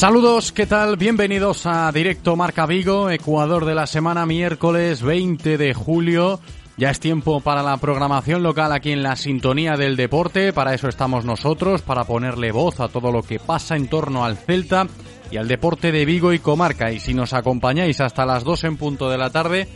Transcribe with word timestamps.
Saludos, 0.00 0.50
¿qué 0.52 0.64
tal? 0.64 0.96
Bienvenidos 0.96 1.66
a 1.66 1.92
Directo 1.92 2.34
Marca 2.34 2.64
Vigo, 2.64 3.10
Ecuador 3.10 3.66
de 3.66 3.74
la 3.74 3.86
semana 3.86 4.24
miércoles 4.24 5.02
20 5.02 5.58
de 5.58 5.74
julio. 5.74 6.40
Ya 6.78 6.88
es 6.88 7.00
tiempo 7.00 7.42
para 7.42 7.62
la 7.62 7.76
programación 7.76 8.42
local 8.42 8.72
aquí 8.72 8.92
en 8.92 9.02
la 9.02 9.14
sintonía 9.14 9.76
del 9.76 9.96
deporte, 9.96 10.54
para 10.54 10.72
eso 10.72 10.88
estamos 10.88 11.26
nosotros, 11.26 11.82
para 11.82 12.04
ponerle 12.04 12.50
voz 12.50 12.80
a 12.80 12.88
todo 12.88 13.12
lo 13.12 13.22
que 13.22 13.38
pasa 13.38 13.76
en 13.76 13.88
torno 13.88 14.24
al 14.24 14.38
Celta 14.38 14.86
y 15.30 15.36
al 15.36 15.48
deporte 15.48 15.92
de 15.92 16.06
Vigo 16.06 16.32
y 16.32 16.38
comarca. 16.38 16.90
Y 16.90 16.98
si 16.98 17.12
nos 17.12 17.34
acompañáis 17.34 18.00
hasta 18.00 18.24
las 18.24 18.42
2 18.42 18.64
en 18.64 18.76
punto 18.78 19.10
de 19.10 19.18
la 19.18 19.28
tarde, 19.28 19.68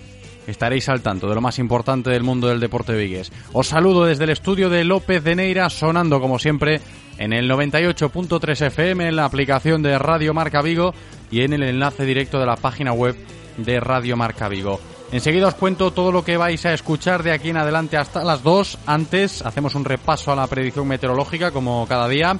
estaréis 0.47 0.88
al 0.88 1.03
tanto 1.03 1.28
de 1.28 1.34
lo 1.34 1.41
más 1.41 1.59
importante 1.59 2.10
del 2.10 2.22
mundo 2.22 2.49
del 2.49 2.60
deporte 2.60 2.94
vigués. 2.94 3.32
Os 3.53 3.69
saludo 3.69 4.05
desde 4.05 4.25
el 4.25 4.31
estudio 4.31 4.71
de 4.71 4.84
López 4.84 5.22
de 5.22 5.37
Neira, 5.37 5.71
sonando 5.71 6.21
como 6.21 6.38
siempre 6.38 6.81
en 7.19 7.32
el 7.32 7.49
98.3 7.50 8.66
FM, 8.66 9.09
en 9.09 9.16
la 9.16 9.25
aplicación 9.25 9.82
de 9.82 9.99
Radio 9.99 10.34
Marca 10.34 10.62
Vigo 10.62 10.94
y 11.31 11.43
en 11.43 11.53
el 11.53 11.62
enlace 11.62 12.05
directo 12.05 12.38
de 12.38 12.47
la 12.47 12.56
página 12.56 12.93
web 12.93 13.16
de 13.56 13.81
Radio 13.81 14.16
Marca 14.16 14.49
Vigo. 14.49 14.81
Enseguida 15.12 15.47
os 15.49 15.55
cuento 15.55 15.93
todo 15.93 16.10
lo 16.10 16.25
que 16.25 16.37
vais 16.37 16.65
a 16.66 16.75
escuchar 16.75 17.22
de 17.22 17.32
aquí 17.32 17.50
en 17.50 17.56
adelante 17.56 17.97
hasta 17.97 18.25
las 18.25 18.43
2. 18.43 18.78
Antes 18.87 19.43
hacemos 19.43 19.75
un 19.75 19.84
repaso 19.84 20.32
a 20.32 20.37
la 20.37 20.47
predicción 20.49 20.88
meteorológica 20.88 21.53
como 21.53 21.87
cada 21.87 22.09
día. 22.09 22.37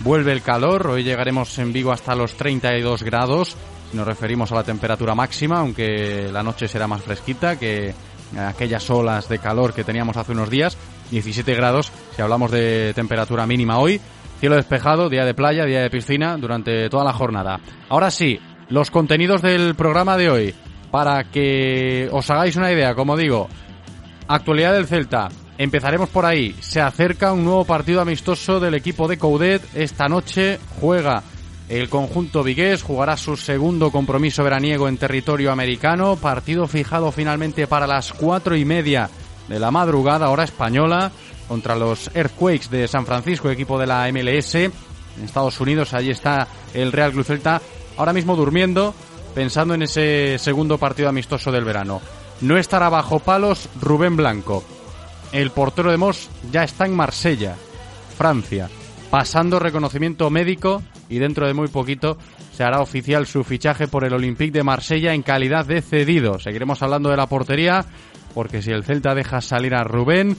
Vuelve 0.00 0.32
el 0.32 0.42
calor, 0.42 0.86
hoy 0.86 1.02
llegaremos 1.02 1.58
en 1.58 1.72
Vigo 1.72 1.90
hasta 1.90 2.14
los 2.14 2.34
32 2.34 3.02
grados. 3.02 3.56
Nos 3.92 4.06
referimos 4.06 4.50
a 4.52 4.56
la 4.56 4.62
temperatura 4.62 5.14
máxima, 5.14 5.58
aunque 5.58 6.30
la 6.32 6.42
noche 6.42 6.66
será 6.66 6.86
más 6.86 7.02
fresquita 7.02 7.58
que 7.58 7.94
aquellas 8.38 8.88
olas 8.88 9.28
de 9.28 9.38
calor 9.38 9.74
que 9.74 9.84
teníamos 9.84 10.16
hace 10.16 10.32
unos 10.32 10.48
días. 10.48 10.78
17 11.10 11.54
grados 11.54 11.92
si 12.16 12.22
hablamos 12.22 12.50
de 12.50 12.92
temperatura 12.94 13.46
mínima 13.46 13.78
hoy. 13.78 14.00
Cielo 14.40 14.56
despejado, 14.56 15.08
día 15.08 15.24
de 15.24 15.34
playa, 15.34 15.66
día 15.66 15.82
de 15.82 15.90
piscina 15.90 16.36
durante 16.36 16.88
toda 16.88 17.04
la 17.04 17.12
jornada. 17.12 17.60
Ahora 17.90 18.10
sí, 18.10 18.40
los 18.70 18.90
contenidos 18.90 19.42
del 19.42 19.74
programa 19.74 20.16
de 20.16 20.30
hoy. 20.30 20.54
Para 20.90 21.24
que 21.24 22.08
os 22.12 22.28
hagáis 22.30 22.56
una 22.56 22.70
idea, 22.70 22.94
como 22.94 23.16
digo, 23.16 23.48
actualidad 24.28 24.74
del 24.74 24.86
Celta. 24.86 25.28
Empezaremos 25.56 26.08
por 26.08 26.26
ahí. 26.26 26.54
Se 26.60 26.80
acerca 26.80 27.32
un 27.32 27.44
nuevo 27.44 27.64
partido 27.64 28.00
amistoso 28.00 28.58
del 28.58 28.74
equipo 28.74 29.06
de 29.06 29.18
Coudet. 29.18 29.62
Esta 29.74 30.08
noche 30.08 30.58
juega 30.80 31.22
el 31.72 31.88
conjunto 31.88 32.42
vigués, 32.42 32.82
jugará 32.82 33.16
su 33.16 33.34
segundo 33.34 33.90
compromiso 33.90 34.44
veraniego 34.44 34.88
en 34.88 34.98
territorio 34.98 35.50
americano. 35.50 36.16
Partido 36.16 36.68
fijado 36.68 37.10
finalmente 37.12 37.66
para 37.66 37.86
las 37.86 38.12
cuatro 38.12 38.54
y 38.54 38.66
media 38.66 39.08
de 39.48 39.58
la 39.58 39.70
madrugada, 39.70 40.28
hora 40.28 40.44
española, 40.44 41.10
contra 41.48 41.74
los 41.74 42.10
Earthquakes 42.14 42.68
de 42.68 42.86
San 42.86 43.06
Francisco, 43.06 43.48
equipo 43.48 43.78
de 43.78 43.86
la 43.86 44.06
MLS. 44.12 44.54
En 44.56 44.72
Estados 45.24 45.58
Unidos, 45.62 45.94
allí 45.94 46.10
está 46.10 46.46
el 46.74 46.92
Real 46.92 47.10
Club 47.10 47.24
Celta, 47.24 47.62
ahora 47.96 48.12
mismo 48.12 48.36
durmiendo, 48.36 48.94
pensando 49.34 49.72
en 49.72 49.80
ese 49.80 50.36
segundo 50.38 50.76
partido 50.76 51.08
amistoso 51.08 51.50
del 51.50 51.64
verano. 51.64 52.02
No 52.42 52.58
estará 52.58 52.90
bajo 52.90 53.18
palos 53.20 53.70
Rubén 53.80 54.14
Blanco. 54.14 54.62
El 55.32 55.52
portero 55.52 55.90
de 55.90 55.96
Mos 55.96 56.28
ya 56.50 56.64
está 56.64 56.84
en 56.84 56.94
Marsella, 56.94 57.56
Francia, 58.14 58.68
pasando 59.10 59.58
reconocimiento 59.58 60.28
médico 60.28 60.82
y 61.12 61.18
dentro 61.18 61.46
de 61.46 61.52
muy 61.52 61.68
poquito 61.68 62.16
se 62.52 62.64
hará 62.64 62.80
oficial 62.80 63.26
su 63.26 63.44
fichaje 63.44 63.86
por 63.86 64.04
el 64.04 64.14
Olympique 64.14 64.50
de 64.50 64.62
Marsella 64.62 65.12
en 65.12 65.22
calidad 65.22 65.66
de 65.66 65.82
cedido. 65.82 66.38
Seguiremos 66.38 66.82
hablando 66.82 67.10
de 67.10 67.18
la 67.18 67.26
portería 67.26 67.84
porque 68.34 68.62
si 68.62 68.70
el 68.70 68.82
Celta 68.82 69.14
deja 69.14 69.42
salir 69.42 69.74
a 69.74 69.84
Rubén, 69.84 70.36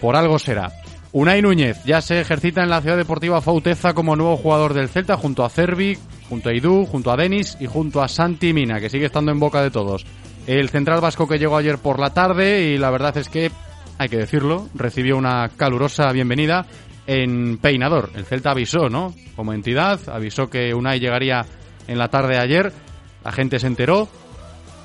por 0.00 0.14
algo 0.14 0.38
será. 0.38 0.70
Unai 1.10 1.42
Núñez 1.42 1.82
ya 1.84 2.00
se 2.00 2.20
ejercita 2.20 2.62
en 2.62 2.70
la 2.70 2.80
Ciudad 2.80 2.96
Deportiva 2.96 3.42
Fauteza 3.42 3.94
como 3.94 4.14
nuevo 4.14 4.36
jugador 4.36 4.74
del 4.74 4.88
Celta 4.88 5.16
junto 5.16 5.44
a 5.44 5.50
Cervi, 5.50 5.98
junto 6.28 6.48
a 6.50 6.54
Idú, 6.54 6.86
junto 6.86 7.10
a 7.10 7.16
Denis 7.16 7.56
y 7.58 7.66
junto 7.66 8.00
a 8.00 8.08
Santi 8.08 8.52
Mina, 8.52 8.80
que 8.80 8.88
sigue 8.88 9.06
estando 9.06 9.32
en 9.32 9.40
boca 9.40 9.60
de 9.60 9.72
todos. 9.72 10.06
El 10.46 10.70
central 10.70 11.00
vasco 11.00 11.26
que 11.28 11.38
llegó 11.38 11.56
ayer 11.56 11.78
por 11.78 11.98
la 11.98 12.14
tarde 12.14 12.62
y 12.62 12.78
la 12.78 12.90
verdad 12.90 13.16
es 13.16 13.28
que, 13.28 13.50
hay 13.98 14.08
que 14.08 14.18
decirlo, 14.18 14.68
recibió 14.74 15.16
una 15.16 15.50
calurosa 15.56 16.10
bienvenida 16.12 16.66
en 17.12 17.58
Peinador. 17.58 18.10
El 18.14 18.24
Celta 18.24 18.50
avisó, 18.50 18.88
¿no? 18.88 19.14
Como 19.36 19.52
entidad, 19.52 20.00
avisó 20.08 20.48
que 20.48 20.74
Unai 20.74 21.00
llegaría 21.00 21.44
en 21.86 21.98
la 21.98 22.08
tarde 22.08 22.34
de 22.34 22.40
ayer. 22.40 22.72
La 23.24 23.32
gente 23.32 23.58
se 23.58 23.66
enteró, 23.66 24.08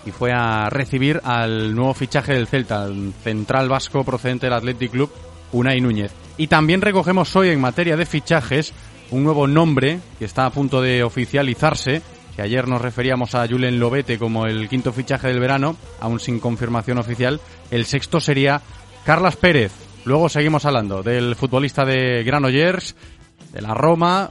y 0.07 0.11
fue 0.11 0.31
a 0.31 0.69
recibir 0.69 1.19
al 1.25 1.75
nuevo 1.75 1.93
fichaje 1.93 2.33
del 2.33 2.47
Celta, 2.47 2.85
el 2.85 3.13
central 3.23 3.67
vasco 3.67 4.05
procedente 4.05 4.45
del 4.45 4.53
Athletic 4.53 4.91
Club, 4.91 5.11
Unai 5.51 5.81
Núñez. 5.81 6.13
Y 6.37 6.47
también 6.47 6.81
recogemos 6.81 7.35
hoy 7.35 7.49
en 7.49 7.59
materia 7.59 7.97
de 7.97 8.05
fichajes 8.05 8.73
un 9.11 9.23
nuevo 9.23 9.47
nombre 9.47 9.99
que 10.17 10.25
está 10.25 10.45
a 10.45 10.49
punto 10.49 10.81
de 10.81 11.03
oficializarse, 11.03 12.01
que 12.35 12.41
ayer 12.41 12.67
nos 12.67 12.81
referíamos 12.81 13.35
a 13.35 13.47
Julen 13.47 13.79
Lobete 13.79 14.17
como 14.17 14.45
el 14.45 14.69
quinto 14.69 14.93
fichaje 14.93 15.27
del 15.27 15.39
verano, 15.39 15.75
aún 15.99 16.19
sin 16.19 16.39
confirmación 16.39 16.99
oficial. 16.99 17.41
El 17.69 17.85
sexto 17.85 18.21
sería 18.21 18.61
Carlas 19.03 19.35
Pérez. 19.35 19.86
Luego 20.07 20.29
seguimos 20.29 20.63
hablando 20.63 21.03
del 21.03 21.35
futbolista 21.35 21.83
de 21.83 22.23
Granollers, 22.23 22.95
de 23.51 23.61
la 23.61 23.73
Roma. 23.73 24.29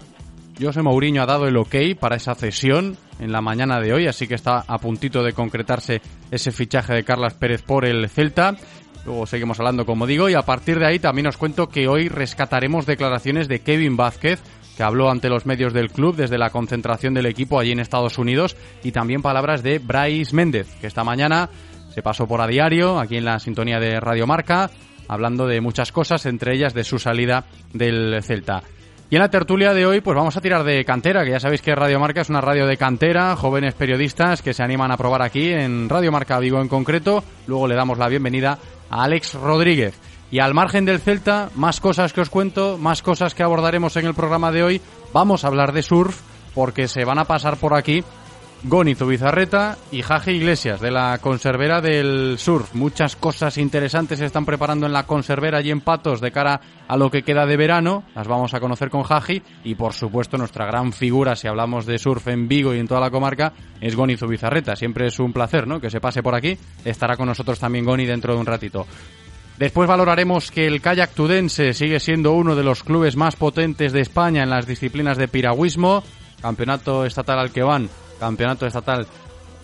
José 0.58 0.80
Mourinho 0.80 1.22
ha 1.22 1.26
dado 1.26 1.46
el 1.46 1.56
ok 1.58 1.74
para 2.00 2.16
esa 2.16 2.34
cesión 2.34 2.96
en 3.20 3.30
la 3.30 3.42
mañana 3.42 3.78
de 3.78 3.92
hoy, 3.92 4.06
así 4.06 4.26
que 4.26 4.36
está 4.36 4.64
a 4.66 4.78
puntito 4.78 5.22
de 5.22 5.34
concretarse 5.34 6.00
ese 6.30 6.50
fichaje 6.50 6.94
de 6.94 7.04
Carlas 7.04 7.34
Pérez 7.34 7.60
por 7.60 7.84
el 7.84 8.08
Celta. 8.08 8.56
Luego 9.04 9.26
seguimos 9.26 9.60
hablando, 9.60 9.84
como 9.84 10.06
digo, 10.06 10.30
y 10.30 10.34
a 10.34 10.40
partir 10.40 10.78
de 10.78 10.86
ahí 10.86 10.98
también 10.98 11.26
os 11.26 11.36
cuento 11.36 11.68
que 11.68 11.88
hoy 11.88 12.08
rescataremos 12.08 12.86
declaraciones 12.86 13.46
de 13.46 13.58
Kevin 13.58 13.98
Vázquez, 13.98 14.40
que 14.78 14.82
habló 14.82 15.10
ante 15.10 15.28
los 15.28 15.44
medios 15.44 15.74
del 15.74 15.90
club 15.90 16.16
desde 16.16 16.38
la 16.38 16.48
concentración 16.48 17.12
del 17.12 17.26
equipo 17.26 17.60
allí 17.60 17.72
en 17.72 17.80
Estados 17.80 18.16
Unidos, 18.16 18.56
y 18.82 18.92
también 18.92 19.20
palabras 19.20 19.62
de 19.62 19.78
Bryce 19.78 20.34
Méndez, 20.34 20.74
que 20.80 20.86
esta 20.86 21.04
mañana 21.04 21.50
se 21.94 22.00
pasó 22.00 22.26
por 22.26 22.40
a 22.40 22.46
diario, 22.46 22.98
aquí 22.98 23.18
en 23.18 23.26
la 23.26 23.38
sintonía 23.38 23.78
de 23.78 24.00
Radio 24.00 24.26
Marca, 24.26 24.70
hablando 25.08 25.46
de 25.46 25.60
muchas 25.60 25.92
cosas, 25.92 26.26
entre 26.26 26.54
ellas 26.54 26.74
de 26.74 26.84
su 26.84 26.98
salida 26.98 27.44
del 27.72 28.22
Celta. 28.22 28.62
Y 29.08 29.14
en 29.14 29.22
la 29.22 29.30
tertulia 29.30 29.72
de 29.72 29.86
hoy, 29.86 30.00
pues 30.00 30.16
vamos 30.16 30.36
a 30.36 30.40
tirar 30.40 30.64
de 30.64 30.84
cantera, 30.84 31.24
que 31.24 31.30
ya 31.30 31.38
sabéis 31.38 31.62
que 31.62 31.76
Radio 31.76 32.00
Marca 32.00 32.22
es 32.22 32.28
una 32.28 32.40
radio 32.40 32.66
de 32.66 32.76
cantera, 32.76 33.36
jóvenes 33.36 33.74
periodistas 33.74 34.42
que 34.42 34.52
se 34.52 34.64
animan 34.64 34.90
a 34.90 34.96
probar 34.96 35.22
aquí 35.22 35.52
en 35.52 35.88
Radio 35.88 36.10
Marca 36.10 36.40
Vigo 36.40 36.60
en 36.60 36.66
concreto. 36.66 37.22
Luego 37.46 37.68
le 37.68 37.76
damos 37.76 37.98
la 37.98 38.08
bienvenida 38.08 38.58
a 38.90 39.04
Alex 39.04 39.34
Rodríguez. 39.34 39.94
Y 40.32 40.40
al 40.40 40.54
margen 40.54 40.84
del 40.84 40.98
Celta, 40.98 41.50
más 41.54 41.78
cosas 41.78 42.12
que 42.12 42.20
os 42.20 42.30
cuento, 42.30 42.78
más 42.78 43.00
cosas 43.00 43.32
que 43.32 43.44
abordaremos 43.44 43.96
en 43.96 44.06
el 44.06 44.14
programa 44.14 44.50
de 44.50 44.64
hoy. 44.64 44.80
Vamos 45.12 45.44
a 45.44 45.48
hablar 45.48 45.72
de 45.72 45.82
surf, 45.82 46.20
porque 46.52 46.88
se 46.88 47.04
van 47.04 47.20
a 47.20 47.26
pasar 47.26 47.58
por 47.58 47.76
aquí 47.76 48.02
Goni 48.68 48.96
Zubizarreta 48.96 49.78
y 49.92 50.02
Jaje 50.02 50.32
Iglesias 50.32 50.80
de 50.80 50.90
la 50.90 51.18
conservera 51.18 51.80
del 51.80 52.34
surf. 52.36 52.74
Muchas 52.74 53.14
cosas 53.14 53.58
interesantes 53.58 54.18
se 54.18 54.24
están 54.24 54.44
preparando 54.44 54.86
en 54.86 54.92
la 54.92 55.04
conservera 55.06 55.60
y 55.60 55.70
en 55.70 55.80
Patos 55.80 56.20
de 56.20 56.32
cara 56.32 56.60
a 56.88 56.96
lo 56.96 57.08
que 57.08 57.22
queda 57.22 57.46
de 57.46 57.56
verano. 57.56 58.02
Las 58.16 58.26
vamos 58.26 58.54
a 58.54 58.60
conocer 58.60 58.90
con 58.90 59.04
Jaji 59.04 59.40
y 59.62 59.76
por 59.76 59.92
supuesto 59.92 60.36
nuestra 60.36 60.66
gran 60.66 60.92
figura 60.92 61.36
si 61.36 61.46
hablamos 61.46 61.86
de 61.86 61.96
surf 61.98 62.26
en 62.26 62.48
Vigo 62.48 62.74
y 62.74 62.80
en 62.80 62.88
toda 62.88 63.00
la 63.00 63.10
comarca 63.10 63.52
es 63.80 63.94
Goni 63.94 64.16
Zubizarreta. 64.16 64.74
Siempre 64.74 65.06
es 65.06 65.20
un 65.20 65.32
placer, 65.32 65.68
¿no? 65.68 65.80
Que 65.80 65.88
se 65.88 66.00
pase 66.00 66.24
por 66.24 66.34
aquí. 66.34 66.58
Estará 66.84 67.16
con 67.16 67.28
nosotros 67.28 67.60
también 67.60 67.84
Goni 67.84 68.04
dentro 68.04 68.34
de 68.34 68.40
un 68.40 68.46
ratito. 68.46 68.84
Después 69.58 69.88
valoraremos 69.88 70.50
que 70.50 70.66
el 70.66 70.80
kayak 70.80 71.10
tudense 71.10 71.72
sigue 71.72 72.00
siendo 72.00 72.32
uno 72.32 72.56
de 72.56 72.64
los 72.64 72.82
clubes 72.82 73.14
más 73.14 73.36
potentes 73.36 73.92
de 73.92 74.00
España 74.00 74.42
en 74.42 74.50
las 74.50 74.66
disciplinas 74.66 75.18
de 75.18 75.28
piragüismo, 75.28 76.02
campeonato 76.42 77.06
estatal 77.06 77.38
al 77.38 77.52
que 77.52 77.62
van 77.62 77.88
campeonato 78.18 78.66
estatal 78.66 79.06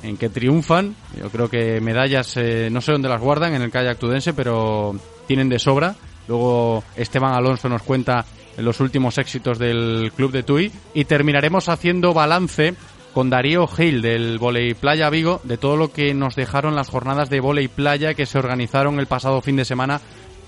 en 0.02 0.16
que 0.16 0.28
triunfan. 0.28 0.94
Yo 1.18 1.30
creo 1.30 1.48
que 1.48 1.80
medallas, 1.80 2.36
eh, 2.36 2.68
no 2.70 2.80
sé 2.80 2.92
dónde 2.92 3.08
las 3.08 3.20
guardan 3.20 3.54
en 3.54 3.62
el 3.62 3.70
kayak 3.70 3.98
tudense, 3.98 4.32
pero 4.34 4.94
tienen 5.26 5.48
de 5.48 5.58
sobra. 5.58 5.94
Luego 6.28 6.84
Esteban 6.96 7.34
Alonso 7.34 7.68
nos 7.68 7.82
cuenta 7.82 8.24
los 8.58 8.80
últimos 8.80 9.18
éxitos 9.18 9.58
del 9.58 10.12
club 10.14 10.32
de 10.32 10.42
Tui 10.42 10.72
y 10.94 11.04
terminaremos 11.04 11.68
haciendo 11.68 12.12
balance 12.12 12.74
con 13.14 13.30
Darío 13.30 13.66
Gil 13.66 14.02
del 14.02 14.38
Voley 14.38 14.74
Playa 14.74 15.10
Vigo 15.10 15.40
de 15.44 15.58
todo 15.58 15.76
lo 15.76 15.92
que 15.92 16.14
nos 16.14 16.34
dejaron 16.34 16.74
las 16.74 16.88
jornadas 16.88 17.28
de 17.30 17.40
Voley 17.40 17.68
Playa 17.68 18.14
que 18.14 18.26
se 18.26 18.38
organizaron 18.38 18.98
el 18.98 19.06
pasado 19.06 19.40
fin 19.40 19.56
de 19.56 19.64
semana 19.64 20.00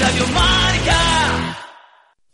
Radio 0.00 0.26
Marca. 0.32 0.67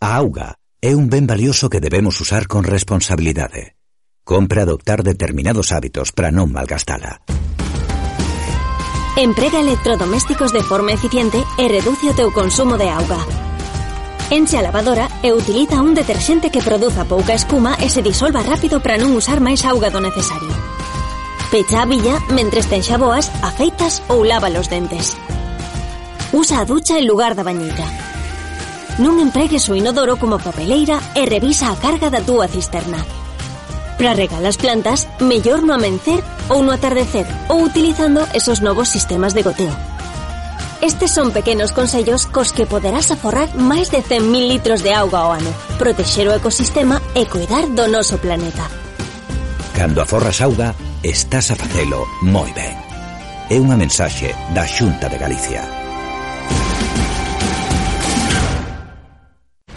A 0.04 0.16
auga 0.20 0.60
é 0.84 0.92
un 0.92 1.08
ben 1.08 1.24
valioso 1.24 1.72
que 1.72 1.80
debemos 1.80 2.20
usar 2.20 2.44
con 2.44 2.60
responsabilidade. 2.60 3.80
Compre 4.22 4.60
adoptar 4.60 5.00
determinados 5.00 5.72
hábitos 5.72 6.12
para 6.12 6.28
non 6.28 6.52
malgastala. 6.52 7.24
Emprega 9.16 9.64
electrodomésticos 9.64 10.52
de 10.52 10.60
forma 10.60 10.92
eficiente 10.92 11.40
e 11.56 11.72
reduce 11.72 12.12
o 12.12 12.16
teu 12.20 12.28
consumo 12.36 12.76
de 12.76 12.92
auga. 12.92 13.16
Enche 14.28 14.60
a 14.60 14.64
lavadora 14.68 15.08
e 15.24 15.32
utiliza 15.32 15.80
un 15.80 15.96
deterxente 15.96 16.52
que 16.52 16.60
produza 16.60 17.08
pouca 17.08 17.32
espuma 17.32 17.72
e 17.80 17.88
se 17.88 18.04
disolva 18.04 18.44
rápido 18.44 18.84
para 18.84 19.00
non 19.00 19.16
usar 19.16 19.40
máis 19.40 19.64
auga 19.64 19.88
do 19.88 20.04
necesario. 20.04 20.52
Pecha 21.48 21.80
a 21.80 21.88
villa 21.88 22.20
mentres 22.28 22.68
te 22.68 22.76
enxaboas, 22.76 23.32
afeitas 23.40 24.04
ou 24.12 24.20
lava 24.20 24.52
os 24.52 24.68
dentes. 24.68 25.16
Usa 26.36 26.60
a 26.60 26.68
ducha 26.68 27.00
en 27.00 27.08
lugar 27.08 27.32
da 27.32 27.40
bañeira 27.40 28.13
non 28.98 29.18
empregues 29.18 29.66
o 29.70 29.74
inodoro 29.74 30.18
como 30.18 30.38
papeleira 30.38 31.00
e 31.18 31.26
revisa 31.26 31.70
a 31.70 31.78
carga 31.78 32.10
da 32.10 32.22
túa 32.22 32.46
cisterna. 32.46 33.02
Para 33.98 34.14
regar 34.14 34.42
as 34.46 34.58
plantas, 34.58 35.06
mellor 35.22 35.62
no 35.62 35.74
amencer 35.74 36.22
ou 36.50 36.62
no 36.62 36.74
atardecer 36.74 37.26
ou 37.48 37.62
utilizando 37.62 38.26
esos 38.34 38.60
novos 38.60 38.90
sistemas 38.90 39.34
de 39.34 39.42
goteo. 39.42 39.74
Estes 40.82 41.10
son 41.14 41.30
pequenos 41.30 41.72
consellos 41.72 42.26
cos 42.26 42.52
que 42.52 42.66
poderás 42.66 43.10
aforrar 43.10 43.54
máis 43.56 43.88
de 43.88 44.02
100.000 44.02 44.50
litros 44.50 44.82
de 44.82 44.92
auga 44.92 45.24
ao 45.24 45.32
ano, 45.32 45.48
protexer 45.78 46.28
o 46.28 46.36
ecosistema 46.36 47.00
e 47.14 47.24
cuidar 47.24 47.70
do 47.72 47.88
noso 47.88 48.18
planeta. 48.18 48.68
Cando 49.72 50.02
aforras 50.02 50.42
auga, 50.44 50.74
estás 51.02 51.50
a 51.50 51.56
facelo 51.56 52.04
moi 52.20 52.52
ben. 52.52 52.76
É 53.48 53.56
unha 53.56 53.80
mensaxe 53.80 54.34
da 54.52 54.68
Xunta 54.68 55.08
de 55.08 55.18
Galicia. 55.18 55.83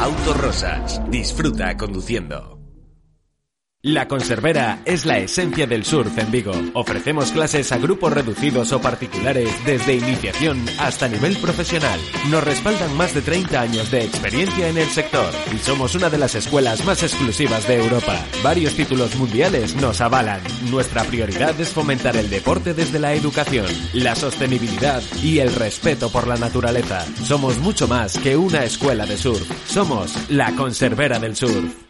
Autorosas. 0.00 0.98
Disfruta 1.10 1.76
conduciendo. 1.76 2.59
La 3.82 4.08
Conservera 4.08 4.82
es 4.84 5.06
la 5.06 5.16
esencia 5.20 5.66
del 5.66 5.86
surf 5.86 6.18
en 6.18 6.30
Vigo. 6.30 6.52
Ofrecemos 6.74 7.32
clases 7.32 7.72
a 7.72 7.78
grupos 7.78 8.12
reducidos 8.12 8.72
o 8.72 8.80
particulares 8.82 9.48
desde 9.64 9.94
iniciación 9.94 10.66
hasta 10.78 11.08
nivel 11.08 11.34
profesional. 11.38 11.98
Nos 12.28 12.44
respaldan 12.44 12.94
más 12.98 13.14
de 13.14 13.22
30 13.22 13.58
años 13.58 13.90
de 13.90 14.04
experiencia 14.04 14.68
en 14.68 14.76
el 14.76 14.86
sector 14.88 15.32
y 15.54 15.56
somos 15.56 15.94
una 15.94 16.10
de 16.10 16.18
las 16.18 16.34
escuelas 16.34 16.84
más 16.84 17.02
exclusivas 17.02 17.66
de 17.66 17.76
Europa. 17.76 18.22
Varios 18.42 18.74
títulos 18.74 19.16
mundiales 19.16 19.74
nos 19.76 20.02
avalan. 20.02 20.42
Nuestra 20.70 21.02
prioridad 21.04 21.58
es 21.58 21.70
fomentar 21.70 22.18
el 22.18 22.28
deporte 22.28 22.74
desde 22.74 22.98
la 22.98 23.14
educación, 23.14 23.64
la 23.94 24.14
sostenibilidad 24.14 25.02
y 25.22 25.38
el 25.38 25.54
respeto 25.54 26.12
por 26.12 26.26
la 26.26 26.36
naturaleza. 26.36 27.06
Somos 27.24 27.56
mucho 27.56 27.88
más 27.88 28.18
que 28.18 28.36
una 28.36 28.62
escuela 28.62 29.06
de 29.06 29.16
surf. 29.16 29.50
Somos 29.66 30.28
la 30.28 30.54
Conservera 30.54 31.18
del 31.18 31.34
Surf 31.34 31.89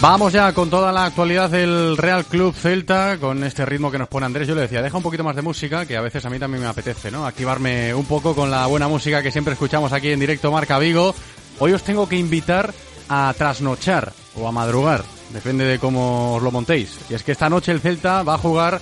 Vamos 0.00 0.32
ya 0.32 0.54
con 0.54 0.70
toda 0.70 0.92
la 0.92 1.04
actualidad 1.04 1.50
del 1.50 1.94
Real 1.98 2.24
Club 2.24 2.54
Celta, 2.54 3.18
con 3.18 3.44
este 3.44 3.66
ritmo 3.66 3.90
que 3.90 3.98
nos 3.98 4.08
pone 4.08 4.24
Andrés. 4.24 4.48
Yo 4.48 4.54
le 4.54 4.62
decía, 4.62 4.80
deja 4.80 4.96
un 4.96 5.02
poquito 5.02 5.22
más 5.22 5.36
de 5.36 5.42
música, 5.42 5.84
que 5.84 5.94
a 5.94 6.00
veces 6.00 6.24
a 6.24 6.30
mí 6.30 6.38
también 6.38 6.62
me 6.62 6.68
apetece, 6.70 7.10
¿no? 7.10 7.26
Activarme 7.26 7.92
un 7.92 8.06
poco 8.06 8.34
con 8.34 8.50
la 8.50 8.66
buena 8.66 8.88
música 8.88 9.22
que 9.22 9.30
siempre 9.30 9.52
escuchamos 9.52 9.92
aquí 9.92 10.10
en 10.10 10.18
directo 10.18 10.50
Marca 10.50 10.78
Vigo. 10.78 11.14
Hoy 11.58 11.74
os 11.74 11.82
tengo 11.82 12.08
que 12.08 12.16
invitar 12.16 12.72
a 13.10 13.34
trasnochar 13.36 14.14
o 14.36 14.48
a 14.48 14.52
madrugar, 14.52 15.04
depende 15.34 15.66
de 15.66 15.78
cómo 15.78 16.36
os 16.36 16.42
lo 16.42 16.50
montéis. 16.50 16.98
Y 17.10 17.14
es 17.14 17.22
que 17.22 17.32
esta 17.32 17.50
noche 17.50 17.70
el 17.70 17.80
Celta 17.80 18.22
va 18.22 18.36
a 18.36 18.38
jugar 18.38 18.80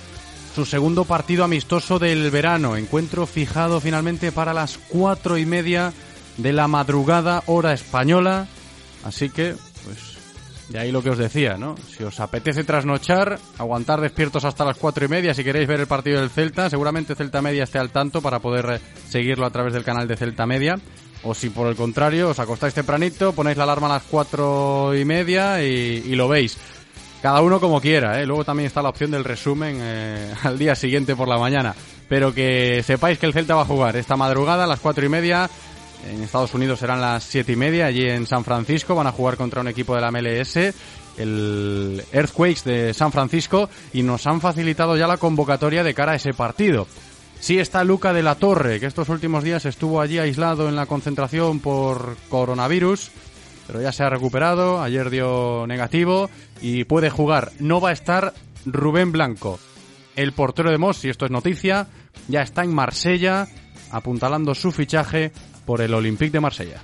su 0.55 0.63
segundo 0.63 1.03
partido 1.03 1.43
amistoso 1.43 1.99
del 1.99 2.31
verano. 2.31 2.77
Encuentro 2.77 3.25
fijado 3.25 3.81
finalmente 3.81 4.31
para 4.31 4.53
las 4.53 4.77
cuatro 4.87 5.37
y 5.37 5.45
media 5.45 5.91
de 6.37 6.53
la 6.53 6.69
madrugada, 6.69 7.43
hora 7.47 7.73
española. 7.73 8.47
Así 9.03 9.29
que, 9.29 9.55
de 10.69 10.79
ahí 10.79 10.91
lo 10.91 11.01
que 11.01 11.09
os 11.09 11.17
decía, 11.17 11.57
¿no? 11.57 11.75
Si 11.77 12.03
os 12.03 12.19
apetece 12.19 12.63
trasnochar, 12.63 13.39
aguantar 13.57 14.01
despiertos 14.01 14.45
hasta 14.45 14.63
las 14.63 14.77
cuatro 14.77 15.03
y 15.03 15.07
media, 15.07 15.33
si 15.33 15.43
queréis 15.43 15.67
ver 15.67 15.79
el 15.79 15.87
partido 15.87 16.19
del 16.19 16.29
Celta, 16.29 16.69
seguramente 16.69 17.15
Celta 17.15 17.41
Media 17.41 17.63
esté 17.63 17.79
al 17.79 17.89
tanto 17.89 18.21
para 18.21 18.39
poder 18.39 18.65
eh, 18.69 18.79
seguirlo 19.09 19.47
a 19.47 19.49
través 19.49 19.73
del 19.73 19.83
canal 19.83 20.07
de 20.07 20.15
Celta 20.15 20.45
Media. 20.45 20.79
O 21.23 21.33
si 21.33 21.49
por 21.49 21.67
el 21.67 21.75
contrario 21.75 22.29
os 22.29 22.39
acostáis 22.39 22.73
tempranito, 22.73 23.33
ponéis 23.33 23.57
la 23.57 23.63
alarma 23.63 23.87
a 23.87 23.93
las 23.93 24.03
cuatro 24.03 24.95
y 24.95 25.03
media 25.03 25.61
y, 25.61 26.15
lo 26.15 26.29
veis. 26.29 26.57
Cada 27.21 27.41
uno 27.41 27.59
como 27.59 27.81
quiera, 27.81 28.21
¿eh? 28.21 28.25
Luego 28.25 28.45
también 28.45 28.67
está 28.67 28.81
la 28.81 28.89
opción 28.89 29.11
del 29.11 29.25
resumen 29.25 29.79
eh, 29.81 30.33
al 30.43 30.57
día 30.57 30.75
siguiente 30.75 31.15
por 31.15 31.27
la 31.27 31.37
mañana. 31.37 31.75
Pero 32.07 32.33
que 32.33 32.81
sepáis 32.83 33.19
que 33.19 33.25
el 33.25 33.33
Celta 33.33 33.55
va 33.55 33.63
a 33.63 33.65
jugar 33.65 33.97
esta 33.97 34.15
madrugada 34.15 34.63
a 34.63 34.67
las 34.67 34.79
cuatro 34.79 35.05
y 35.05 35.09
media 35.09 35.49
en 36.07 36.23
Estados 36.23 36.53
Unidos 36.53 36.79
serán 36.79 37.01
las 37.01 37.23
siete 37.23 37.53
y 37.53 37.55
media, 37.55 37.87
allí 37.87 38.05
en 38.05 38.25
San 38.25 38.43
Francisco 38.43 38.95
van 38.95 39.07
a 39.07 39.11
jugar 39.11 39.37
contra 39.37 39.61
un 39.61 39.67
equipo 39.67 39.95
de 39.95 40.01
la 40.01 40.11
MLS, 40.11 40.73
el 41.17 42.03
Earthquakes 42.11 42.63
de 42.63 42.93
San 42.93 43.11
Francisco, 43.11 43.69
y 43.93 44.03
nos 44.03 44.25
han 44.27 44.41
facilitado 44.41 44.95
ya 44.95 45.07
la 45.07 45.17
convocatoria 45.17 45.83
de 45.83 45.93
cara 45.93 46.13
a 46.13 46.15
ese 46.15 46.33
partido. 46.33 46.87
Sí 47.39 47.57
está 47.57 47.83
Luca 47.83 48.13
de 48.13 48.23
la 48.23 48.35
Torre, 48.35 48.79
que 48.79 48.85
estos 48.85 49.09
últimos 49.09 49.43
días 49.43 49.65
estuvo 49.65 50.01
allí 50.01 50.19
aislado 50.19 50.67
en 50.67 50.75
la 50.75 50.85
concentración 50.85 51.59
por 51.59 52.17
coronavirus, 52.29 53.11
pero 53.67 53.81
ya 53.81 53.91
se 53.91 54.03
ha 54.03 54.09
recuperado, 54.09 54.81
ayer 54.81 55.09
dio 55.09 55.65
negativo 55.67 56.29
y 56.61 56.83
puede 56.83 57.09
jugar. 57.09 57.51
No 57.59 57.79
va 57.79 57.89
a 57.89 57.93
estar 57.93 58.33
Rubén 58.65 59.11
Blanco, 59.11 59.59
el 60.15 60.33
portero 60.33 60.69
de 60.71 60.77
Moss, 60.77 61.05
y 61.05 61.09
esto 61.09 61.25
es 61.25 61.31
noticia, 61.31 61.87
ya 62.27 62.41
está 62.41 62.63
en 62.63 62.73
Marsella 62.73 63.47
apuntalando 63.91 64.53
su 64.53 64.71
fichaje 64.71 65.31
por 65.69 65.81
el 65.81 65.93
Olympique 65.93 66.31
de 66.31 66.39
Marsella. 66.39 66.81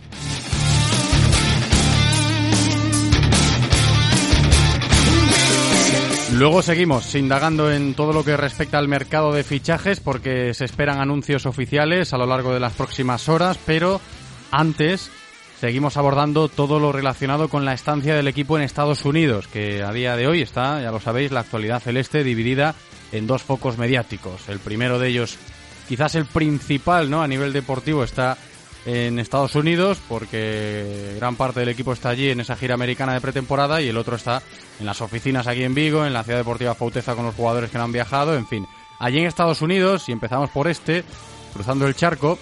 Luego 6.34 6.62
seguimos 6.62 7.16
indagando 7.16 7.72
en 7.72 7.96
todo 7.96 8.14
lo 8.14 8.24
que 8.24 8.38
respecta 8.38 8.78
al 8.78 8.88
mercado 8.88 9.34
de 9.34 9.44
fichajes 9.44 10.00
porque 10.00 10.54
se 10.54 10.66
esperan 10.66 11.00
anuncios 11.00 11.48
oficiales 11.48 12.14
a 12.14 12.20
lo 12.20 12.28
largo 12.28 12.54
de 12.54 12.60
las 12.60 12.74
próximas 12.74 13.28
horas, 13.28 13.58
pero 13.66 14.00
antes 14.52 15.10
seguimos 15.60 15.98
abordando 15.98 16.48
todo 16.48 16.80
lo 16.80 16.92
relacionado 16.92 17.50
con 17.50 17.66
la 17.66 17.74
estancia 17.74 18.14
del 18.14 18.28
equipo 18.28 18.56
en 18.56 18.64
Estados 18.64 19.04
Unidos, 19.04 19.48
que 19.48 19.82
a 19.82 19.92
día 19.94 20.16
de 20.16 20.28
hoy 20.28 20.44
está, 20.44 20.80
ya 20.80 20.92
lo 20.92 21.00
sabéis, 21.00 21.32
la 21.32 21.40
actualidad 21.40 21.82
celeste 21.82 22.24
dividida 22.24 22.76
en 23.12 23.26
dos 23.26 23.42
focos 23.42 23.80
mediáticos. 23.80 24.48
El 24.48 24.60
primero 24.60 25.00
de 25.00 25.08
ellos, 25.08 25.40
quizás 25.90 26.14
el 26.14 26.26
principal, 26.26 27.10
¿no? 27.10 27.24
A 27.24 27.28
nivel 27.28 27.52
deportivo 27.52 28.04
está 28.04 28.38
en 28.86 29.18
Estados 29.20 29.56
Unidos 29.56 30.00
porque 30.08 31.16
gran 31.18 31.36
parte 31.36 31.60
del 31.60 31.70
equipo 31.70 31.94
está 31.94 32.10
allí 32.10 32.30
en 32.30 32.40
esa 32.40 32.56
gira 32.56 32.76
americana 32.76 33.14
de 33.14 33.22
pretemporada 33.22 33.82
y 33.82 33.90
el 33.90 33.98
otro 33.98 34.16
está 34.16 34.44
en 34.80 34.86
las 34.86 35.02
oficinas 35.02 35.48
aquí 35.48 35.64
en 35.64 35.74
Vigo, 35.74 36.06
en 36.06 36.14
la 36.14 36.24
ciudad 36.24 36.40
deportiva 36.40 36.76
Fauteza 36.76 37.16
con 37.16 37.26
los 37.26 37.36
jugadores 37.36 37.72
que 37.72 37.78
no 37.78 37.84
han 37.84 37.92
viajado, 37.92 38.36
en 38.36 38.48
fin. 38.48 38.68
Allí 39.00 39.20
en 39.20 39.26
Estados 39.26 39.62
Unidos, 39.62 40.08
y 40.08 40.12
empezamos 40.12 40.50
por 40.52 40.68
este, 40.68 41.04
cruzando 41.54 41.88
el 41.88 41.96
charco, 41.96 42.38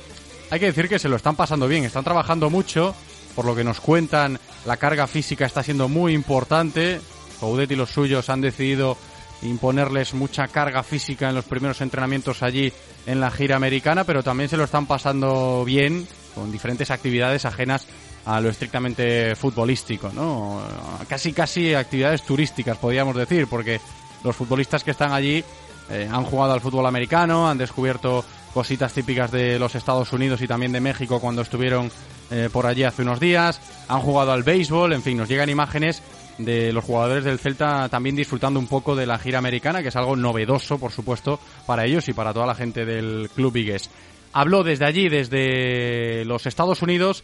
hay 0.52 0.60
que 0.60 0.68
decir 0.68 0.88
que 0.88 1.00
se 1.00 1.10
lo 1.10 1.16
están 1.16 1.36
pasando 1.36 1.68
bien, 1.68 1.86
están 1.86 2.04
trabajando 2.04 2.50
mucho, 2.50 2.94
por 3.36 3.46
lo 3.46 3.56
que 3.56 3.64
nos 3.64 3.80
cuentan, 3.80 4.38
la 4.66 4.78
carga 4.78 5.08
física 5.08 5.46
está 5.46 5.64
siendo 5.64 5.88
muy 5.88 6.14
importante. 6.14 7.02
Faudet 7.40 7.72
y 7.72 7.76
los 7.76 7.90
suyos 7.90 8.30
han 8.30 8.42
decidido 8.42 8.98
imponerles 9.42 10.14
mucha 10.14 10.48
carga 10.48 10.84
física 10.84 11.30
en 11.30 11.36
los 11.36 11.46
primeros 11.46 11.82
entrenamientos 11.82 12.44
allí 12.44 12.72
en 13.06 13.20
la 13.20 13.32
gira 13.32 13.56
americana, 13.56 14.04
pero 14.04 14.24
también 14.24 14.50
se 14.50 14.58
lo 14.58 14.64
están 14.64 14.86
pasando 14.86 15.66
bien 15.66 16.08
con 16.34 16.52
diferentes 16.52 16.92
actividades 16.92 17.46
ajenas 17.46 17.88
a 18.25 18.40
lo 18.40 18.50
estrictamente 18.50 19.36
futbolístico, 19.36 20.10
¿no? 20.13 20.62
Casi, 21.08 21.34
casi 21.34 21.74
actividades 21.74 22.24
turísticas, 22.24 22.78
podríamos 22.78 23.16
decir, 23.16 23.48
porque 23.48 23.80
los 24.24 24.36
futbolistas 24.36 24.84
que 24.84 24.92
están 24.92 25.12
allí 25.12 25.44
eh, 25.90 26.10
han 26.12 26.24
jugado 26.24 26.54
al 26.54 26.62
fútbol 26.62 26.86
americano, 26.86 27.50
han 27.50 27.58
descubierto 27.58 28.24
cositas 28.54 28.94
típicas 28.94 29.32
de 29.32 29.60
los 29.60 29.75
Estados 29.75 30.13
Unidos 30.13 30.42
y 30.42 30.48
también 30.48 30.72
de 30.72 30.80
México 30.80 31.20
cuando 31.20 31.42
estuvieron 31.42 31.92
eh, 32.32 32.50
por 32.52 32.66
allí 32.66 32.84
hace 32.84 33.02
unos 33.02 33.20
días, 33.20 33.60
han 33.88 34.00
jugado 34.00 34.32
al 34.32 34.44
béisbol, 34.44 34.94
en 34.94 35.02
fin, 35.02 35.18
nos 35.18 35.28
llegan 35.28 35.50
imágenes 35.50 36.02
de 36.38 36.74
los 36.74 36.84
jugadores 36.84 37.24
del 37.24 37.40
Celta 37.40 37.90
también 37.90 38.16
disfrutando 38.16 38.60
un 38.60 38.68
poco 38.68 38.96
de 38.96 39.06
la 39.06 39.20
gira 39.20 39.40
americana, 39.40 39.82
que 39.82 39.90
es 39.90 39.96
algo 39.96 40.16
novedoso, 40.16 40.80
por 40.80 40.92
supuesto, 40.92 41.40
para 41.66 41.86
ellos 41.86 42.08
y 42.08 42.13
para 42.13 42.34
toda 42.34 42.48
la 42.48 42.56
gente 42.56 42.86
del 42.86 43.30
Club 43.36 43.54
Vigues. 43.54 43.90
Habló 44.34 44.63
desde 44.63 44.86
allí, 44.86 45.10
desde 45.10 46.25
los 46.25 46.46
Estados 46.46 46.82
Unidos, 46.82 47.24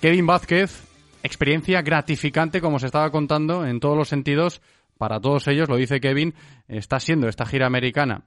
Kevin 0.00 0.26
Vázquez. 0.26 0.82
Experiencia 1.22 1.82
gratificante, 1.82 2.60
como 2.60 2.78
se 2.78 2.86
estaba 2.86 3.10
contando, 3.10 3.66
en 3.66 3.80
todos 3.80 3.96
los 3.96 4.08
sentidos. 4.08 4.60
Para 4.96 5.20
todos 5.20 5.46
ellos, 5.48 5.68
lo 5.68 5.76
dice 5.76 6.00
Kevin, 6.00 6.34
está 6.68 7.00
siendo 7.00 7.28
esta 7.28 7.44
gira 7.46 7.66
americana 7.66 8.24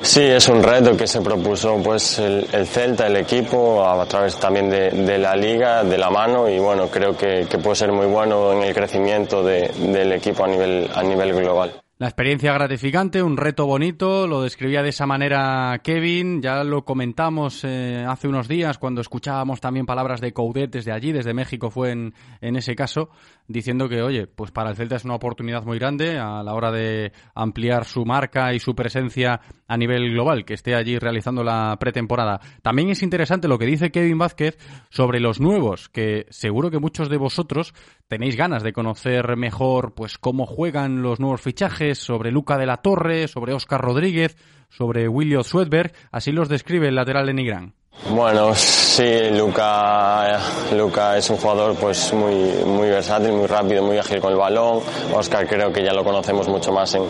Sí, 0.00 0.22
es 0.22 0.48
un 0.48 0.62
reto 0.62 0.96
que 0.96 1.08
se 1.08 1.20
propuso 1.20 1.82
pues 1.82 2.20
el, 2.20 2.46
Celta, 2.66 3.08
el 3.08 3.16
equipo, 3.16 3.84
a, 3.84 4.06
través 4.06 4.36
también 4.36 4.70
de, 4.70 5.18
la 5.18 5.34
liga, 5.34 5.82
de 5.82 5.98
la 5.98 6.08
mano 6.08 6.48
y 6.48 6.60
bueno, 6.60 6.88
creo 6.88 7.16
que, 7.16 7.46
puede 7.60 7.74
ser 7.74 7.90
muy 7.90 8.06
bueno 8.06 8.52
en 8.52 8.62
el 8.62 8.72
crecimiento 8.72 9.42
del 9.42 10.12
equipo 10.12 10.44
a 10.44 10.48
nivel, 10.48 10.88
a 10.94 11.02
nivel 11.02 11.34
global. 11.34 11.82
La 12.00 12.06
experiencia 12.06 12.52
gratificante, 12.52 13.24
un 13.24 13.36
reto 13.36 13.66
bonito, 13.66 14.28
lo 14.28 14.42
describía 14.42 14.84
de 14.84 14.90
esa 14.90 15.04
manera 15.04 15.80
Kevin, 15.82 16.40
ya 16.40 16.62
lo 16.62 16.84
comentamos 16.84 17.64
eh, 17.64 18.04
hace 18.08 18.28
unos 18.28 18.46
días 18.46 18.78
cuando 18.78 19.00
escuchábamos 19.00 19.60
también 19.60 19.84
palabras 19.84 20.20
de 20.20 20.32
Coudet 20.32 20.70
desde 20.70 20.92
allí, 20.92 21.10
desde 21.10 21.34
México 21.34 21.70
fue 21.70 21.90
en, 21.90 22.14
en 22.40 22.54
ese 22.54 22.76
caso, 22.76 23.10
diciendo 23.48 23.88
que, 23.88 24.02
oye, 24.02 24.26
pues 24.26 24.50
para 24.50 24.70
el 24.70 24.76
Celta 24.76 24.96
es 24.96 25.04
una 25.04 25.14
oportunidad 25.14 25.64
muy 25.64 25.78
grande 25.78 26.18
a 26.18 26.42
la 26.42 26.54
hora 26.54 26.70
de 26.70 27.12
ampliar 27.34 27.86
su 27.86 28.04
marca 28.04 28.52
y 28.52 28.60
su 28.60 28.74
presencia 28.74 29.40
a 29.66 29.76
nivel 29.76 30.12
global, 30.12 30.44
que 30.44 30.54
esté 30.54 30.74
allí 30.74 30.98
realizando 30.98 31.42
la 31.42 31.76
pretemporada. 31.80 32.40
También 32.62 32.90
es 32.90 33.02
interesante 33.02 33.48
lo 33.48 33.58
que 33.58 33.66
dice 33.66 33.90
Kevin 33.90 34.18
Vázquez 34.18 34.58
sobre 34.90 35.18
los 35.18 35.40
nuevos, 35.40 35.88
que 35.88 36.26
seguro 36.28 36.70
que 36.70 36.78
muchos 36.78 37.08
de 37.08 37.16
vosotros 37.16 37.74
tenéis 38.06 38.36
ganas 38.36 38.62
de 38.62 38.72
conocer 38.72 39.36
mejor 39.36 39.94
pues 39.94 40.18
cómo 40.18 40.46
juegan 40.46 41.02
los 41.02 41.18
nuevos 41.18 41.40
fichajes, 41.40 41.98
sobre 41.98 42.30
Luca 42.30 42.58
de 42.58 42.66
la 42.66 42.78
Torre, 42.78 43.28
sobre 43.28 43.54
Oscar 43.54 43.80
Rodríguez, 43.80 44.36
sobre 44.68 45.08
William 45.08 45.42
Swedberg, 45.42 45.92
así 46.12 46.32
los 46.32 46.48
describe 46.48 46.88
el 46.88 46.94
lateral 46.94 47.26
de 47.26 47.34
Nigrán. 47.34 47.77
Bueno, 48.10 48.54
sí, 48.54 49.30
Luca, 49.36 50.40
Luca 50.74 51.18
es 51.18 51.28
un 51.28 51.36
jugador 51.36 51.74
pues 51.76 52.12
muy, 52.14 52.34
muy 52.64 52.88
versátil, 52.88 53.32
muy 53.32 53.46
rápido, 53.46 53.82
muy 53.82 53.98
ágil 53.98 54.20
con 54.20 54.32
el 54.32 54.38
balón. 54.38 54.80
Oscar 55.12 55.46
creo 55.46 55.72
que 55.72 55.84
ya 55.84 55.92
lo 55.92 56.04
conocemos 56.04 56.48
mucho 56.48 56.72
más 56.72 56.94
en, 56.94 57.02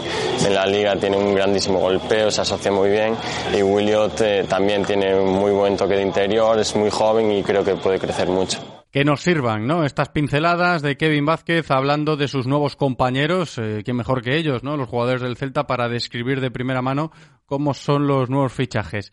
en 0.45 0.55
la 0.55 0.67
liga, 0.67 0.97
tiene 0.97 1.17
un 1.17 1.35
grandísimo 1.35 1.79
golpeo, 1.79 2.31
se 2.31 2.41
asocia 2.41 2.73
muy 2.73 2.91
bien. 2.91 3.15
Y 3.57 3.63
Williot 3.63 4.21
eh, 4.23 4.45
también 4.49 4.85
tiene 4.85 5.15
un 5.15 5.35
muy 5.35 5.53
buen 5.53 5.77
toque 5.77 5.95
de 5.95 6.03
interior, 6.03 6.59
es 6.59 6.75
muy 6.75 6.91
joven 6.91 7.31
y 7.31 7.43
creo 7.43 7.63
que 7.63 7.77
puede 7.77 7.99
crecer 7.99 8.29
mucho 8.29 8.59
que 8.91 9.05
nos 9.05 9.21
sirvan, 9.21 9.67
¿no? 9.67 9.85
Estas 9.85 10.09
pinceladas 10.09 10.81
de 10.81 10.97
Kevin 10.97 11.27
Vázquez 11.27 11.71
hablando 11.71 12.17
de 12.17 12.27
sus 12.27 12.47
nuevos 12.47 12.75
compañeros, 12.75 13.59
eh, 13.59 13.83
que 13.85 13.93
mejor 13.93 14.23
que 14.23 14.37
ellos, 14.37 14.65
¿no? 14.65 14.79
Los 14.79 14.89
jugadores 14.89 15.21
del 15.21 15.37
Celta 15.37 15.67
para 15.67 15.91
describir 15.91 16.41
de 16.41 16.51
primera 16.51 16.81
mano 16.81 17.13
cómo 17.45 17.75
son 17.75 18.07
los 18.07 18.31
nuevos 18.31 18.53
fichajes. 18.53 19.13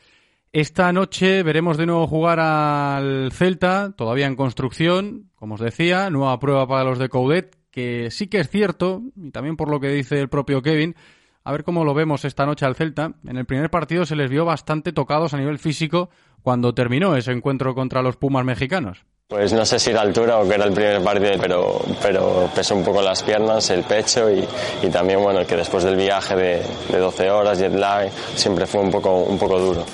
Esta 0.56 0.94
noche 0.94 1.44
veremos 1.44 1.76
de 1.76 1.86
nuevo 1.86 2.08
jugar 2.08 2.40
al 2.40 3.30
Celta, 3.34 3.92
todavía 3.94 4.26
en 4.26 4.38
construcción, 4.38 5.30
como 5.36 5.56
os 5.56 5.60
decía, 5.60 6.10
nueva 6.10 6.40
prueba 6.40 6.66
para 6.66 6.86
los 6.86 6.98
de 6.98 7.10
Coudet, 7.10 7.58
que 7.72 8.10
sí 8.10 8.28
que 8.28 8.40
es 8.40 8.50
cierto, 8.50 9.02
y 9.18 9.32
también 9.32 9.58
por 9.58 9.70
lo 9.70 9.82
que 9.82 9.90
dice 9.90 10.18
el 10.18 10.30
propio 10.30 10.62
Kevin, 10.62 10.96
a 11.44 11.52
ver 11.52 11.66
cómo 11.66 11.84
lo 11.84 11.94
vemos 11.94 12.24
esta 12.24 12.46
noche 12.46 12.66
al 12.66 12.76
Celta. 12.76 13.16
En 13.28 13.36
el 13.36 13.44
primer 13.44 13.70
partido 13.70 14.06
se 14.06 14.16
les 14.16 14.30
vio 14.30 14.46
bastante 14.46 14.94
tocados 14.94 15.34
a 15.34 15.38
nivel 15.38 15.60
físico 15.60 16.10
cuando 16.42 16.74
terminó 16.74 17.18
ese 17.18 17.34
encuentro 17.34 17.76
contra 17.76 18.02
los 18.02 18.16
Pumas 18.16 18.46
mexicanos. 18.46 19.04
Pues 19.28 19.52
no 19.52 19.66
sé 19.66 19.78
si 19.78 19.92
la 19.92 20.04
altura 20.04 20.38
o 20.38 20.48
que 20.48 20.56
era 20.56 20.64
el 20.64 20.74
primer 20.74 21.04
partido, 21.04 21.34
pero, 21.38 21.82
pero 22.02 22.50
pesó 22.56 22.76
un 22.76 22.86
poco 22.86 23.02
las 23.02 23.24
piernas, 23.24 23.70
el 23.72 23.84
pecho 23.84 24.30
y, 24.32 24.88
también 24.90 25.22
bueno, 25.22 25.46
que 25.46 25.58
después 25.58 25.84
del 25.84 25.98
viaje 25.98 26.34
de, 26.34 26.64
de 26.94 26.98
12 26.98 27.30
horas, 27.30 27.60
jet 27.60 27.74
lag, 27.74 28.10
siempre 28.36 28.66
fue 28.66 28.80
un 28.80 28.92
poco, 28.92 29.24
un 29.24 29.38
poco 29.38 29.60
duro. 29.60 29.86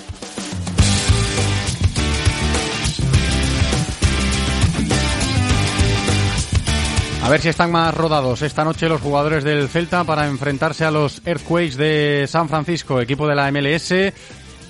A 7.23 7.29
ver 7.29 7.39
si 7.39 7.49
están 7.49 7.71
más 7.71 7.93
rodados 7.93 8.41
esta 8.41 8.63
noche 8.63 8.89
los 8.89 8.99
jugadores 8.99 9.43
del 9.43 9.69
Celta 9.69 10.03
para 10.03 10.27
enfrentarse 10.27 10.85
a 10.85 10.91
los 10.91 11.21
Earthquakes 11.23 11.77
de 11.77 12.25
San 12.27 12.49
Francisco, 12.49 12.99
equipo 12.99 13.27
de 13.27 13.35
la 13.35 13.51
MLS, 13.51 13.93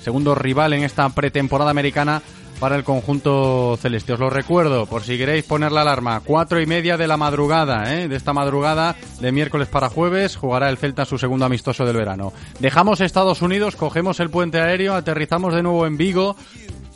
segundo 0.02 0.34
rival 0.34 0.74
en 0.74 0.84
esta 0.84 1.08
pretemporada 1.08 1.70
americana 1.70 2.20
para 2.60 2.76
el 2.76 2.84
conjunto 2.84 3.76
celeste. 3.80 4.12
Os 4.12 4.20
lo 4.20 4.28
recuerdo, 4.28 4.84
por 4.86 5.02
si 5.02 5.16
queréis 5.16 5.44
poner 5.44 5.72
la 5.72 5.80
alarma, 5.80 6.20
cuatro 6.20 6.60
y 6.60 6.66
media 6.66 6.98
de 6.98 7.08
la 7.08 7.16
madrugada, 7.16 7.92
¿eh? 7.94 8.06
de 8.06 8.16
esta 8.16 8.34
madrugada 8.34 8.96
de 9.18 9.32
miércoles 9.32 9.68
para 9.68 9.88
jueves, 9.88 10.36
jugará 10.36 10.68
el 10.68 10.76
Celta 10.76 11.06
su 11.06 11.16
segundo 11.18 11.46
amistoso 11.46 11.86
del 11.86 11.96
verano. 11.96 12.34
Dejamos 12.60 13.00
Estados 13.00 13.40
Unidos, 13.40 13.76
cogemos 13.76 14.20
el 14.20 14.30
puente 14.30 14.60
aéreo, 14.60 14.94
aterrizamos 14.94 15.54
de 15.54 15.62
nuevo 15.62 15.86
en 15.86 15.96
Vigo 15.96 16.36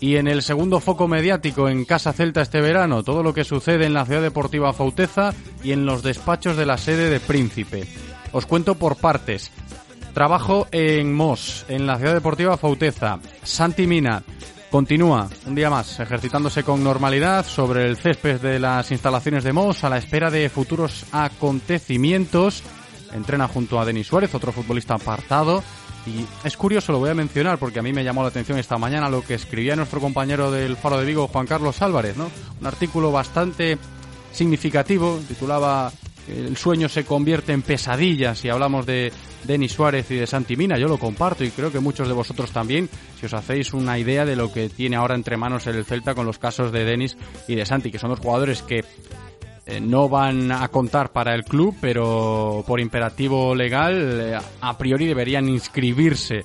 y 0.01 0.17
en 0.17 0.29
el 0.29 0.43
segundo 0.43 0.81
foco 0.81 1.09
mediático 1.09 1.69
en 1.69 1.85
Casa 1.85 2.13
Celta 2.13 2.43
este 2.43 2.61
verano, 2.61 3.03
todo 3.03 3.23
lo 3.23 3.33
que 3.33 3.45
sucede 3.45 3.87
en 3.87 3.95
la 3.95 4.05
ciudad 4.05 4.23
deportiva 4.23 4.73
Fauteza 4.73 5.33
y 5.63 5.73
en 5.73 5.87
los 5.87 6.03
despachos 6.03 6.57
de 6.57 6.67
la 6.67 6.79
sede 6.79 7.09
de 7.11 7.21
Príncipe. 7.21 7.87
Os 8.33 8.47
cuento 8.47 8.75
por 8.75 8.97
partes. 8.97 9.51
Trabajo 10.13 10.67
en 10.71 11.15
Mos, 11.15 11.65
en 11.69 11.87
la 11.87 11.99
ciudad 11.99 12.15
deportiva 12.15 12.57
Fauteza. 12.57 13.19
Santi 13.43 13.87
Mina, 13.87 14.23
Continúa 14.71 15.29
un 15.47 15.55
día 15.55 15.71
más 15.71 16.01
ejercitándose 16.01 16.65
con 16.65 16.83
normalidad 16.83 17.47
sobre 17.47 17.87
el 17.87 17.97
césped 17.97 18.41
de 18.41 18.59
las 18.59 18.91
instalaciones 18.91 19.45
de 19.45 19.53
Mos 19.53 19.85
a 19.85 19.89
la 19.89 19.97
espera 19.97 20.31
de 20.31 20.49
futuros 20.49 21.07
acontecimientos. 21.13 22.63
Entrena 23.15 23.47
junto 23.47 23.79
a 23.79 23.85
Denis 23.85 24.09
Suárez, 24.09 24.35
otro 24.35 24.53
futbolista 24.53 24.95
apartado. 24.95 25.63
Y 26.07 26.25
es 26.47 26.57
curioso, 26.57 26.93
lo 26.93 26.99
voy 26.99 27.11
a 27.11 27.15
mencionar 27.15 27.59
porque 27.59 27.81
a 27.81 27.83
mí 27.83 27.93
me 27.93 28.05
llamó 28.05 28.23
la 28.23 28.29
atención 28.29 28.59
esta 28.59 28.79
mañana 28.79 29.11
lo 29.11 29.23
que 29.23 29.35
escribía 29.35 29.75
nuestro 29.75 30.01
compañero 30.01 30.51
del 30.51 30.77
Faro 30.77 30.99
de 30.99 31.05
Vigo, 31.05 31.27
Juan 31.27 31.47
Carlos 31.47 31.83
Álvarez, 31.83 32.17
¿no? 32.17 32.31
Un 32.61 32.67
artículo 32.67 33.11
bastante 33.11 33.77
significativo, 34.33 35.19
titulaba 35.27 35.93
El 36.29 36.57
sueño 36.57 36.89
se 36.89 37.05
convierte 37.05 37.53
en 37.53 37.63
pesadillas 37.63 38.45
y 38.45 38.51
hablamos 38.51 38.87
de 38.87 39.13
Denis 39.45 39.73
Suárez 39.73 40.11
y 40.11 40.17
de 40.17 40.27
Santi 40.27 40.57
Mina. 40.57 40.79
Yo 40.79 40.89
lo 40.89 40.99
comparto 40.99 41.45
y 41.45 41.51
creo 41.51 41.73
que 41.73 41.81
muchos 41.81 42.09
de 42.09 42.15
vosotros 42.15 42.51
también, 42.51 42.89
si 43.19 43.27
os 43.27 43.35
hacéis 43.35 43.73
una 43.73 43.99
idea 43.99 44.25
de 44.25 44.37
lo 44.37 44.53
que 44.53 44.69
tiene 44.69 44.97
ahora 44.97 45.15
entre 45.15 45.37
manos 45.37 45.67
el 45.67 45.85
Celta 45.85 46.15
con 46.15 46.27
los 46.27 46.39
casos 46.39 46.73
de 46.73 46.85
Denis 46.85 47.17
y 47.49 47.55
de 47.55 47.67
Santi, 47.67 47.91
que 47.91 47.99
son 47.99 48.11
dos 48.11 48.21
jugadores 48.21 48.63
que 48.63 48.85
eh, 49.67 49.81
no 49.81 50.09
van 50.09 50.53
a 50.53 50.69
contar 50.69 51.11
para 51.11 51.35
el 51.35 51.45
club, 51.45 51.77
pero 51.81 52.63
por 52.67 52.79
imperativo 52.79 53.53
legal 53.53 54.21
eh, 54.21 54.39
a 54.61 54.79
priori 54.79 55.07
deberían 55.07 55.49
inscribirse 55.49 56.45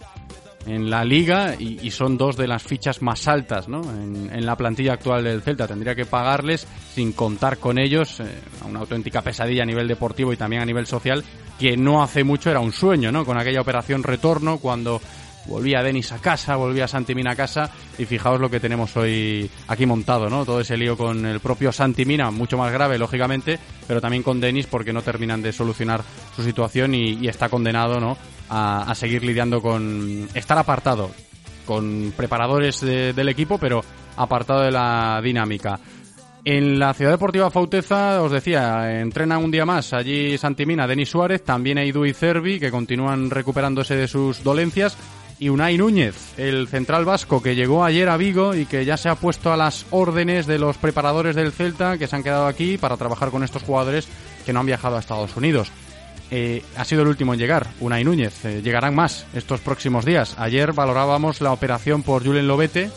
en 0.65 0.89
la 0.89 1.03
liga 1.03 1.55
y, 1.57 1.91
son 1.91 2.17
dos 2.17 2.35
de 2.35 2.47
las 2.47 2.63
fichas 2.63 3.01
más 3.01 3.27
altas 3.27 3.67
¿no? 3.67 3.81
en, 3.81 4.45
la 4.45 4.55
plantilla 4.55 4.93
actual 4.93 5.23
del 5.23 5.41
Celta. 5.41 5.67
Tendría 5.67 5.93
que 5.95 6.05
pagarles 6.05 6.67
sin 6.93 7.13
contar 7.13 7.57
con 7.57 7.77
ellos, 7.77 8.19
eh, 8.19 8.25
una 8.67 8.79
auténtica 8.79 9.21
pesadilla 9.21 9.63
a 9.63 9.67
nivel 9.67 9.87
deportivo 9.87 10.33
y 10.33 10.37
también 10.37 10.63
a 10.63 10.65
nivel 10.65 10.87
social, 10.87 11.23
que 11.59 11.77
no 11.77 12.01
hace 12.01 12.23
mucho 12.23 12.49
era 12.49 12.59
un 12.59 12.71
sueño, 12.71 13.11
¿no? 13.11 13.23
Con 13.23 13.37
aquella 13.37 13.61
operación 13.61 14.01
retorno 14.01 14.57
cuando 14.57 14.99
volvía 15.45 15.83
Denis 15.83 16.11
a 16.11 16.19
casa, 16.19 16.55
volvía 16.55 16.87
Santimina 16.87 17.31
a 17.31 17.35
casa 17.35 17.69
y 17.97 18.05
fijaos 18.05 18.39
lo 18.39 18.49
que 18.49 18.59
tenemos 18.59 18.95
hoy 18.97 19.49
aquí 19.67 19.85
montado, 19.85 20.29
¿no? 20.29 20.45
Todo 20.45 20.61
ese 20.61 20.77
lío 20.77 20.97
con 20.97 21.25
el 21.25 21.39
propio 21.39 21.71
Santimina, 21.71 22.31
mucho 22.31 22.57
más 22.57 22.71
grave, 22.71 22.97
lógicamente, 22.97 23.59
pero 23.87 24.01
también 24.01 24.23
con 24.23 24.39
Denis 24.39 24.67
porque 24.67 24.93
no 24.93 25.01
terminan 25.01 25.41
de 25.41 25.51
solucionar 25.51 26.01
su 26.35 26.43
situación 26.43 26.95
y, 26.95 27.27
está 27.27 27.49
condenado, 27.49 27.99
¿no? 27.99 28.17
A, 28.49 28.93
seguir 28.95 29.23
lidiando 29.23 29.61
con 29.61 30.27
estar 30.33 30.57
apartado 30.57 31.11
con 31.65 32.13
preparadores 32.17 32.81
del 32.81 33.29
equipo, 33.29 33.57
pero 33.57 33.81
apartado 34.17 34.61
de 34.61 34.71
la 34.71 35.21
dinámica. 35.23 35.79
En 36.43 36.79
la 36.79 36.93
Ciudad 36.95 37.11
Deportiva 37.11 37.51
Fauteza, 37.51 38.21
os 38.21 38.31
decía, 38.31 38.99
entrenan 38.99 39.43
un 39.43 39.51
día 39.51 39.63
más 39.63 39.93
allí 39.93 40.39
Santimina, 40.39 40.87
Denis 40.87 41.09
Suárez, 41.09 41.43
también 41.43 41.77
Eidu 41.77 42.03
y 42.03 42.13
Cervi, 42.13 42.59
que 42.59 42.71
continúan 42.71 43.29
recuperándose 43.29 43.95
de 43.95 44.07
sus 44.07 44.43
dolencias, 44.43 44.97
y 45.41 45.49
Unai 45.49 45.75
Núñez, 45.75 46.37
el 46.37 46.67
central 46.67 47.03
vasco 47.03 47.41
que 47.41 47.55
llegó 47.55 47.83
ayer 47.83 48.09
a 48.09 48.17
Vigo 48.17 48.53
y 48.53 48.67
que 48.67 48.85
ya 48.85 48.95
se 48.95 49.09
ha 49.09 49.15
puesto 49.15 49.51
a 49.51 49.57
las 49.57 49.87
órdenes 49.89 50.45
de 50.45 50.59
los 50.59 50.77
preparadores 50.77 51.35
del 51.35 51.51
Celta 51.51 51.97
que 51.97 52.05
se 52.05 52.15
han 52.15 52.21
quedado 52.21 52.45
aquí 52.45 52.77
para 52.77 52.95
trabajar 52.95 53.31
con 53.31 53.43
estos 53.43 53.63
jugadores 53.63 54.07
que 54.45 54.53
no 54.53 54.59
han 54.59 54.67
viajado 54.67 54.97
a 54.97 54.99
Estados 54.99 55.35
Unidos. 55.35 55.71
Eh, 56.29 56.63
ha 56.77 56.85
sido 56.85 57.01
el 57.01 57.07
último 57.07 57.33
en 57.33 57.39
llegar, 57.39 57.65
Unai 57.79 58.03
Núñez. 58.03 58.45
Eh, 58.45 58.61
llegarán 58.61 58.93
más 58.93 59.25
estos 59.33 59.61
próximos 59.61 60.05
días. 60.05 60.35
Ayer 60.37 60.73
valorábamos 60.73 61.41
la 61.41 61.53
operación 61.53 62.03
por 62.03 62.23
Julen 62.23 62.47
Lobete 62.47 62.91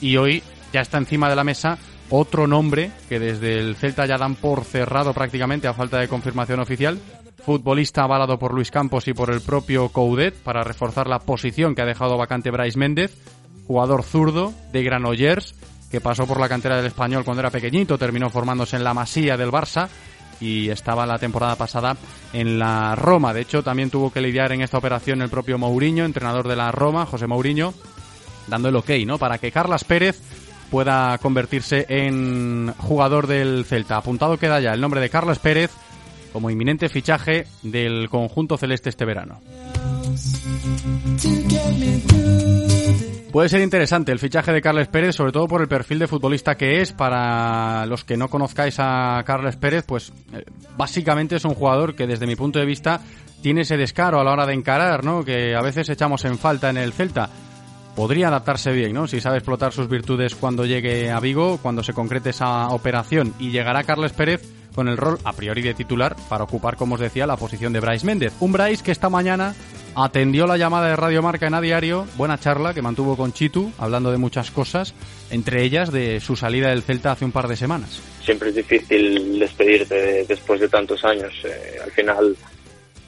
y 0.00 0.16
hoy 0.16 0.42
ya 0.72 0.80
está 0.80 0.98
encima 0.98 1.30
de 1.30 1.36
la 1.36 1.44
mesa 1.44 1.78
otro 2.10 2.48
nombre 2.48 2.90
que 3.08 3.20
desde 3.20 3.60
el 3.60 3.76
Celta 3.76 4.04
ya 4.04 4.18
dan 4.18 4.34
por 4.34 4.64
cerrado 4.64 5.14
prácticamente 5.14 5.68
a 5.68 5.74
falta 5.74 6.00
de 6.00 6.08
confirmación 6.08 6.58
oficial. 6.58 6.98
Futbolista 7.44 8.04
avalado 8.04 8.38
por 8.38 8.54
Luis 8.54 8.70
Campos 8.70 9.06
y 9.06 9.12
por 9.12 9.30
el 9.30 9.40
propio 9.40 9.90
Coudet 9.90 10.34
para 10.34 10.64
reforzar 10.64 11.08
la 11.08 11.18
posición 11.18 11.74
que 11.74 11.82
ha 11.82 11.86
dejado 11.86 12.16
vacante 12.16 12.50
Bryce 12.50 12.78
Méndez. 12.78 13.16
Jugador 13.66 14.02
zurdo 14.02 14.52
de 14.72 14.82
Granollers 14.82 15.54
que 15.94 16.00
pasó 16.00 16.26
por 16.26 16.40
la 16.40 16.48
cantera 16.48 16.76
del 16.76 16.86
español 16.86 17.24
cuando 17.24 17.40
era 17.40 17.50
pequeñito, 17.50 17.96
terminó 17.96 18.28
formándose 18.28 18.74
en 18.74 18.82
la 18.82 18.94
Masía 18.94 19.36
del 19.36 19.52
Barça 19.52 19.88
y 20.40 20.68
estaba 20.68 21.06
la 21.06 21.18
temporada 21.18 21.54
pasada 21.54 21.96
en 22.32 22.58
la 22.58 22.96
Roma. 22.96 23.32
De 23.32 23.42
hecho, 23.42 23.62
también 23.62 23.90
tuvo 23.90 24.12
que 24.12 24.20
lidiar 24.20 24.50
en 24.50 24.62
esta 24.62 24.78
operación 24.78 25.22
el 25.22 25.30
propio 25.30 25.56
Mourinho, 25.56 26.04
entrenador 26.04 26.48
de 26.48 26.56
la 26.56 26.72
Roma, 26.72 27.06
José 27.06 27.28
Mourinho, 27.28 27.74
dando 28.48 28.70
el 28.70 28.76
ok, 28.76 28.90
¿no? 29.06 29.18
Para 29.18 29.38
que 29.38 29.52
Carlas 29.52 29.84
Pérez 29.84 30.20
pueda 30.68 31.16
convertirse 31.18 31.86
en 31.88 32.74
jugador 32.78 33.28
del 33.28 33.64
Celta. 33.64 33.98
Apuntado 33.98 34.36
queda 34.36 34.58
ya 34.58 34.72
el 34.72 34.80
nombre 34.80 35.00
de 35.00 35.10
Carlos 35.10 35.38
Pérez 35.38 35.70
como 36.34 36.50
inminente 36.50 36.88
fichaje 36.88 37.46
del 37.62 38.08
conjunto 38.10 38.56
celeste 38.56 38.90
este 38.90 39.04
verano. 39.04 39.40
Puede 43.30 43.48
ser 43.48 43.60
interesante 43.60 44.10
el 44.10 44.18
fichaje 44.18 44.52
de 44.52 44.60
Carles 44.60 44.88
Pérez, 44.88 45.14
sobre 45.14 45.30
todo 45.30 45.46
por 45.46 45.60
el 45.60 45.68
perfil 45.68 46.00
de 46.00 46.08
futbolista 46.08 46.56
que 46.56 46.80
es. 46.80 46.92
Para 46.92 47.86
los 47.86 48.02
que 48.02 48.16
no 48.16 48.26
conozcáis 48.26 48.76
a 48.80 49.22
Carles 49.24 49.54
Pérez, 49.54 49.84
pues 49.86 50.12
eh, 50.32 50.44
básicamente 50.76 51.36
es 51.36 51.44
un 51.44 51.54
jugador 51.54 51.94
que 51.94 52.08
desde 52.08 52.26
mi 52.26 52.34
punto 52.34 52.58
de 52.58 52.66
vista 52.66 53.00
tiene 53.40 53.60
ese 53.60 53.76
descaro 53.76 54.18
a 54.18 54.24
la 54.24 54.32
hora 54.32 54.44
de 54.44 54.54
encarar, 54.54 55.04
¿no? 55.04 55.24
Que 55.24 55.54
a 55.54 55.62
veces 55.62 55.88
echamos 55.88 56.24
en 56.24 56.36
falta 56.36 56.68
en 56.68 56.78
el 56.78 56.92
Celta. 56.92 57.30
Podría 57.94 58.26
adaptarse 58.26 58.72
bien, 58.72 58.92
¿no? 58.92 59.06
Si 59.06 59.20
sabe 59.20 59.36
explotar 59.36 59.72
sus 59.72 59.88
virtudes 59.88 60.34
cuando 60.34 60.66
llegue 60.66 61.12
a 61.12 61.20
Vigo, 61.20 61.58
cuando 61.62 61.84
se 61.84 61.92
concrete 61.92 62.30
esa 62.30 62.70
operación. 62.70 63.34
Y 63.38 63.50
llegará 63.50 63.84
Carles 63.84 64.12
Pérez 64.12 64.53
con 64.74 64.88
el 64.88 64.96
rol 64.96 65.18
a 65.24 65.32
priori 65.32 65.62
de 65.62 65.74
titular 65.74 66.16
para 66.28 66.44
ocupar, 66.44 66.76
como 66.76 66.94
os 66.94 67.00
decía, 67.00 67.26
la 67.26 67.36
posición 67.36 67.72
de 67.72 67.80
Bryce 67.80 68.06
Méndez. 68.06 68.32
Un 68.40 68.52
Bryce 68.52 68.84
que 68.84 68.90
esta 68.90 69.08
mañana 69.08 69.54
atendió 69.96 70.46
la 70.46 70.56
llamada 70.56 70.88
de 70.88 70.96
Radio 70.96 71.22
Marca 71.22 71.46
en 71.46 71.54
A 71.54 71.60
Diario, 71.60 72.06
buena 72.16 72.38
charla 72.38 72.74
que 72.74 72.82
mantuvo 72.82 73.16
con 73.16 73.32
Chitu, 73.32 73.70
hablando 73.78 74.10
de 74.10 74.18
muchas 74.18 74.50
cosas, 74.50 74.94
entre 75.30 75.62
ellas 75.62 75.92
de 75.92 76.20
su 76.20 76.36
salida 76.36 76.70
del 76.70 76.82
Celta 76.82 77.12
hace 77.12 77.24
un 77.24 77.32
par 77.32 77.48
de 77.48 77.56
semanas. 77.56 78.02
Siempre 78.22 78.48
es 78.48 78.56
difícil 78.56 79.38
despedirte 79.38 80.24
después 80.26 80.60
de 80.60 80.68
tantos 80.68 81.04
años. 81.04 81.32
Eh, 81.44 81.78
al 81.82 81.90
final 81.92 82.36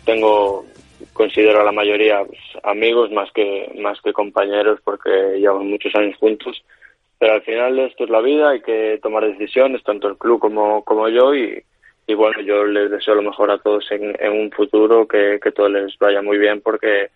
tengo, 0.04 0.64
considero 1.12 1.60
a 1.60 1.64
la 1.64 1.72
mayoría 1.72 2.24
pues, 2.24 2.40
amigos 2.62 3.10
más 3.10 3.30
que, 3.32 3.72
más 3.80 4.00
que 4.02 4.12
compañeros 4.12 4.80
porque 4.84 5.10
llevamos 5.38 5.64
muchos 5.64 5.94
años 5.94 6.16
juntos. 6.18 6.62
Pero 7.18 7.34
al 7.34 7.42
final 7.42 7.78
esto 7.78 8.04
es 8.04 8.10
la 8.10 8.20
vida, 8.20 8.50
hay 8.50 8.60
que 8.60 8.98
tomar 9.02 9.24
decisiones, 9.24 9.82
tanto 9.82 10.08
el 10.08 10.18
club 10.18 10.38
como, 10.38 10.84
como 10.84 11.08
yo, 11.08 11.34
y, 11.34 11.62
y 12.06 12.14
bueno, 12.14 12.40
yo 12.42 12.64
les 12.64 12.90
deseo 12.90 13.14
lo 13.14 13.22
mejor 13.22 13.50
a 13.50 13.58
todos 13.58 13.90
en, 13.90 14.14
en 14.20 14.32
un 14.32 14.50
futuro, 14.50 15.08
que, 15.08 15.40
que 15.42 15.52
todo 15.52 15.68
les 15.68 15.96
vaya 15.98 16.20
muy 16.20 16.36
bien, 16.38 16.60
porque, 16.60 17.10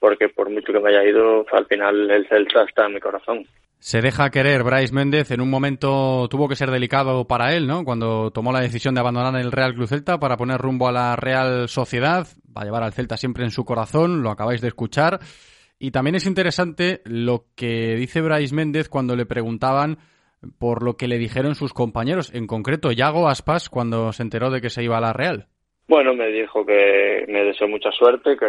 porque 0.00 0.28
por 0.28 0.50
mucho 0.50 0.72
que 0.72 0.80
me 0.80 0.90
haya 0.90 1.04
ido, 1.04 1.46
al 1.52 1.66
final 1.66 2.10
el 2.10 2.26
Celta 2.28 2.64
está 2.64 2.86
en 2.86 2.94
mi 2.94 3.00
corazón. 3.00 3.46
Se 3.78 4.00
deja 4.00 4.30
querer 4.30 4.62
Bryce 4.62 4.94
Méndez 4.94 5.30
en 5.30 5.42
un 5.42 5.50
momento 5.50 6.26
tuvo 6.30 6.48
que 6.48 6.56
ser 6.56 6.70
delicado 6.70 7.26
para 7.26 7.54
él, 7.54 7.66
¿no? 7.66 7.84
Cuando 7.84 8.30
tomó 8.30 8.50
la 8.50 8.60
decisión 8.60 8.94
de 8.94 9.00
abandonar 9.00 9.38
el 9.38 9.52
Real 9.52 9.74
Club 9.74 9.88
Celta 9.88 10.18
para 10.18 10.38
poner 10.38 10.58
rumbo 10.58 10.88
a 10.88 10.92
la 10.92 11.16
Real 11.16 11.68
Sociedad, 11.68 12.26
va 12.56 12.62
a 12.62 12.64
llevar 12.64 12.82
al 12.82 12.94
Celta 12.94 13.18
siempre 13.18 13.44
en 13.44 13.50
su 13.50 13.66
corazón, 13.66 14.22
lo 14.22 14.30
acabáis 14.30 14.62
de 14.62 14.68
escuchar. 14.68 15.20
Y 15.78 15.90
también 15.90 16.14
es 16.14 16.26
interesante 16.26 17.00
lo 17.04 17.44
que 17.56 17.94
dice 17.96 18.22
Bryce 18.22 18.54
Méndez 18.54 18.88
cuando 18.88 19.16
le 19.16 19.26
preguntaban 19.26 19.98
por 20.58 20.82
lo 20.82 20.94
que 20.96 21.08
le 21.08 21.18
dijeron 21.18 21.54
sus 21.54 21.72
compañeros, 21.72 22.32
en 22.34 22.46
concreto 22.46 22.92
Yago 22.92 23.28
Aspas, 23.28 23.68
cuando 23.68 24.12
se 24.12 24.22
enteró 24.22 24.50
de 24.50 24.60
que 24.60 24.70
se 24.70 24.82
iba 24.82 24.98
a 24.98 25.00
la 25.00 25.12
Real. 25.12 25.46
Bueno, 25.86 26.14
me 26.14 26.28
dijo 26.28 26.64
que 26.64 27.24
me 27.28 27.44
deseo 27.44 27.68
mucha 27.68 27.90
suerte, 27.92 28.36
que, 28.36 28.46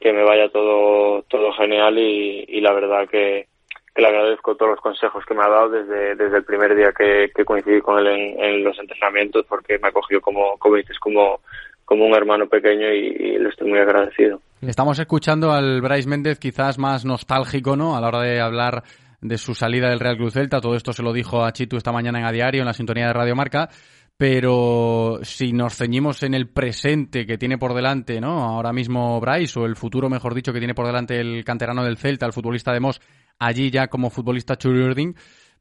que 0.00 0.12
me 0.12 0.24
vaya 0.24 0.48
todo, 0.48 1.22
todo 1.28 1.52
genial 1.52 1.98
y, 1.98 2.44
y 2.48 2.60
la 2.60 2.72
verdad 2.72 3.08
que, 3.08 3.46
que, 3.94 4.02
le 4.02 4.08
agradezco 4.08 4.56
todos 4.56 4.70
los 4.72 4.80
consejos 4.80 5.24
que 5.26 5.34
me 5.34 5.44
ha 5.44 5.48
dado 5.48 5.68
desde, 5.68 6.14
desde 6.16 6.38
el 6.38 6.44
primer 6.44 6.74
día 6.74 6.92
que, 6.96 7.30
que 7.34 7.44
coincidí 7.44 7.80
con 7.80 7.98
él 7.98 8.06
en, 8.06 8.42
en, 8.42 8.64
los 8.64 8.78
entrenamientos 8.78 9.44
porque 9.46 9.78
me 9.78 9.88
acogió 9.88 10.20
como, 10.22 10.56
como 10.58 10.76
dices, 10.76 10.98
como, 10.98 11.40
como 11.84 12.06
un 12.06 12.14
hermano 12.14 12.46
pequeño 12.46 12.90
y, 12.90 13.06
y, 13.08 13.38
le 13.38 13.50
estoy 13.50 13.68
muy 13.68 13.78
agradecido. 13.78 14.40
Estamos 14.62 14.98
escuchando 14.98 15.52
al 15.52 15.82
Bryce 15.82 16.08
Méndez 16.08 16.38
quizás 16.38 16.78
más 16.78 17.04
nostálgico, 17.04 17.76
¿no? 17.76 17.94
A 17.94 18.00
la 18.00 18.08
hora 18.08 18.22
de 18.22 18.40
hablar 18.40 18.82
de 19.20 19.36
su 19.36 19.54
salida 19.54 19.90
del 19.90 20.00
Real 20.00 20.16
Cruz 20.16 20.32
Celta. 20.32 20.62
Todo 20.62 20.76
esto 20.76 20.94
se 20.94 21.02
lo 21.02 21.12
dijo 21.12 21.44
a 21.44 21.52
Chitu 21.52 21.76
esta 21.76 21.92
mañana 21.92 22.20
en 22.20 22.24
A 22.24 22.32
Diario, 22.32 22.62
en 22.62 22.66
la 22.66 22.72
sintonía 22.72 23.08
de 23.08 23.12
Radio 23.12 23.36
Marca. 23.36 23.68
Pero 24.16 25.18
si 25.22 25.52
nos 25.52 25.76
ceñimos 25.76 26.22
en 26.22 26.32
el 26.32 26.48
presente 26.48 27.26
que 27.26 27.36
tiene 27.36 27.58
por 27.58 27.74
delante, 27.74 28.18
¿no? 28.18 28.44
Ahora 28.44 28.72
mismo 28.72 29.20
Bryce, 29.20 29.60
o 29.60 29.66
el 29.66 29.76
futuro, 29.76 30.08
mejor 30.08 30.34
dicho, 30.34 30.54
que 30.54 30.58
tiene 30.58 30.74
por 30.74 30.86
delante 30.86 31.20
el 31.20 31.44
canterano 31.44 31.84
del 31.84 31.98
Celta, 31.98 32.24
el 32.24 32.32
futbolista 32.32 32.72
de 32.72 32.80
Moss, 32.80 33.00
allí 33.38 33.70
ya 33.70 33.88
como 33.88 34.08
futbolista 34.08 34.56
Chururding, 34.56 35.14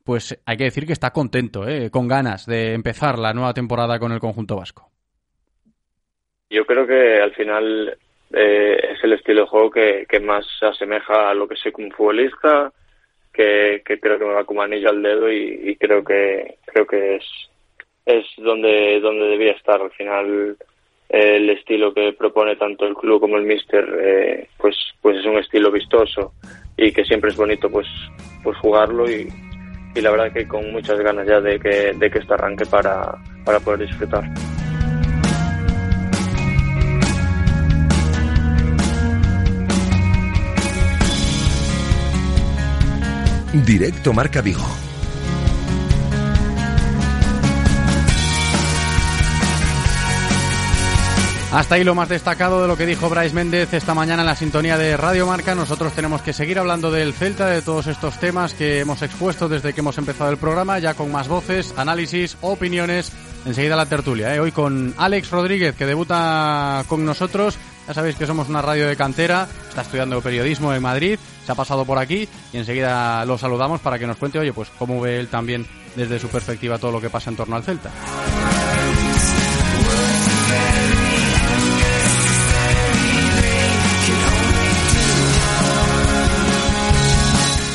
pues 0.06 0.42
hay 0.46 0.56
que 0.56 0.64
decir 0.64 0.86
que 0.86 0.94
está 0.94 1.12
contento, 1.12 1.68
¿eh? 1.68 1.92
con 1.92 2.08
ganas 2.08 2.46
de 2.46 2.74
empezar 2.74 3.20
la 3.20 3.34
nueva 3.34 3.54
temporada 3.54 4.00
con 4.00 4.14
el 4.14 4.20
conjunto 4.20 4.56
vasco. 4.56 4.90
Yo 6.50 6.66
creo 6.66 6.88
que 6.88 7.20
al 7.22 7.34
final 7.34 7.98
eh, 8.34 8.80
es 8.94 9.04
el 9.04 9.14
estilo 9.14 9.42
de 9.42 9.48
juego 9.48 9.72
que, 9.72 10.06
que, 10.10 10.20
más 10.20 10.46
se 10.60 10.66
asemeja 10.66 11.30
a 11.30 11.34
lo 11.34 11.48
que 11.48 11.56
soy 11.56 11.72
como 11.72 11.92
futbolista, 11.92 12.72
que, 13.32 13.82
que 13.86 14.00
creo 14.00 14.18
que 14.18 14.26
me 14.26 14.34
va 14.34 14.46
como 14.46 14.62
anillo 14.62 14.90
al 14.90 15.02
dedo 15.02 15.32
y, 15.32 15.70
y 15.70 15.76
creo 15.76 16.04
que 16.04 16.58
creo 16.66 16.88
que 16.88 17.16
es 17.16 17.26
es 18.06 18.26
donde 18.38 19.00
donde 19.00 19.26
debía 19.26 19.52
estar 19.54 19.82
al 19.82 19.92
final 19.92 20.56
el 21.10 21.50
estilo 21.50 21.94
que 21.94 22.14
propone 22.14 22.56
tanto 22.56 22.86
el 22.86 22.96
club 22.96 23.20
como 23.20 23.38
el 23.38 23.44
míster 23.44 23.86
eh, 24.00 24.48
pues 24.58 24.76
pues 25.02 25.18
es 25.18 25.26
un 25.26 25.38
estilo 25.38 25.72
vistoso 25.72 26.34
y 26.78 26.92
que 26.92 27.04
siempre 27.04 27.32
es 27.32 27.38
bonito 27.38 27.70
pues 27.70 27.88
pues 28.44 28.58
jugarlo 28.58 29.10
y, 29.10 29.28
y 29.96 30.02
la 30.02 30.12
verdad 30.12 30.32
que 30.32 30.48
con 30.48 30.72
muchas 30.72 31.00
ganas 31.00 31.28
ya 31.28 31.42
de 31.42 31.60
que 31.60 31.94
de 31.94 32.10
que 32.10 32.20
esto 32.20 32.36
arranque 32.36 32.66
para 32.66 33.16
para 33.44 33.60
poder 33.60 33.82
disfrutar. 33.82 34.24
Directo 43.64 44.12
Marca 44.12 44.42
Vigo. 44.42 44.66
Hasta 51.54 51.76
ahí 51.76 51.86
lo 51.86 51.96
más 51.96 52.10
destacado 52.10 52.62
de 52.62 52.68
lo 52.68 52.76
que 52.76 52.86
dijo 52.86 53.10
Bryce 53.10 53.34
Méndez 53.34 53.74
esta 53.74 53.94
mañana 53.94 54.24
en 54.24 54.26
la 54.26 54.36
sintonía 54.36 54.78
de 54.78 54.98
Radio 54.98 55.26
Marca. 55.26 55.56
Nosotros 55.56 55.94
tenemos 55.94 56.22
que 56.22 56.34
seguir 56.34 56.60
hablando 56.60 56.92
del 56.92 57.14
Celta, 57.14 57.48
de 57.48 57.62
todos 57.62 57.88
estos 57.88 58.20
temas 58.20 58.54
que 58.54 58.82
hemos 58.82 59.02
expuesto 59.02 59.48
desde 59.48 59.72
que 59.72 59.80
hemos 59.80 59.98
empezado 59.98 60.30
el 60.32 60.38
programa, 60.38 60.80
ya 60.80 60.94
con 60.94 61.10
más 61.10 61.30
voces, 61.30 61.74
análisis, 61.78 62.38
opiniones. 62.42 63.14
Enseguida 63.46 63.78
la 63.78 63.86
tertulia, 63.86 64.36
¿eh? 64.36 64.42
hoy 64.42 64.52
con 64.52 64.94
Alex 64.98 65.32
Rodríguez, 65.32 65.76
que 65.76 65.86
debuta 65.86 66.84
con 66.90 67.06
nosotros. 67.06 67.58
Ya 67.88 67.94
sabéis 67.94 68.16
que 68.16 68.26
somos 68.26 68.50
una 68.50 68.64
radio 68.64 68.88
de 68.88 68.96
cantera, 68.96 69.48
está 69.70 69.82
estudiando 69.82 70.20
periodismo 70.20 70.74
en 70.74 70.82
Madrid, 70.82 71.20
se 71.46 71.52
ha 71.52 71.56
pasado 71.56 71.86
por 71.86 72.00
aquí 72.00 72.28
y 72.52 72.58
enseguida 72.58 73.24
lo 73.26 73.38
saludamos 73.38 73.80
para 73.80 74.00
que 74.00 74.08
nos 74.08 74.18
cuente, 74.18 74.40
oye, 74.40 74.54
pues 74.54 74.70
cómo 74.80 75.00
ve 75.00 75.20
él 75.20 75.28
también 75.28 75.68
desde 75.96 76.18
su 76.18 76.28
perspectiva 76.28 76.80
todo 76.80 76.92
lo 76.92 77.00
que 77.00 77.12
pasa 77.12 77.30
en 77.30 77.36
torno 77.36 77.56
al 77.56 77.64
Celta. 77.64 77.92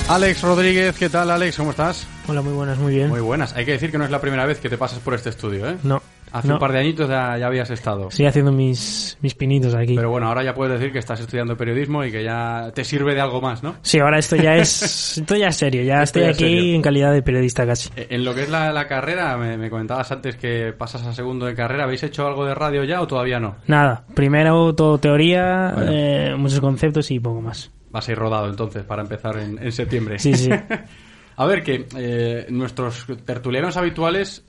Alex 0.09 0.43
Rodríguez, 0.43 0.97
¿qué 0.99 1.09
tal 1.09 1.31
Alex? 1.31 1.57
¿Cómo 1.57 1.71
estás? 1.71 2.05
Hola, 2.27 2.43
muy 2.43 2.53
buenas, 2.53 2.79
muy 2.79 2.95
bien. 2.95 3.11
Muy 3.11 3.21
buenas. 3.21 3.53
Hay 3.53 3.65
que 3.65 3.73
decir 3.73 3.93
que 3.93 3.99
no 3.99 4.05
es 4.05 4.11
la 4.11 4.21
primera 4.21 4.45
vez 4.45 4.59
que 4.59 4.69
te 4.69 4.77
pasas 4.77 4.99
por 4.99 5.15
este 5.15 5.29
estudio, 5.31 5.71
¿eh? 5.71 5.77
No. 5.85 6.03
Hace 6.33 6.49
no. 6.49 6.55
un 6.55 6.61
par 6.61 6.73
de 6.73 6.79
añitos 6.79 7.09
ya, 7.09 7.37
ya, 7.39 7.47
habías 7.47 7.71
estado. 7.71 8.11
Sí, 8.11 8.25
haciendo 8.25 8.53
mis, 8.53 9.19
mis 9.21 9.35
pinitos 9.35 9.75
aquí. 9.75 9.97
Pero 9.97 10.11
bueno, 10.11 10.29
ahora 10.29 10.43
ya 10.45 10.55
puedes 10.55 10.79
decir 10.79 10.93
que 10.93 10.99
estás 11.01 11.21
estudiando 11.21 11.57
periodismo 11.57 12.05
y 12.05 12.13
que 12.13 12.23
ya 12.23 12.71
te 12.75 12.85
sirve 12.85 13.15
de 13.15 13.21
algo 13.21 13.41
más, 13.41 13.63
¿no? 13.63 13.75
Sí, 13.83 13.99
ahora 13.99 14.19
esto 14.19 14.37
ya 14.37 14.57
es, 14.57 15.17
esto 15.19 15.37
ya 15.37 15.49
es 15.49 15.57
serio. 15.57 15.83
Ya 15.83 16.03
esto 16.03 16.21
estoy 16.21 16.33
aquí 16.33 16.57
serio. 16.57 16.75
en 16.75 16.83
calidad 16.83 17.13
de 17.13 17.23
periodista 17.23 17.67
casi. 17.67 17.91
En 17.97 18.25
lo 18.25 18.35
que 18.35 18.43
es 18.43 18.49
la, 18.51 18.73
la 18.73 18.87
carrera, 18.87 19.37
me, 19.37 19.57
me, 19.57 19.71
comentabas 19.71 20.11
antes 20.13 20.37
que 20.37 20.73
pasas 20.77 21.03
a 21.07 21.13
segundo 21.13 21.47
de 21.47 21.55
carrera. 21.55 21.85
¿Habéis 21.85 22.03
hecho 22.03 22.27
algo 22.27 22.45
de 22.45 22.55
radio 22.55 22.85
ya 22.85 23.01
o 23.01 23.07
todavía 23.07 23.41
no? 23.41 23.57
Nada. 23.67 24.05
Primero 24.15 24.75
todo 24.75 24.99
teoría, 24.99 25.73
bueno. 25.75 25.91
eh, 25.93 26.35
muchos 26.37 26.61
conceptos 26.61 27.11
y 27.11 27.19
poco 27.21 27.41
más. 27.41 27.71
Vas 27.91 28.09
a 28.09 28.13
ir 28.13 28.19
rodado 28.19 28.49
entonces 28.49 28.85
para 28.85 29.03
empezar 29.03 29.37
en, 29.39 29.59
en 29.61 29.73
septiembre. 29.73 30.19
Sí, 30.19 30.35
sí. 30.35 30.51
a 31.37 31.47
ver, 31.47 31.63
que 31.63 31.87
eh, 31.97 32.47
nuestros 32.51 33.07
tertulianos 33.25 33.77
habituales, 33.77 34.45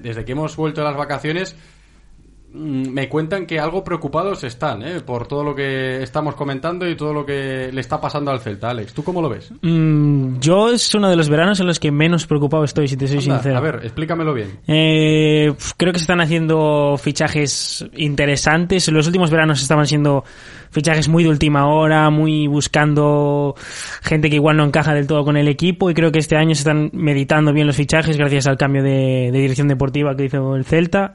desde 0.00 0.24
que 0.24 0.32
hemos 0.32 0.56
vuelto 0.56 0.80
de 0.80 0.86
las 0.88 0.96
vacaciones, 0.96 1.56
me 2.54 3.08
cuentan 3.08 3.46
que 3.46 3.58
algo 3.58 3.82
preocupados 3.82 4.44
están 4.44 4.82
¿eh? 4.82 5.00
por 5.00 5.26
todo 5.26 5.42
lo 5.42 5.56
que 5.56 6.02
estamos 6.02 6.36
comentando 6.36 6.88
y 6.88 6.96
todo 6.96 7.12
lo 7.12 7.26
que 7.26 7.70
le 7.72 7.80
está 7.80 8.00
pasando 8.00 8.30
al 8.30 8.40
Celta. 8.40 8.70
Alex, 8.70 8.94
¿tú 8.94 9.02
cómo 9.02 9.20
lo 9.20 9.28
ves? 9.28 9.52
Mm, 9.60 10.38
yo 10.38 10.70
es 10.70 10.94
uno 10.94 11.10
de 11.10 11.16
los 11.16 11.28
veranos 11.28 11.58
en 11.58 11.66
los 11.66 11.80
que 11.80 11.90
menos 11.90 12.26
preocupado 12.28 12.62
estoy, 12.62 12.86
si 12.86 12.96
te 12.96 13.08
soy 13.08 13.18
Anda, 13.18 13.34
sincero. 13.34 13.58
A 13.58 13.60
ver, 13.60 13.80
explícamelo 13.82 14.32
bien. 14.32 14.60
Eh, 14.68 15.52
creo 15.76 15.92
que 15.92 15.98
se 15.98 16.04
están 16.04 16.20
haciendo 16.20 16.96
fichajes 16.96 17.84
interesantes. 17.96 18.88
Los 18.88 19.06
últimos 19.08 19.30
veranos 19.30 19.60
estaban 19.60 19.86
siendo 19.86 20.22
fichajes 20.70 21.08
muy 21.08 21.24
de 21.24 21.30
última 21.30 21.66
hora, 21.66 22.08
muy 22.10 22.46
buscando 22.46 23.56
gente 24.02 24.30
que 24.30 24.36
igual 24.36 24.56
no 24.56 24.64
encaja 24.64 24.94
del 24.94 25.08
todo 25.08 25.24
con 25.24 25.36
el 25.36 25.48
equipo 25.48 25.90
y 25.90 25.94
creo 25.94 26.12
que 26.12 26.20
este 26.20 26.36
año 26.36 26.54
se 26.54 26.60
están 26.60 26.90
meditando 26.92 27.52
bien 27.52 27.66
los 27.66 27.76
fichajes 27.76 28.16
gracias 28.16 28.46
al 28.46 28.56
cambio 28.56 28.82
de, 28.82 29.30
de 29.32 29.38
dirección 29.38 29.68
deportiva 29.68 30.16
que 30.16 30.26
hizo 30.26 30.54
el 30.56 30.64
Celta 30.64 31.14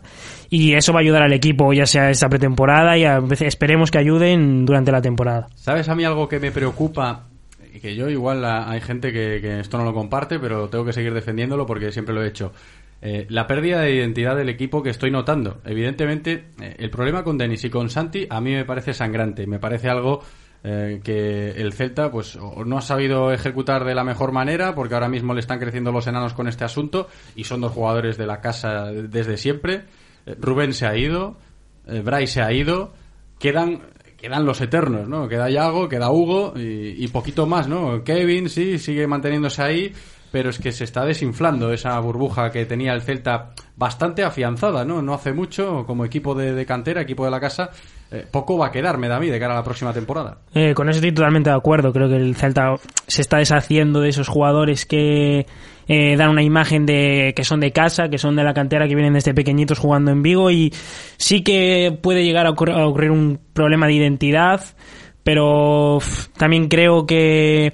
y 0.50 0.74
eso 0.74 0.94
va 0.94 1.00
a 1.00 1.02
ayudar 1.02 1.24
al 1.24 1.34
equipo 1.34 1.72
ya 1.74 1.86
sea 1.86 2.10
esta 2.10 2.30
pretemporada 2.30 2.98
y 2.98 3.06
a, 3.06 3.22
esperemos 3.40 3.92
que 3.92 3.98
ayuden 4.00 4.66
durante 4.66 4.92
la 4.92 5.02
temporada. 5.02 5.48
¿Sabes 5.56 5.90
a 5.90 5.96
mí 5.96 6.04
algo 6.04 6.28
que 6.28 6.40
me 6.40 6.52
preocupa? 6.52 7.28
Que 7.82 7.96
yo 7.96 8.10
igual 8.10 8.44
hay 8.44 8.82
gente 8.82 9.14
que, 9.14 9.40
que 9.42 9.60
esto 9.60 9.78
no 9.78 9.86
lo 9.86 9.94
comparte, 9.94 10.40
pero 10.40 10.70
tengo 10.70 10.84
que 10.84 10.92
seguir 10.92 11.14
defendiéndolo 11.14 11.66
porque 11.66 11.92
siempre 11.92 12.14
lo 12.14 12.24
he 12.24 12.28
hecho. 12.28 12.52
Eh, 13.02 13.26
la 13.30 13.48
pérdida 13.48 13.82
de 13.82 13.96
identidad 13.96 14.36
del 14.36 14.50
equipo 14.50 14.84
que 14.84 14.90
estoy 14.90 15.10
notando. 15.12 15.62
Evidentemente, 15.64 16.50
eh, 16.62 16.76
el 16.80 16.90
problema 16.90 17.24
con 17.24 17.38
Denis 17.38 17.64
y 17.64 17.70
con 17.70 17.90
Santi 17.90 18.28
a 18.30 18.42
mí 18.42 18.52
me 18.52 18.66
parece 18.66 18.94
sangrante. 18.94 19.48
Me 19.48 19.60
parece 19.60 19.88
algo 19.88 20.22
eh, 20.64 21.00
que 21.02 21.52
el 21.52 21.72
Celta 21.72 22.12
pues 22.12 22.38
no 22.38 22.78
ha 22.78 22.82
sabido 22.82 23.32
ejecutar 23.32 23.86
de 23.86 23.96
la 23.96 24.04
mejor 24.04 24.34
manera 24.34 24.76
porque 24.76 24.96
ahora 24.96 25.08
mismo 25.08 25.34
le 25.34 25.40
están 25.40 25.60
creciendo 25.60 25.94
los 25.94 26.08
enanos 26.08 26.34
con 26.34 26.50
este 26.50 26.66
asunto 26.66 27.08
y 27.36 27.46
son 27.46 27.62
dos 27.62 27.72
jugadores 27.72 28.18
de 28.18 28.28
la 28.28 28.42
casa 28.42 28.92
desde 28.92 29.38
siempre. 29.38 29.84
Rubén 30.40 30.74
se 30.74 30.86
ha 30.86 30.96
ido, 30.98 31.38
Bray 31.86 32.28
se 32.28 32.42
ha 32.42 32.52
ido. 32.52 32.94
quedan 33.40 33.82
quedan 34.20 34.46
los 34.46 34.60
eternos, 34.62 35.08
¿no? 35.08 35.28
Queda 35.28 35.50
Yago, 35.50 35.88
queda 35.88 36.12
Hugo 36.12 36.54
y, 36.56 37.04
y 37.04 37.08
poquito 37.08 37.46
más, 37.46 37.68
¿no? 37.68 38.04
Kevin, 38.04 38.50
sí, 38.50 38.78
sigue 38.78 39.08
manteniéndose 39.08 39.62
ahí, 39.62 39.94
pero 40.32 40.50
es 40.50 40.60
que 40.60 40.72
se 40.72 40.84
está 40.84 41.06
desinflando 41.06 41.72
esa 41.72 41.98
burbuja 42.00 42.52
que 42.52 42.66
tenía 42.66 42.94
el 42.94 43.02
Celta 43.02 43.52
bastante 43.76 44.24
afianzada, 44.24 44.84
¿no? 44.84 45.02
No 45.02 45.14
hace 45.14 45.34
mucho, 45.34 45.86
como 45.86 46.06
equipo 46.06 46.36
de, 46.36 46.54
de 46.54 46.66
cantera, 46.66 47.02
equipo 47.02 47.26
de 47.26 47.32
la 47.32 47.40
casa, 47.40 47.70
eh, 48.12 48.26
poco 48.30 48.58
va 48.58 48.68
a 48.68 48.72
quedar, 48.72 48.98
me 48.98 49.08
da 49.08 49.20
mí, 49.20 49.30
de 49.30 49.40
cara 49.40 49.54
a 49.54 49.58
la 49.58 49.64
próxima 49.64 49.94
temporada. 49.94 50.40
Eh, 50.54 50.74
con 50.74 50.90
eso 50.90 50.98
estoy 50.98 51.12
totalmente 51.12 51.52
de 51.52 51.56
acuerdo. 51.56 51.94
Creo 51.94 52.10
que 52.10 52.16
el 52.16 52.36
Celta 52.36 52.76
se 53.08 53.22
está 53.22 53.38
deshaciendo 53.38 54.02
de 54.02 54.10
esos 54.10 54.28
jugadores 54.28 54.88
que 54.88 55.46
eh, 55.88 56.16
dan 56.18 56.30
una 56.30 56.42
imagen 56.42 56.88
de 56.88 57.34
que 57.36 57.44
son 57.44 57.60
de 57.60 57.72
casa, 57.72 58.10
que 58.10 58.18
son 58.18 58.36
de 58.36 58.44
la 58.44 58.56
cantera, 58.56 58.88
que 58.88 58.96
vienen 58.96 59.14
desde 59.14 59.36
pequeñitos 59.36 59.78
jugando 59.78 60.10
en 60.10 60.24
Vigo 60.24 60.50
y 60.50 60.74
sí 61.18 61.44
que 61.44 61.98
puede 62.02 62.24
llegar 62.24 62.48
a 62.48 62.52
ocurrir, 62.52 63.12
un 63.12 63.40
problema 63.54 63.86
de 63.86 63.94
identidad, 63.94 64.62
pero 65.24 66.00
también 66.36 66.68
creo 66.68 67.06
que 67.06 67.74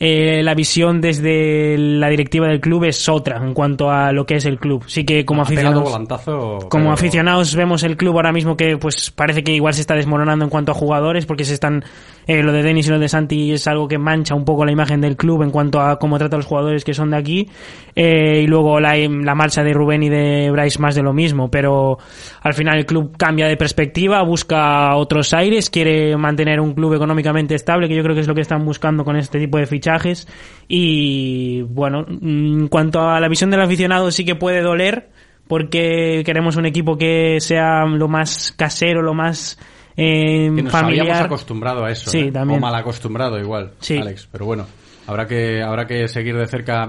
eh, 0.00 0.42
la 0.44 0.54
visión 0.54 1.00
desde 1.00 1.76
la 1.76 2.08
directiva 2.08 2.46
del 2.46 2.60
club 2.60 2.84
es 2.84 3.08
otra 3.08 3.36
en 3.38 3.52
cuanto 3.52 3.90
a 3.90 4.12
lo 4.12 4.26
que 4.26 4.36
es 4.36 4.44
el 4.44 4.58
club. 4.58 4.84
Sí 4.86 5.04
que 5.04 5.24
como 5.24 5.42
aficionados, 5.42 5.82
volantazo, 5.82 6.58
como 6.68 6.84
pero- 6.84 6.92
aficionados 6.92 7.54
vemos 7.56 7.82
el 7.82 7.96
club 7.96 8.14
ahora 8.16 8.32
mismo 8.32 8.56
que 8.56 8.76
pues 8.76 9.10
parece 9.10 9.42
que 9.42 9.52
igual 9.52 9.74
se 9.74 9.80
está 9.80 9.94
desmoronando 9.94 10.44
en 10.44 10.50
cuanto 10.50 10.72
a 10.72 10.74
jugadores 10.74 11.26
porque 11.26 11.44
se 11.44 11.54
están 11.54 11.84
eh, 12.28 12.42
lo 12.42 12.52
de 12.52 12.62
Denis 12.62 12.86
y 12.86 12.90
lo 12.90 12.98
de 12.98 13.08
Santi 13.08 13.52
es 13.52 13.66
algo 13.66 13.88
que 13.88 13.96
mancha 13.96 14.34
un 14.34 14.44
poco 14.44 14.66
la 14.66 14.70
imagen 14.70 15.00
del 15.00 15.16
club 15.16 15.42
en 15.42 15.50
cuanto 15.50 15.80
a 15.80 15.98
cómo 15.98 16.18
trata 16.18 16.36
a 16.36 16.38
los 16.38 16.44
jugadores 16.44 16.84
que 16.84 16.92
son 16.92 17.12
de 17.12 17.16
aquí. 17.16 17.48
Eh, 17.96 18.42
y 18.44 18.46
luego 18.46 18.78
la, 18.80 18.98
la 18.98 19.34
marcha 19.34 19.64
de 19.64 19.72
Rubén 19.72 20.02
y 20.02 20.10
de 20.10 20.50
Bryce 20.50 20.78
más 20.78 20.94
de 20.94 21.02
lo 21.02 21.14
mismo. 21.14 21.50
Pero 21.50 21.96
al 22.42 22.52
final 22.52 22.76
el 22.76 22.84
club 22.84 23.16
cambia 23.16 23.48
de 23.48 23.56
perspectiva 23.56 24.22
busca 24.24 24.94
otros 24.96 25.32
aires 25.32 25.70
quiere 25.70 26.18
mantener 26.18 26.60
un 26.60 26.74
club 26.74 26.92
económicamente 26.92 27.54
estable 27.54 27.88
que 27.88 27.96
yo 27.96 28.02
creo 28.02 28.14
que 28.14 28.20
es 28.20 28.28
lo 28.28 28.34
que 28.34 28.42
están 28.42 28.62
buscando 28.62 29.06
con 29.06 29.16
este 29.16 29.38
tipo 29.38 29.56
de 29.56 29.64
fichajes. 29.64 30.28
Y 30.68 31.62
bueno 31.62 32.04
en 32.06 32.68
cuanto 32.68 33.08
a 33.08 33.18
la 33.20 33.28
visión 33.28 33.50
del 33.50 33.62
aficionado 33.62 34.10
sí 34.10 34.26
que 34.26 34.34
puede 34.34 34.60
doler 34.60 35.08
porque 35.46 36.24
queremos 36.26 36.56
un 36.56 36.66
equipo 36.66 36.98
que 36.98 37.38
sea 37.40 37.86
lo 37.86 38.06
más 38.06 38.52
casero, 38.54 39.00
lo 39.00 39.14
más 39.14 39.58
eh, 39.98 40.52
que 40.54 40.62
nos 40.62 40.72
familiar. 40.72 41.06
habíamos 41.06 41.26
acostumbrado 41.26 41.84
a 41.84 41.90
eso. 41.90 42.10
Sí, 42.10 42.18
¿eh? 42.20 42.32
también. 42.32 42.58
O 42.58 42.60
mal 42.62 42.74
acostumbrado 42.74 43.38
igual, 43.38 43.72
Sí. 43.80 43.98
Alex. 43.98 44.28
Pero 44.30 44.46
bueno, 44.46 44.66
habrá 45.06 45.26
que, 45.26 45.62
habrá 45.62 45.86
que 45.86 46.08
seguir 46.08 46.36
de 46.36 46.46
cerca 46.46 46.88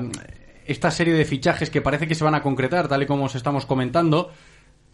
esta 0.65 0.91
serie 0.91 1.13
de 1.13 1.25
fichajes 1.25 1.69
que 1.69 1.81
parece 1.81 2.07
que 2.07 2.15
se 2.15 2.23
van 2.23 2.35
a 2.35 2.41
concretar, 2.43 2.87
tal 2.87 3.01
y 3.03 3.05
como 3.05 3.25
os 3.25 3.35
estamos 3.35 3.65
comentando. 3.65 4.29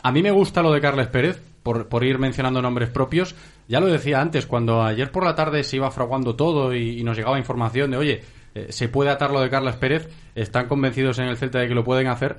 A 0.02 0.12
mí 0.12 0.22
me 0.22 0.32
gusta 0.32 0.62
lo 0.62 0.72
de 0.72 0.80
Carles 0.82 1.08
Pérez, 1.08 1.42
por, 1.64 1.88
por 1.90 2.04
ir 2.04 2.20
mencionando 2.20 2.62
nombres 2.62 2.90
propios. 2.90 3.36
Ya 3.68 3.80
lo 3.80 3.88
decía 3.88 4.22
antes, 4.22 4.46
cuando 4.46 4.84
ayer 4.84 5.12
por 5.12 5.26
la 5.26 5.34
tarde 5.36 5.64
se 5.64 5.78
iba 5.78 5.90
fraguando 5.92 6.36
todo 6.36 6.74
y, 6.74 7.00
y 7.00 7.04
nos 7.04 7.18
llegaba 7.18 7.40
información 7.40 7.92
de, 7.92 7.98
oye, 7.98 8.22
eh, 8.54 8.68
se 8.70 8.88
puede 8.88 9.10
atar 9.10 9.32
lo 9.32 9.42
de 9.42 9.50
Carles 9.50 9.76
Pérez, 9.76 10.08
están 10.36 10.68
convencidos 10.68 11.18
en 11.20 11.26
el 11.26 11.38
Celta 11.38 11.60
de 11.60 11.68
que 11.68 11.74
lo 11.76 11.84
pueden 11.84 12.08
hacer. 12.08 12.38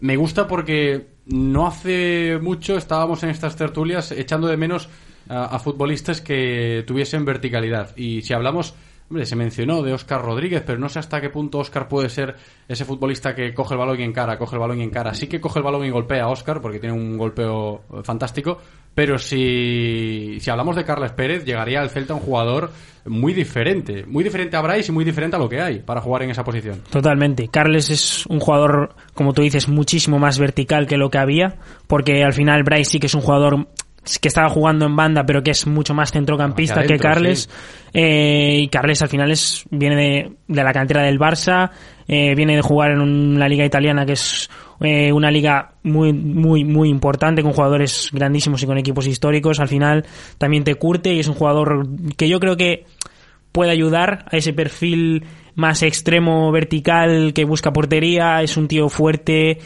Me 0.00 0.16
gusta 0.16 0.46
porque 0.46 1.08
no 1.26 1.66
hace 1.66 2.38
mucho 2.40 2.76
estábamos 2.76 3.22
en 3.22 3.30
estas 3.30 3.56
tertulias 3.56 4.12
echando 4.12 4.46
de 4.46 4.56
menos 4.56 4.88
a, 5.28 5.58
futbolistas 5.58 6.20
que 6.20 6.84
tuviesen 6.86 7.24
verticalidad. 7.24 7.96
Y 7.96 8.22
si 8.22 8.34
hablamos, 8.34 8.74
hombre, 9.08 9.26
se 9.26 9.36
mencionó 9.36 9.82
de 9.82 9.92
Óscar 9.92 10.22
Rodríguez, 10.22 10.62
pero 10.66 10.78
no 10.78 10.88
sé 10.88 10.98
hasta 10.98 11.20
qué 11.20 11.30
punto 11.30 11.58
Óscar 11.58 11.88
puede 11.88 12.08
ser 12.08 12.34
ese 12.66 12.84
futbolista 12.84 13.34
que 13.34 13.52
coge 13.52 13.74
el 13.74 13.78
balón 13.78 14.00
y 14.00 14.04
encara, 14.04 14.38
coge 14.38 14.56
el 14.56 14.60
balón 14.60 14.80
y 14.80 14.84
encara. 14.84 15.14
Sí 15.14 15.26
que 15.26 15.40
coge 15.40 15.58
el 15.58 15.64
balón 15.64 15.84
y 15.84 15.90
golpea 15.90 16.24
a 16.24 16.28
Óscar 16.28 16.60
porque 16.60 16.78
tiene 16.78 16.94
un 16.94 17.18
golpeo 17.18 17.82
eh, 17.92 18.02
fantástico, 18.02 18.58
pero 18.94 19.18
si, 19.18 20.38
si 20.40 20.50
hablamos 20.50 20.76
de 20.76 20.84
Carles 20.84 21.12
Pérez, 21.12 21.44
llegaría 21.44 21.80
al 21.80 21.90
Celta 21.90 22.14
un 22.14 22.20
jugador 22.20 22.70
muy 23.06 23.34
diferente, 23.34 24.04
muy 24.06 24.24
diferente 24.24 24.56
a 24.56 24.62
Bryce 24.62 24.90
y 24.90 24.94
muy 24.94 25.04
diferente 25.04 25.36
a 25.36 25.38
lo 25.38 25.48
que 25.48 25.60
hay 25.60 25.80
para 25.80 26.00
jugar 26.00 26.22
en 26.22 26.30
esa 26.30 26.42
posición. 26.42 26.80
Totalmente. 26.90 27.48
Carles 27.48 27.90
es 27.90 28.26
un 28.26 28.40
jugador, 28.40 28.94
como 29.12 29.34
tú 29.34 29.42
dices, 29.42 29.68
muchísimo 29.68 30.18
más 30.18 30.38
vertical 30.38 30.86
que 30.86 30.96
lo 30.96 31.10
que 31.10 31.18
había, 31.18 31.56
porque 31.86 32.22
al 32.24 32.32
final 32.32 32.62
Bryce 32.62 32.92
sí 32.92 33.00
que 33.00 33.06
es 33.06 33.14
un 33.14 33.20
jugador 33.20 33.68
que 34.20 34.28
estaba 34.28 34.48
jugando 34.48 34.86
en 34.86 34.96
banda, 34.96 35.24
pero 35.24 35.42
que 35.42 35.50
es 35.52 35.66
mucho 35.66 35.94
más 35.94 36.12
centrocampista 36.12 36.80
que 36.86 36.98
Carles. 36.98 37.48
Eh, 37.92 38.58
y 38.62 38.68
Carles 38.68 39.02
al 39.02 39.08
final 39.08 39.30
es 39.30 39.64
viene 39.70 39.96
de, 39.96 40.32
de 40.48 40.64
la 40.64 40.72
cantera 40.72 41.02
del 41.02 41.18
Barça, 41.18 41.70
eh, 42.08 42.34
viene 42.34 42.56
de 42.56 42.62
jugar 42.62 42.90
en 42.90 43.00
un- 43.00 43.38
la 43.38 43.48
liga 43.48 43.64
italiana 43.64 44.04
que 44.04 44.12
es 44.12 44.50
eh, 44.80 45.12
una 45.12 45.30
liga 45.30 45.74
muy 45.84 46.12
muy 46.12 46.64
muy 46.64 46.88
importante 46.88 47.42
con 47.42 47.52
jugadores 47.52 48.10
grandísimos 48.12 48.62
y 48.62 48.66
con 48.66 48.76
equipos 48.78 49.06
históricos. 49.06 49.60
Al 49.60 49.68
final 49.68 50.04
también 50.38 50.64
te 50.64 50.74
curte 50.74 51.14
y 51.14 51.20
es 51.20 51.28
un 51.28 51.34
jugador 51.34 51.86
que 52.16 52.28
yo 52.28 52.40
creo 52.40 52.56
que 52.56 52.84
puede 53.52 53.70
ayudar 53.70 54.24
a 54.30 54.36
ese 54.36 54.52
perfil 54.52 55.24
más 55.54 55.82
extremo 55.84 56.50
vertical 56.50 57.32
que 57.32 57.44
busca 57.44 57.72
portería. 57.72 58.42
Es 58.42 58.56
un 58.56 58.66
tío 58.66 58.88
fuerte, 58.88 59.58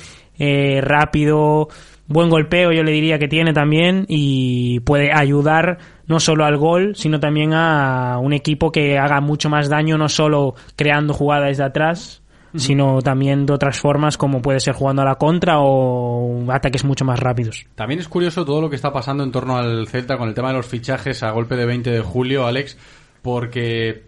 rápido, 0.83 1.68
buen 2.09 2.31
golpeo, 2.31 2.73
yo 2.73 2.83
le 2.83 2.92
diría 2.92 3.18
que 3.18 3.29
tiene 3.29 3.53
también, 3.53 4.05
y 4.09 4.81
puede 4.81 5.12
ayudar 5.12 5.79
no 6.07 6.18
solo 6.21 6.44
al 6.44 6.57
gol, 6.57 6.97
sino 6.97 7.21
también 7.21 7.53
a 7.53 8.18
un 8.18 8.33
equipo 8.33 8.73
que 8.73 8.99
haga 8.99 9.21
mucho 9.21 9.49
más 9.51 9.68
daño, 9.68 9.99
no 9.99 10.09
solo 10.09 10.55
creando 10.75 11.12
jugadas 11.14 11.59
de 11.59 11.64
atrás, 11.64 12.23
sino 12.57 13.03
también 13.03 13.47
de 13.47 13.53
otras 13.53 13.79
formas 13.79 14.16
como 14.16 14.40
puede 14.40 14.61
ser 14.61 14.75
jugando 14.75 15.03
a 15.03 15.05
la 15.05 15.16
contra 15.16 15.61
o 15.61 16.51
ataques 16.51 16.85
mucho 16.85 17.05
más 17.05 17.21
rápidos. 17.21 17.66
También 17.75 18.01
es 18.01 18.09
curioso 18.09 18.44
todo 18.44 18.62
lo 18.62 18.71
que 18.71 18.77
está 18.77 18.92
pasando 18.92 19.23
en 19.23 19.31
torno 19.31 19.57
al 19.57 19.87
Celta 19.87 20.16
con 20.16 20.29
el 20.29 20.35
tema 20.35 20.49
de 20.49 20.55
los 20.55 20.66
fichajes 20.66 21.23
a 21.23 21.31
golpe 21.31 21.57
de 21.57 21.66
20 21.66 21.90
de 21.90 22.01
julio, 22.01 22.47
Alex, 22.47 22.79
porque 23.23 24.05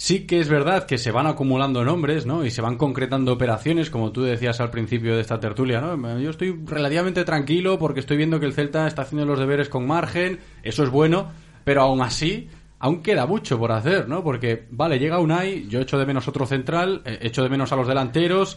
sí 0.00 0.26
que 0.26 0.40
es 0.40 0.48
verdad 0.48 0.86
que 0.86 0.96
se 0.96 1.10
van 1.10 1.26
acumulando 1.26 1.84
nombres, 1.84 2.24
¿no? 2.24 2.42
Y 2.42 2.50
se 2.50 2.62
van 2.62 2.78
concretando 2.78 3.34
operaciones, 3.34 3.90
como 3.90 4.12
tú 4.12 4.22
decías 4.22 4.58
al 4.58 4.70
principio 4.70 5.14
de 5.14 5.20
esta 5.20 5.38
tertulia, 5.38 5.82
¿no? 5.82 6.18
Yo 6.18 6.30
estoy 6.30 6.58
relativamente 6.64 7.22
tranquilo 7.22 7.78
porque 7.78 8.00
estoy 8.00 8.16
viendo 8.16 8.40
que 8.40 8.46
el 8.46 8.54
Celta 8.54 8.86
está 8.86 9.02
haciendo 9.02 9.26
los 9.26 9.38
deberes 9.38 9.68
con 9.68 9.86
margen, 9.86 10.40
eso 10.62 10.84
es 10.84 10.88
bueno, 10.88 11.30
pero 11.64 11.82
aún 11.82 12.00
así 12.00 12.48
aún 12.78 13.02
queda 13.02 13.26
mucho 13.26 13.58
por 13.58 13.72
hacer, 13.72 14.08
¿no? 14.08 14.24
Porque, 14.24 14.64
vale, 14.70 14.98
llega 14.98 15.18
Unai, 15.18 15.68
yo 15.68 15.80
echo 15.80 15.98
de 15.98 16.06
menos 16.06 16.26
otro 16.26 16.46
central, 16.46 17.02
eh, 17.04 17.18
echo 17.20 17.42
de 17.42 17.50
menos 17.50 17.70
a 17.70 17.76
los 17.76 17.86
delanteros, 17.86 18.56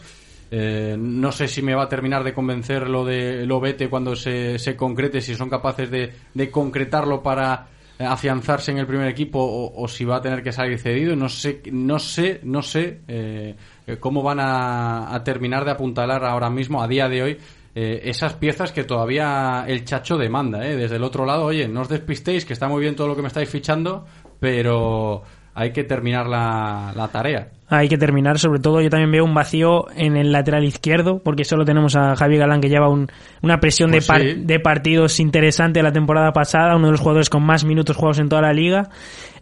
eh, 0.50 0.96
no 0.98 1.30
sé 1.30 1.46
si 1.46 1.60
me 1.60 1.74
va 1.74 1.82
a 1.82 1.88
terminar 1.90 2.24
de 2.24 2.32
convencer 2.32 2.88
lo 2.88 3.04
de 3.04 3.44
Lobete 3.44 3.90
cuando 3.90 4.16
se, 4.16 4.58
se 4.58 4.76
concrete, 4.76 5.20
si 5.20 5.34
son 5.34 5.50
capaces 5.50 5.90
de, 5.90 6.10
de 6.32 6.50
concretarlo 6.50 7.22
para 7.22 7.66
eh, 7.66 7.73
afianzarse 7.98 8.72
en 8.72 8.78
el 8.78 8.86
primer 8.86 9.08
equipo 9.08 9.38
o, 9.40 9.86
si 9.88 10.04
va 10.04 10.16
a 10.16 10.20
tener 10.20 10.42
que 10.42 10.52
salir 10.52 10.78
cedido. 10.78 11.14
No 11.16 11.28
sé, 11.28 11.62
no 11.70 11.98
sé, 11.98 12.40
no 12.42 12.62
sé 12.62 13.00
eh, 13.06 13.54
eh, 13.86 13.96
cómo 13.98 14.22
van 14.22 14.38
a, 14.40 15.22
terminar 15.24 15.64
de 15.64 15.70
apuntalar 15.70 16.24
ahora 16.24 16.50
mismo, 16.50 16.82
a 16.82 16.88
día 16.88 17.08
de 17.08 17.22
hoy, 17.22 17.38
eh, 17.74 18.00
esas 18.04 18.34
piezas 18.34 18.72
que 18.72 18.84
todavía 18.84 19.64
el 19.66 19.84
Chacho 19.84 20.16
demanda. 20.16 20.66
¿eh? 20.66 20.76
Desde 20.76 20.96
el 20.96 21.04
otro 21.04 21.24
lado, 21.24 21.44
oye, 21.44 21.68
no 21.68 21.82
os 21.82 21.88
despistéis, 21.88 22.44
que 22.44 22.52
está 22.52 22.68
muy 22.68 22.80
bien 22.80 22.96
todo 22.96 23.08
lo 23.08 23.16
que 23.16 23.22
me 23.22 23.28
estáis 23.28 23.48
fichando, 23.48 24.06
pero 24.40 25.22
hay 25.54 25.72
que 25.72 25.84
terminar 25.84 26.26
la, 26.26 26.92
la 26.96 27.08
tarea. 27.08 27.50
Hay 27.66 27.88
que 27.88 27.96
terminar, 27.96 28.38
sobre 28.38 28.60
todo 28.60 28.82
yo 28.82 28.90
también 28.90 29.10
veo 29.10 29.24
un 29.24 29.32
vacío 29.32 29.86
en 29.96 30.16
el 30.18 30.30
lateral 30.32 30.64
izquierdo, 30.64 31.20
porque 31.24 31.44
solo 31.44 31.64
tenemos 31.64 31.96
a 31.96 32.14
Javier 32.14 32.40
Galán 32.40 32.60
que 32.60 32.68
lleva 32.68 32.88
un- 32.90 33.08
una 33.40 33.58
presión 33.58 33.90
Pues 33.90 34.06
de, 34.06 34.12
par- 34.12 34.20
sí. 34.20 34.34
de 34.36 34.60
partidos 34.60 35.18
interesante 35.18 35.82
la 35.82 35.90
temporada 35.90 36.30
pasada, 36.32 36.76
uno 36.76 36.86
de 36.88 36.92
los 36.92 37.00
jugadores 37.00 37.30
con 37.30 37.42
más 37.42 37.64
minutos 37.64 37.96
jugados 37.96 38.18
en 38.18 38.28
toda 38.28 38.42
la 38.42 38.52
liga. 38.52 38.90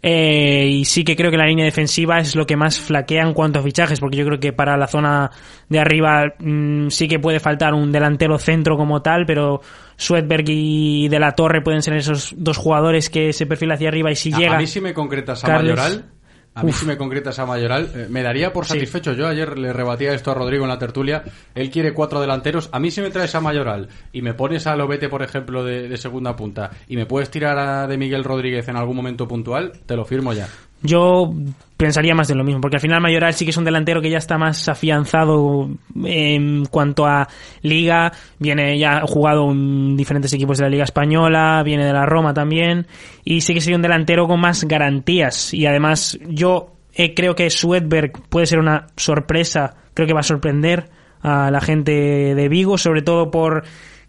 Eh, 0.01 0.67
y 0.67 0.85
sí 0.85 1.03
que 1.03 1.15
creo 1.15 1.31
que 1.31 1.37
la 1.37 1.45
línea 1.45 1.65
defensiva 1.65 2.19
es 2.19 2.35
lo 2.35 2.45
que 2.45 2.55
más 2.57 2.79
flaquea 2.79 3.23
en 3.23 3.33
cuanto 3.33 3.59
a 3.59 3.63
fichajes, 3.63 3.99
porque 3.99 4.17
yo 4.17 4.25
creo 4.25 4.39
que 4.39 4.51
para 4.53 4.77
la 4.77 4.87
zona 4.87 5.29
de 5.69 5.79
arriba 5.79 6.25
mm, 6.39 6.87
sí 6.89 7.07
que 7.07 7.19
puede 7.19 7.39
faltar 7.39 7.73
un 7.73 7.91
delantero 7.91 8.37
centro 8.37 8.75
como 8.77 9.01
tal, 9.01 9.25
pero 9.25 9.61
Swedberg 9.97 10.45
y 10.47 11.07
De 11.09 11.19
la 11.19 11.33
Torre 11.33 11.61
pueden 11.61 11.81
ser 11.81 11.95
esos 11.95 12.33
dos 12.37 12.57
jugadores 12.57 13.09
que 13.09 13.31
se 13.33 13.45
perfilan 13.45 13.75
hacia 13.75 13.89
arriba 13.89 14.11
y 14.11 14.15
si 14.15 14.33
A- 14.33 14.37
llega... 14.37 14.55
A 14.55 14.59
mí 14.59 14.67
si 14.67 14.81
me 14.81 14.93
concretas 14.93 15.43
a 15.43 15.47
Carles- 15.47 15.75
Mayoral, 15.75 16.05
a 16.55 16.63
mí 16.63 16.69
Uf. 16.69 16.79
si 16.81 16.85
me 16.85 16.97
concretas 16.97 17.39
a 17.39 17.45
Mayoral, 17.45 17.89
eh, 17.95 18.07
me 18.09 18.21
daría 18.23 18.53
por 18.53 18.65
Sí. 18.65 18.73
satisfecho. 18.73 19.13
Yo 19.13 19.27
ayer 19.27 19.57
le 19.57 19.73
rebatía 19.73 20.13
esto 20.13 20.31
a 20.31 20.33
Rodrigo 20.35 20.63
en 20.65 20.69
la 20.69 20.77
tertulia. 20.77 21.23
Él 21.55 21.69
quiere 21.71 21.93
cuatro 21.93 22.21
delanteros. 22.21 22.69
A 22.71 22.79
mí 22.79 22.91
si 22.91 23.01
me 23.01 23.09
traes 23.09 23.33
a 23.35 23.41
Mayoral 23.41 23.89
y 24.11 24.21
me 24.21 24.33
pones 24.33 24.67
a 24.67 24.75
Lobete, 24.75 25.09
por 25.09 25.23
ejemplo, 25.23 25.63
de, 25.63 25.87
de 25.89 25.97
segunda 25.97 26.35
punta 26.35 26.69
y 26.87 26.95
me 26.95 27.05
puedes 27.05 27.29
tirar 27.31 27.57
a 27.57 27.87
de 27.87 27.97
Miguel 27.97 28.23
Rodríguez 28.23 28.67
en 28.67 28.75
algún 28.77 28.95
momento 28.95 29.27
puntual, 29.27 29.71
te 29.85 29.95
lo 29.95 30.05
firmo 30.05 30.33
ya. 30.33 30.47
Yo 30.83 31.33
pensaría 31.77 32.13
más 32.13 32.27
de 32.27 32.35
lo 32.35 32.43
mismo, 32.43 32.61
porque 32.61 32.77
al 32.77 32.81
final 32.81 33.01
Mayoral 33.01 33.33
sí 33.33 33.45
que 33.45 33.51
es 33.51 33.57
un 33.57 33.65
delantero 33.65 34.01
que 34.01 34.09
ya 34.09 34.17
está 34.17 34.37
más 34.37 34.69
afianzado 34.69 35.69
en 36.03 36.65
cuanto 36.65 37.05
a 37.05 37.27
liga, 37.61 38.11
viene 38.39 38.77
ya 38.77 38.99
ha 38.99 39.07
jugado 39.07 39.51
en 39.51 39.97
diferentes 39.97 40.31
equipos 40.33 40.57
de 40.57 40.65
la 40.65 40.69
liga 40.69 40.83
española, 40.83 41.61
viene 41.63 41.85
de 41.85 41.93
la 41.93 42.05
Roma 42.05 42.33
también, 42.33 42.87
y 43.25 43.41
sí 43.41 43.53
que 43.53 43.61
sería 43.61 43.75
un 43.75 43.81
delantero 43.81 44.27
con 44.27 44.39
más 44.39 44.63
garantías, 44.65 45.53
y 45.53 45.65
además 45.65 46.17
yo 46.27 46.73
eh, 46.93 47.13
creo 47.13 47.35
que 47.35 47.49
Swedberg 47.49 48.13
puede 48.29 48.45
ser 48.45 48.59
una 48.59 48.87
sorpresa, 48.95 49.75
creo 49.93 50.07
que 50.07 50.13
va 50.13 50.21
a 50.21 50.23
sorprender 50.23 50.89
a 51.21 51.49
la 51.49 51.61
gente 51.61 51.91
de 52.35 52.49
Vigo, 52.49 52.77
sobre 52.77 53.01
todo 53.01 53.31
por 53.31 53.63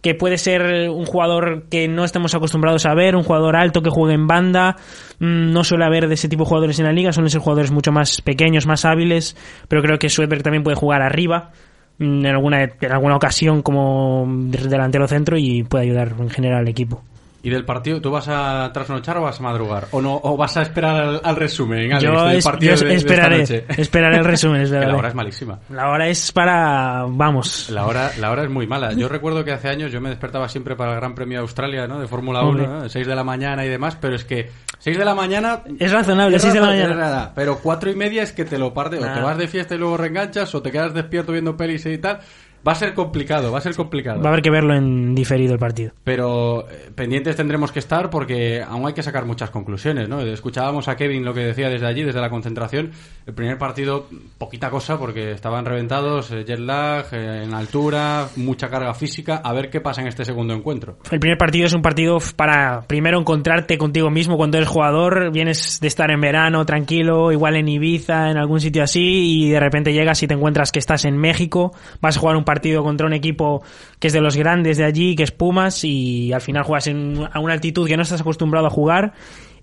que 0.04 0.14
puede 0.14 0.36
ser 0.36 0.90
un 0.90 1.06
jugador 1.06 1.64
que 1.70 1.88
no 1.88 2.04
estemos 2.04 2.34
acostumbrados 2.34 2.84
a 2.84 2.94
ver, 2.94 3.16
un 3.16 3.22
jugador 3.22 3.56
alto 3.56 3.80
que 3.80 3.88
juegue 3.88 4.12
en 4.12 4.26
banda. 4.26 4.76
Mm, 5.18 5.50
No 5.50 5.64
suele 5.64 5.86
haber 5.86 6.08
de 6.08 6.14
ese 6.14 6.28
tipo 6.28 6.44
de 6.44 6.48
jugadores 6.50 6.78
en 6.78 6.84
la 6.84 6.92
liga, 6.92 7.10
suelen 7.10 7.30
ser 7.30 7.40
jugadores 7.40 7.72
mucho 7.72 7.90
más 7.90 8.20
pequeños, 8.20 8.66
más 8.66 8.84
hábiles, 8.84 9.34
pero 9.66 9.80
creo 9.80 9.98
que 9.98 10.10
Swedberg 10.10 10.42
también 10.42 10.62
puede 10.62 10.76
jugar 10.76 11.00
arriba 11.00 11.52
mm, 11.98 12.18
en 12.18 12.26
alguna, 12.26 12.64
en 12.64 12.92
alguna 12.92 13.16
ocasión 13.16 13.62
como 13.62 14.26
delantero 14.28 15.08
centro 15.08 15.38
y 15.38 15.62
puede 15.62 15.84
ayudar 15.84 16.12
en 16.18 16.28
general 16.28 16.58
al 16.58 16.68
equipo. 16.68 17.02
¿Y 17.44 17.50
del 17.50 17.64
partido, 17.64 18.00
tú 18.00 18.11
vas 18.11 18.26
a 18.28 18.70
trasnochar 18.72 19.18
o 19.18 19.22
vas 19.22 19.38
a 19.38 19.42
madrugar? 19.42 19.87
¿O 19.90 20.00
no 20.00 20.18
o 20.22 20.37
vas 20.37 20.57
a 20.57 20.62
esperar 20.62 20.96
al, 20.96 21.20
al 21.22 21.37
resumen, 21.37 21.92
Alex, 21.92 22.02
Yo, 22.02 22.24
del 22.26 22.38
es- 22.38 22.44
partido 22.44 22.74
yo 22.74 22.87
de- 22.88 22.94
esperaré, 22.94 23.38
noche? 23.40 23.64
esperaré 23.76 24.16
el 24.16 24.24
resumen, 24.24 24.62
Que 24.64 24.68
la 24.70 24.76
esperaré. 24.78 24.98
hora 24.98 25.09
es 25.09 25.14
malísima. 25.14 25.59
La 25.68 25.90
hora 25.90 26.09
es 26.09 26.33
para... 26.33 27.04
vamos. 27.07 27.68
La 27.70 27.87
hora, 27.87 28.11
la 28.18 28.30
hora 28.30 28.44
es 28.44 28.50
muy 28.50 28.66
mala. 28.66 28.92
Yo 28.94 29.09
recuerdo 29.09 29.44
que 29.44 29.52
hace 29.52 29.68
años 29.68 29.92
yo 29.92 30.00
me 30.00 30.09
despertaba 30.09 30.48
siempre 30.48 30.74
para 30.74 30.92
el 30.92 30.96
Gran 30.96 31.14
Premio 31.14 31.38
de 31.38 31.42
Australia, 31.42 31.87
¿no? 31.87 32.00
De 32.00 32.09
Fórmula 32.09 32.40
1, 32.40 32.48
Hombre. 32.48 32.66
¿no? 32.66 32.88
6 32.88 33.07
de 33.07 33.14
la 33.14 33.24
mañana 33.24 33.64
y 33.64 33.68
demás, 33.68 33.98
pero 34.00 34.16
es 34.16 34.24
que 34.24 34.50
6 34.78 34.96
de 34.96 35.04
la 35.04 35.14
mañana... 35.14 35.61
Es 35.78 35.92
razonable, 35.92 36.37
es 36.37 36.42
6 36.42 36.54
de 36.54 36.61
la 36.61 36.66
mañana. 36.66 36.90
es 36.92 36.96
nada, 36.98 37.33
pero 37.35 37.59
4 37.62 37.90
y 37.90 37.94
media 37.94 38.22
es 38.22 38.33
que 38.33 38.46
te 38.46 38.57
lo 38.59 38.72
parte, 38.72 38.96
o 38.96 39.00
te 39.00 39.20
vas 39.20 39.37
de 39.37 39.48
fiesta 39.48 39.74
y 39.74 39.78
luego 39.78 39.98
reenganchas, 39.98 40.54
o 40.54 40.62
te 40.62 40.72
quedas 40.72 40.94
despierto 40.94 41.33
viendo 41.33 41.57
pelis 41.59 41.85
y 41.85 41.98
tal. 41.98 42.20
Va 42.66 42.72
a 42.72 42.74
ser 42.74 42.94
complicado, 42.94 43.53
va 43.53 43.59
a 43.59 43.61
ser 43.61 43.74
complicado. 43.74 44.22
Va 44.22 44.31
a 44.31 44.33
haber 44.33 44.42
que 44.42 44.50
verlo 44.50 44.74
en 44.74 45.14
diferido 45.14 45.53
el 45.53 45.59
partido. 45.59 45.92
Pero 46.03 46.66
eh, 46.70 46.90
pendientes 46.94 47.37
tendremos 47.37 47.70
que 47.72 47.79
estar 47.79 48.09
porque 48.09 48.62
aún 48.62 48.87
hay 48.87 48.94
que 48.94 49.03
sacar 49.03 49.27
muchas 49.27 49.50
conclusiones, 49.50 50.09
¿no? 50.09 50.22
Escuchábamos 50.22 50.88
a 50.88 50.96
Kevin 50.96 51.24
lo 51.24 51.35
que 51.35 51.40
decía 51.40 51.68
desde 51.68 51.87
allí, 51.87 52.03
desde 52.03 52.20
la 52.22 52.31
concentración. 52.31 52.92
El 53.27 53.35
primer 53.35 53.59
partido, 53.59 54.07
poquita 54.38 54.70
cosa 54.70 54.98
porque 54.98 55.33
estaban 55.33 55.66
reventados, 55.66 56.31
eh, 56.31 56.44
jet 56.46 56.59
lag, 56.59 57.05
eh, 57.12 57.42
en 57.44 57.53
altura, 57.53 58.29
mucha 58.37 58.70
carga 58.70 58.94
física. 58.94 59.42
A 59.44 59.53
ver 59.53 59.68
qué 59.68 59.83
pasa 59.83 60.00
en 60.00 60.09
este 60.09 60.24
segundo 60.24 60.55
encuentro. 60.55 60.96
El 61.11 61.20
primer 61.20 61.37
partido 61.37 61.66
es 61.66 61.74
un 61.74 61.83
partido 61.83 62.18
para 62.35 62.83
primero 62.87 63.20
encontrarte 63.20 63.77
contigo 63.77 64.09
mismo 64.09 64.38
cuando 64.38 64.57
eres 64.57 64.70
jugador, 64.70 65.31
vienes 65.33 65.81
de 65.81 65.88
estar 65.88 66.11
en 66.11 66.20
verano 66.20 66.64
tranquilo, 66.64 67.31
igual 67.31 67.57
en 67.57 67.68
Ibiza, 67.68 68.31
en 68.31 68.38
algún 68.38 68.61
sitio 68.61 68.83
así, 68.83 69.44
y 69.44 69.50
de 69.50 69.61
repente 69.61 69.92
llegas 69.92 70.22
y 70.22 70.27
te 70.27 70.35
encuentras 70.35 70.72
que 70.72 70.79
estás 70.79 71.05
en 71.05 71.18
México, 71.18 71.72
vas 72.00 72.16
a 72.16 72.20
jugar 72.20 72.37
un 72.37 72.44
partido 72.44 72.53
contra 72.82 73.06
un 73.06 73.12
equipo 73.12 73.62
que 73.98 74.08
es 74.08 74.12
de 74.12 74.20
los 74.20 74.36
grandes 74.36 74.78
de 74.78 74.84
allí, 74.84 75.14
que 75.14 75.22
es 75.22 75.30
Pumas, 75.30 75.84
y 75.84 76.32
al 76.32 76.40
final 76.40 76.64
juegas 76.64 76.86
en, 76.86 77.28
a 77.32 77.40
una 77.40 77.54
altitud 77.54 77.86
que 77.86 77.96
no 77.96 78.02
estás 78.02 78.20
acostumbrado 78.20 78.66
a 78.66 78.70
jugar. 78.70 79.12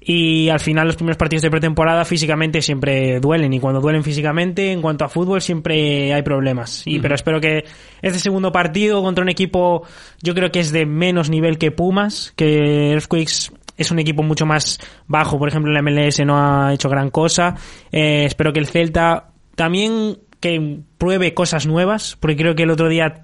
Y 0.04 0.50
al 0.50 0.60
final 0.60 0.88
los 0.88 0.96
primeros 0.96 1.18
partidos 1.18 1.44
de 1.44 1.52
pretemporada 1.52 2.04
físicamente 2.06 2.64
siempre 2.64 3.20
duelen 3.20 3.54
y 3.54 3.60
cuando 3.60 3.80
duelen 3.80 4.04
físicamente 4.04 4.72
en 4.72 4.82
cuanto 4.82 5.06
a 5.06 5.10
fútbol 5.10 5.42
siempre 5.42 6.12
hay 6.12 6.24
problemas. 6.24 6.82
Y 6.88 6.96
Ujú. 6.96 7.04
pero 7.04 7.16
espero 7.16 7.40
que 7.40 7.66
este 8.02 8.18
segundo 8.18 8.52
partido 8.52 9.04
contra 9.04 9.22
un 9.22 9.30
equipo 9.30 9.84
yo 10.24 10.34
creo 10.34 10.52
que 10.52 10.60
es 10.60 10.72
de 10.72 10.88
menos 10.88 11.30
nivel 11.30 11.60
que 11.60 11.70
Pumas, 11.70 12.34
que 12.36 12.94
Earthquakes 12.94 13.52
es 13.78 13.92
un 13.92 14.00
equipo 14.00 14.24
mucho 14.24 14.48
más 14.48 14.80
bajo, 15.06 15.38
por 15.38 15.50
ejemplo 15.50 15.72
la 15.72 15.84
MLS 15.84 16.26
no 16.26 16.36
ha 16.36 16.74
hecho 16.74 16.90
gran 16.90 17.12
cosa. 17.12 17.56
Eh, 17.92 18.26
espero 18.26 18.52
que 18.54 18.60
el 18.60 18.66
Celta 18.66 19.30
también 19.56 20.18
que 20.42 20.80
pruebe 20.98 21.34
cosas 21.34 21.66
nuevas, 21.68 22.18
porque 22.20 22.36
creo 22.36 22.56
que 22.56 22.64
el 22.64 22.72
otro 22.72 22.90
día 22.90 23.24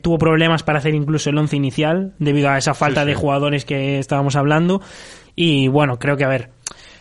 tuvo 0.00 0.16
problemas 0.16 0.62
para 0.62 0.78
hacer 0.78 0.94
incluso 0.94 1.28
el 1.28 1.36
once 1.36 1.56
inicial 1.56 2.14
debido 2.18 2.48
a 2.48 2.56
esa 2.56 2.72
falta 2.72 3.02
Sí, 3.02 3.06
sí. 3.06 3.08
de 3.10 3.14
jugadores 3.16 3.64
que 3.66 3.98
estábamos 3.98 4.36
hablando. 4.36 4.80
Y 5.34 5.68
bueno, 5.68 5.98
creo 5.98 6.16
que 6.16 6.24
a 6.24 6.28
ver, 6.28 6.50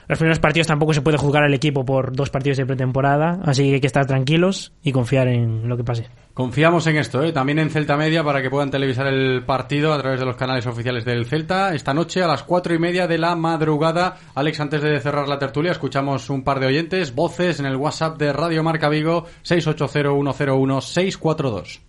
los 0.08 0.20
primeros 0.20 0.40
partidos 0.40 0.68
tampoco 0.68 0.94
se 0.94 1.02
puede 1.02 1.18
juzgar 1.18 1.44
al 1.44 1.54
equipo 1.54 1.86
por 1.86 2.16
dos 2.16 2.30
partidos 2.30 2.58
de 2.58 2.66
pretemporada, 2.66 3.40
así 3.44 3.64
que 3.64 3.76
hay 3.76 3.82
que 3.82 3.88
estar 3.88 4.06
tranquilos 4.06 4.74
y 4.84 4.92
confiar 4.92 5.28
en 5.28 5.68
lo 5.68 5.78
que 5.78 5.84
pase. 5.84 6.08
Confiamos 6.34 6.86
en 6.88 6.98
esto, 6.98 7.24
¿eh? 7.24 7.32
también 7.32 7.60
en 7.60 7.70
Celta 7.70 7.96
Media 7.96 8.22
para 8.24 8.42
que 8.42 8.50
puedan 8.50 8.70
televisar 8.70 9.08
el 9.08 9.46
partido 9.46 9.94
a 9.94 10.02
través 10.02 10.20
de 10.20 10.26
los 10.26 10.36
canales 10.36 10.68
oficiales 10.68 11.06
del 11.06 11.26
Celta. 11.26 11.74
Esta 11.74 11.94
noche 11.94 12.22
a 12.22 12.28
las 12.28 12.44
cuatro 12.44 12.74
y 12.74 12.80
media 12.80 13.08
de 13.08 13.18
la 13.18 13.36
madrugada. 13.36 14.18
Alex, 14.36 14.60
antes 14.60 14.82
de 14.82 15.00
cerrar 15.00 15.30
la 15.30 15.40
tertulia, 15.40 15.72
escuchamos 15.72 16.30
un 16.30 16.44
par 16.44 16.60
de 16.60 16.68
oyentes, 16.68 17.16
voces 17.16 17.60
en 17.60 17.66
el 17.66 17.78
WhatsApp 17.78 18.18
de 18.18 18.34
Radio 18.34 18.64
Marca 18.64 18.90
Vigo, 18.90 19.26
680-101-642. 19.44 21.80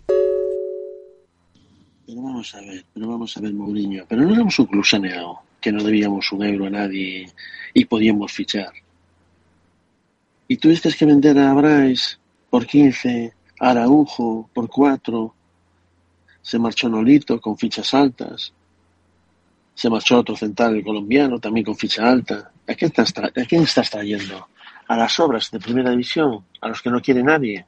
Pero 2.07 2.21
vamos 2.21 2.55
a 2.55 2.61
ver, 2.61 2.85
pero 2.93 3.09
vamos 3.09 3.35
a 3.35 3.41
ver, 3.41 3.53
Mourinho. 3.53 4.05
Pero 4.07 4.21
no 4.21 4.33
éramos 4.33 4.57
un 4.59 4.65
club 4.67 4.85
saneado, 4.85 5.39
que 5.59 5.71
no 5.71 5.83
debíamos 5.83 6.31
un 6.31 6.43
euro 6.43 6.67
a 6.67 6.69
nadie 6.69 7.31
y 7.73 7.85
podíamos 7.85 8.31
fichar. 8.31 8.71
Y 10.47 10.57
tuviste 10.57 10.93
que 10.93 11.05
vender 11.05 11.37
a 11.39 11.53
Bryce 11.53 12.17
por 12.49 12.65
15, 12.65 13.33
a 13.59 13.69
Araujo 13.71 14.49
por 14.53 14.69
4, 14.69 15.35
se 16.41 16.59
marchó 16.59 16.87
Nolito 16.87 17.41
con 17.41 17.57
fichas 17.57 17.93
altas, 17.93 18.53
se 19.75 19.89
marchó 19.89 20.19
otro 20.19 20.35
central, 20.35 20.81
colombiano, 20.83 21.39
también 21.39 21.65
con 21.65 21.75
ficha 21.75 22.09
alta. 22.09 22.51
¿A 22.67 22.73
quién 22.73 22.89
estás, 22.89 23.13
a 23.17 23.45
quién 23.45 23.63
estás 23.63 23.89
trayendo? 23.89 24.47
¿A 24.87 24.97
las 24.97 25.19
obras 25.19 25.51
de 25.51 25.59
primera 25.59 25.91
división? 25.91 26.45
¿A 26.61 26.69
los 26.69 26.81
que 26.81 26.89
no 26.89 27.01
quiere 27.01 27.21
nadie? 27.21 27.65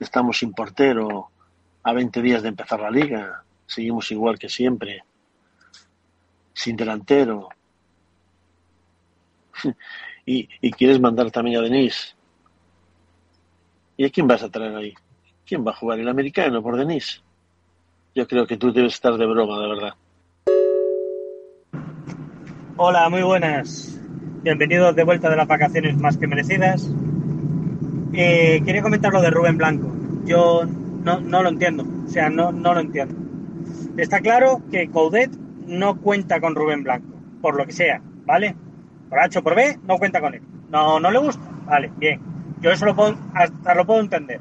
Estamos 0.00 0.38
sin 0.38 0.52
portero, 0.52 1.30
a 1.82 1.92
20 1.92 2.22
días 2.22 2.42
de 2.42 2.48
empezar 2.48 2.80
la 2.80 2.90
liga, 2.90 3.44
seguimos 3.66 4.10
igual 4.10 4.38
que 4.38 4.48
siempre, 4.48 5.04
sin 6.56 6.74
delantero. 6.74 7.50
y, 10.24 10.48
quieres 10.72 10.98
mandar 10.98 11.30
también 11.30 11.58
a 11.58 11.60
Denis. 11.62 12.16
¿Y 13.98 14.06
a 14.06 14.10
quién 14.10 14.26
vas 14.26 14.42
a 14.42 14.48
traer 14.48 14.74
ahí? 14.74 14.94
¿Quién 15.46 15.64
va 15.64 15.72
a 15.72 15.76
jugar 15.76 16.00
el 16.00 16.08
americano 16.08 16.62
por 16.62 16.76
Denis? 16.76 17.22
Yo 18.14 18.26
creo 18.26 18.46
que 18.46 18.56
tú 18.56 18.72
debes 18.72 18.94
estar 18.94 19.16
de 19.16 19.26
broma, 19.26 19.60
de 19.60 19.68
verdad. 19.68 19.94
Hola, 22.78 23.08
muy 23.10 23.22
buenas. 23.22 24.00
Bienvenidos 24.42 24.96
de 24.96 25.04
vuelta 25.04 25.28
de 25.28 25.36
las 25.36 25.46
vacaciones 25.46 25.98
más 25.98 26.16
que 26.16 26.26
merecidas. 26.26 26.90
Eh, 28.14 28.62
quería 28.64 28.82
comentar 28.82 29.12
lo 29.12 29.20
de 29.20 29.30
Rubén 29.30 29.58
Blanco. 29.58 29.92
Yo 30.24 30.64
no, 30.64 31.20
no 31.20 31.42
lo 31.42 31.50
entiendo. 31.50 31.84
O 32.06 32.08
sea, 32.08 32.30
no, 32.30 32.50
no 32.50 32.72
lo 32.72 32.80
entiendo. 32.80 33.14
Está 33.98 34.20
claro 34.20 34.62
que 34.70 34.88
Coudet 34.88 35.45
no 35.66 36.00
cuenta 36.00 36.40
con 36.40 36.54
Rubén 36.54 36.82
Blanco, 36.82 37.16
por 37.40 37.56
lo 37.56 37.66
que 37.66 37.72
sea, 37.72 38.00
¿vale? 38.24 38.56
Por 39.08 39.18
H 39.20 39.38
o 39.38 39.42
por 39.42 39.54
B, 39.54 39.78
no 39.86 39.98
cuenta 39.98 40.20
con 40.20 40.34
él. 40.34 40.42
No, 40.70 40.98
no 41.00 41.10
le 41.10 41.18
gusta. 41.18 41.42
Vale, 41.66 41.90
bien. 41.96 42.20
Yo 42.60 42.70
eso 42.70 42.86
lo 42.86 42.96
puedo, 42.96 43.16
hasta 43.34 43.74
lo 43.74 43.86
puedo 43.86 44.00
entender. 44.00 44.40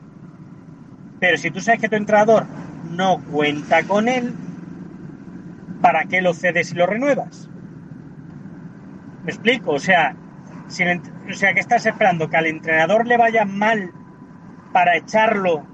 Pero 1.20 1.38
si 1.38 1.52
tú 1.52 1.60
sabes 1.60 1.82
que 1.82 1.90
tu 1.90 1.96
entrenador 1.96 2.46
no 2.92 3.22
cuenta 3.32 3.84
con 3.84 4.08
él, 4.08 4.34
¿para 5.82 6.06
qué 6.06 6.22
lo 6.22 6.34
cedes 6.34 6.72
y 6.72 6.76
lo 6.76 6.86
renuevas? 6.86 7.50
¿Me 9.24 9.32
explico? 9.32 9.72
O 9.72 9.80
sea, 9.80 10.16
si 10.68 10.84
o 10.84 11.34
sea, 11.34 11.54
que 11.54 11.60
estás 11.60 11.86
esperando 11.86 12.30
que 12.30 12.38
al 12.38 12.46
entrenador 12.46 13.08
le 13.08 13.18
vaya 13.18 13.46
mal 13.46 13.92
para 14.72 14.98
echarlo, 14.98 15.66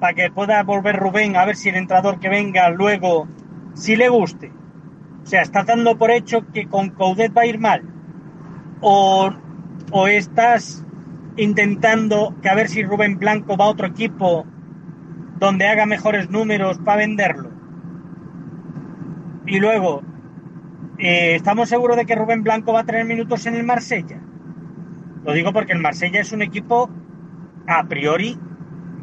para 0.00 0.14
que 0.14 0.30
pueda 0.30 0.62
volver 0.62 0.96
Rubén 0.96 1.36
a 1.36 1.44
ver 1.44 1.56
si 1.56 1.68
el 1.68 1.76
entrenador 1.76 2.18
que 2.18 2.28
venga 2.28 2.70
luego 2.70 3.28
sí 3.74 3.96
le 3.96 4.08
guste. 4.08 4.52
O 5.24 5.26
sea, 5.26 5.40
estás 5.40 5.66
dando 5.66 5.96
por 5.96 6.10
hecho 6.10 6.46
que 6.52 6.68
con 6.68 6.90
Coudet 6.90 7.34
va 7.36 7.42
a 7.42 7.46
ir 7.46 7.58
mal. 7.58 7.82
O, 8.82 9.30
o 9.90 10.06
estás 10.06 10.84
intentando 11.36 12.34
que 12.42 12.50
a 12.50 12.54
ver 12.54 12.68
si 12.68 12.84
Rubén 12.84 13.18
Blanco 13.18 13.56
va 13.56 13.64
a 13.64 13.68
otro 13.68 13.86
equipo 13.86 14.46
donde 15.38 15.66
haga 15.66 15.86
mejores 15.86 16.28
números 16.28 16.78
para 16.78 16.98
venderlo. 16.98 17.50
Y 19.46 19.60
luego, 19.60 20.02
eh, 20.98 21.34
¿estamos 21.34 21.70
seguros 21.70 21.96
de 21.96 22.04
que 22.04 22.14
Rubén 22.14 22.42
Blanco 22.42 22.74
va 22.74 22.80
a 22.80 22.84
tener 22.84 23.06
minutos 23.06 23.46
en 23.46 23.54
el 23.54 23.64
Marsella? 23.64 24.20
Lo 25.24 25.32
digo 25.32 25.54
porque 25.54 25.72
el 25.72 25.80
Marsella 25.80 26.20
es 26.20 26.32
un 26.32 26.42
equipo 26.42 26.90
a 27.66 27.84
priori 27.84 28.38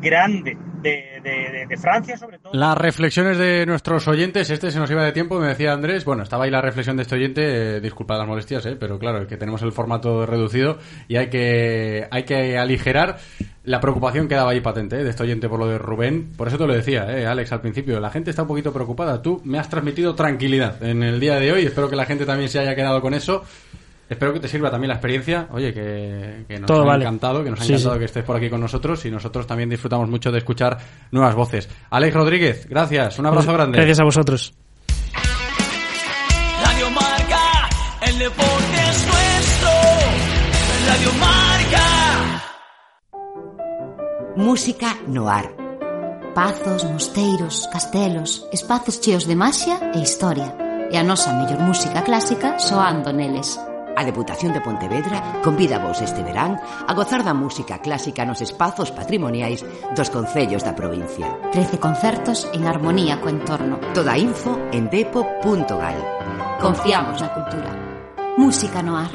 grande 0.02 0.58
de, 0.82 1.20
de- 1.24 1.66
de- 1.68 1.78
Francia, 1.78 2.18
sobre 2.18 2.38
todo. 2.40 2.54
Las 2.54 2.78
reflexiones 2.78 3.38
de 3.38 3.66
nuestros 3.66 4.08
oyentes, 4.08 4.50
este 4.50 4.72
se 4.72 4.80
nos 4.80 4.90
iba 4.92 5.04
de 5.04 5.12
tiempo, 5.12 5.40
me 5.40 5.48
decía 5.48 5.74
Andrés, 5.74 6.06
bueno, 6.06 6.24
estaba 6.24 6.44
ahí 6.46 6.52
la 6.52 6.62
reflexión 6.62 6.98
de 6.98 7.04
este 7.04 7.16
oyente, 7.16 7.78
eh, 7.78 7.80
disculpad 7.82 8.18
las 8.18 8.28
molestias, 8.28 8.66
eh, 8.66 8.76
pero 8.80 9.00
claro, 9.00 9.26
que 9.28 9.38
tenemos 9.38 9.62
el 9.62 9.72
formato 9.72 10.26
reducido 10.26 10.78
y 11.08 11.16
hay 11.16 11.30
que, 11.30 12.08
hay 12.12 12.24
que 12.24 12.58
aligerar 12.58 13.18
la 13.64 13.80
preocupación 13.80 14.28
que 14.28 14.36
daba 14.36 14.52
ahí 14.52 14.60
patente 14.62 15.00
eh, 15.00 15.04
de 15.04 15.10
este 15.10 15.24
oyente 15.24 15.48
por 15.50 15.60
lo 15.60 15.68
de 15.68 15.78
Rubén. 15.78 16.32
Por 16.36 16.48
eso 16.48 16.58
te 16.58 16.68
lo 16.68 16.74
decía, 16.74 17.06
eh, 17.18 17.26
Alex, 17.26 17.52
al 17.52 17.62
principio, 17.62 18.00
la 18.00 18.10
gente 18.10 18.30
está 18.30 18.42
un 18.44 18.48
poquito 18.48 18.74
preocupada. 18.74 19.22
Tú 19.22 19.42
me 19.44 19.60
has 19.60 19.70
transmitido 19.70 20.14
tranquilidad 20.16 20.84
en 20.84 21.04
el 21.04 21.20
día 21.20 21.36
de 21.40 21.52
hoy, 21.52 21.66
espero 21.66 21.90
que 21.90 21.96
la 21.96 22.06
gente 22.06 22.26
también 22.26 22.50
se 22.50 22.60
haya 22.60 22.76
quedado 22.76 23.02
con 23.02 23.14
eso. 23.14 23.44
Espero 24.12 24.34
que 24.34 24.42
te 24.42 24.50
sirva 24.50 24.70
también 24.70 24.90
la 24.90 24.96
experiencia. 24.96 25.48
Oye, 25.52 25.74
que, 25.74 26.44
que 26.46 26.60
nos 26.60 26.68
Todo 26.68 26.82
ha 26.82 26.86
vale. 26.86 27.06
encantado, 27.06 27.46
que 27.46 27.50
nos 27.50 27.62
ha 27.62 27.64
Sí, 27.64 27.72
encantado 27.72 27.96
sí. 27.96 28.00
que 28.00 28.06
estés 28.06 28.24
por 28.26 28.36
aquí 28.36 28.50
con 28.50 28.60
nosotros 28.60 29.06
y 29.06 29.10
nosotros 29.10 29.48
también 29.48 29.70
disfrutamos 29.70 30.10
mucho 30.10 30.34
de 30.34 30.40
escuchar 30.40 30.78
nuevas 31.12 31.34
voces. 31.34 31.70
Alex 31.90 32.14
Rodríguez, 32.14 32.68
gracias, 32.70 33.18
un 33.20 33.28
abrazo 33.28 33.54
grande. 33.54 33.78
Gracias 33.78 34.02
a 34.02 34.04
vosotros. 34.04 34.54
Radio 36.62 36.90
Marca, 36.92 37.70
el 38.06 38.20
deporte 38.20 38.78
es 38.90 39.08
nuestro. 39.08 39.70
Radio 40.90 41.12
Marca. 41.22 42.44
Música 44.36 44.98
noir. 45.08 45.56
Pazos, 46.36 46.84
mosteiros, 46.84 47.70
castelos, 47.72 48.46
espazos 48.52 49.00
cheos 49.00 49.26
de 49.26 49.36
maxia 49.38 49.92
e 49.96 50.00
historia. 50.00 50.54
E 50.92 50.98
a 51.00 51.04
nosa 51.08 51.32
mellor 51.32 51.60
música 51.64 52.04
clásica 52.04 52.60
soando 52.60 53.14
neles. 53.16 53.56
A 53.96 54.04
Deputación 54.04 54.54
de 54.54 54.62
Pontevedra 54.62 55.42
convida 55.44 55.80
vos 55.80 56.02
este 56.02 56.24
verán 56.24 56.60
a 56.88 56.94
gozar 56.94 57.24
da 57.24 57.34
música 57.34 57.80
clásica 57.80 58.26
nos 58.26 58.42
espazos 58.42 58.92
patrimoniais 58.92 59.62
dos 59.96 60.10
concellos 60.10 60.64
da 60.64 60.74
provincia. 60.74 61.28
Trece 61.52 61.78
concertos 61.78 62.48
en 62.54 62.66
armonía 62.66 63.20
co 63.20 63.30
entorno. 63.30 63.80
Toda 63.94 64.18
info 64.18 64.58
en 64.72 64.90
depo.gal. 64.90 66.00
Confiamos 66.62 67.20
na 67.20 67.30
cultura. 67.36 67.72
Música 68.38 68.82
no 68.82 68.98
ar. 68.98 69.12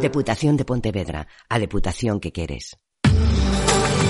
Deputación 0.00 0.56
de 0.56 0.64
Pontevedra, 0.64 1.26
a 1.48 1.56
deputación 1.58 2.20
que 2.20 2.32
queres. 2.32 2.76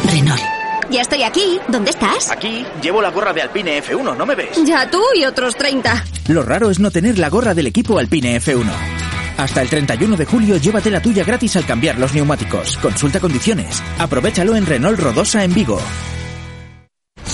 Renault. 0.07 0.43
Ya 0.91 1.03
estoy 1.03 1.23
aquí. 1.23 1.59
¿Dónde 1.69 1.91
estás? 1.91 2.31
Aquí 2.31 2.65
llevo 2.81 3.03
la 3.03 3.11
gorra 3.11 3.33
de 3.33 3.43
Alpine 3.43 3.83
F1, 3.83 4.17
¿no 4.17 4.25
me 4.25 4.35
ves? 4.35 4.57
Ya 4.65 4.89
tú 4.89 5.03
y 5.15 5.25
otros 5.25 5.57
30. 5.57 6.05
Lo 6.29 6.43
raro 6.43 6.71
es 6.71 6.79
no 6.79 6.91
tener 6.91 7.19
la 7.19 7.29
gorra 7.29 7.55
del 7.55 7.67
equipo 7.67 7.99
Alpine 7.99 8.41
F1. 8.41 8.96
Hasta 9.37 9.63
el 9.63 9.69
31 9.69 10.17
de 10.17 10.25
julio 10.25 10.57
llévate 10.57 10.91
la 10.91 11.01
tuya 11.01 11.25
gratis 11.25 11.57
al 11.57 11.67
cambiar 11.67 11.99
los 11.99 12.15
neumáticos. 12.15 12.77
Consulta 12.79 13.21
condiciones. 13.21 13.83
Aprovechalo 13.99 14.57
en 14.57 14.67
Renault 14.67 14.99
Rodosa 14.99 15.45
en 15.45 15.53
Vigo. 15.53 15.79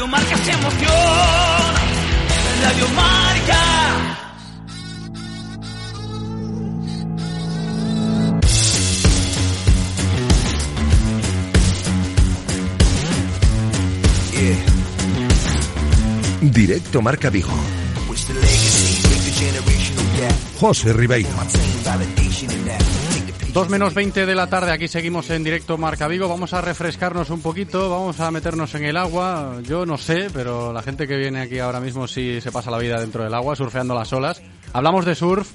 Radio 0.00 0.12
Marca 0.12 0.36
se 0.38 0.50
emoción. 0.50 0.90
Radio 2.62 2.88
Marca. 2.96 3.58
Directo 16.40 17.02
Marca 17.02 17.28
Vigo. 17.28 17.50
José 20.58 20.94
Ribeiro. 20.94 21.28
Dos 23.52 23.68
menos 23.68 23.94
20 23.94 24.26
de 24.26 24.34
la 24.36 24.46
tarde, 24.46 24.70
aquí 24.70 24.86
seguimos 24.86 25.28
en 25.30 25.42
directo 25.42 25.76
Marca 25.76 26.06
Vigo. 26.06 26.28
Vamos 26.28 26.54
a 26.54 26.60
refrescarnos 26.60 27.30
un 27.30 27.42
poquito, 27.42 27.90
vamos 27.90 28.20
a 28.20 28.30
meternos 28.30 28.72
en 28.76 28.84
el 28.84 28.96
agua. 28.96 29.58
Yo 29.64 29.84
no 29.84 29.98
sé, 29.98 30.28
pero 30.32 30.72
la 30.72 30.82
gente 30.82 31.08
que 31.08 31.16
viene 31.16 31.40
aquí 31.40 31.58
ahora 31.58 31.80
mismo 31.80 32.06
sí 32.06 32.40
se 32.40 32.52
pasa 32.52 32.70
la 32.70 32.78
vida 32.78 33.00
dentro 33.00 33.24
del 33.24 33.34
agua, 33.34 33.56
surfeando 33.56 33.92
las 33.92 34.12
olas. 34.12 34.40
Hablamos 34.72 35.04
de 35.04 35.16
surf. 35.16 35.50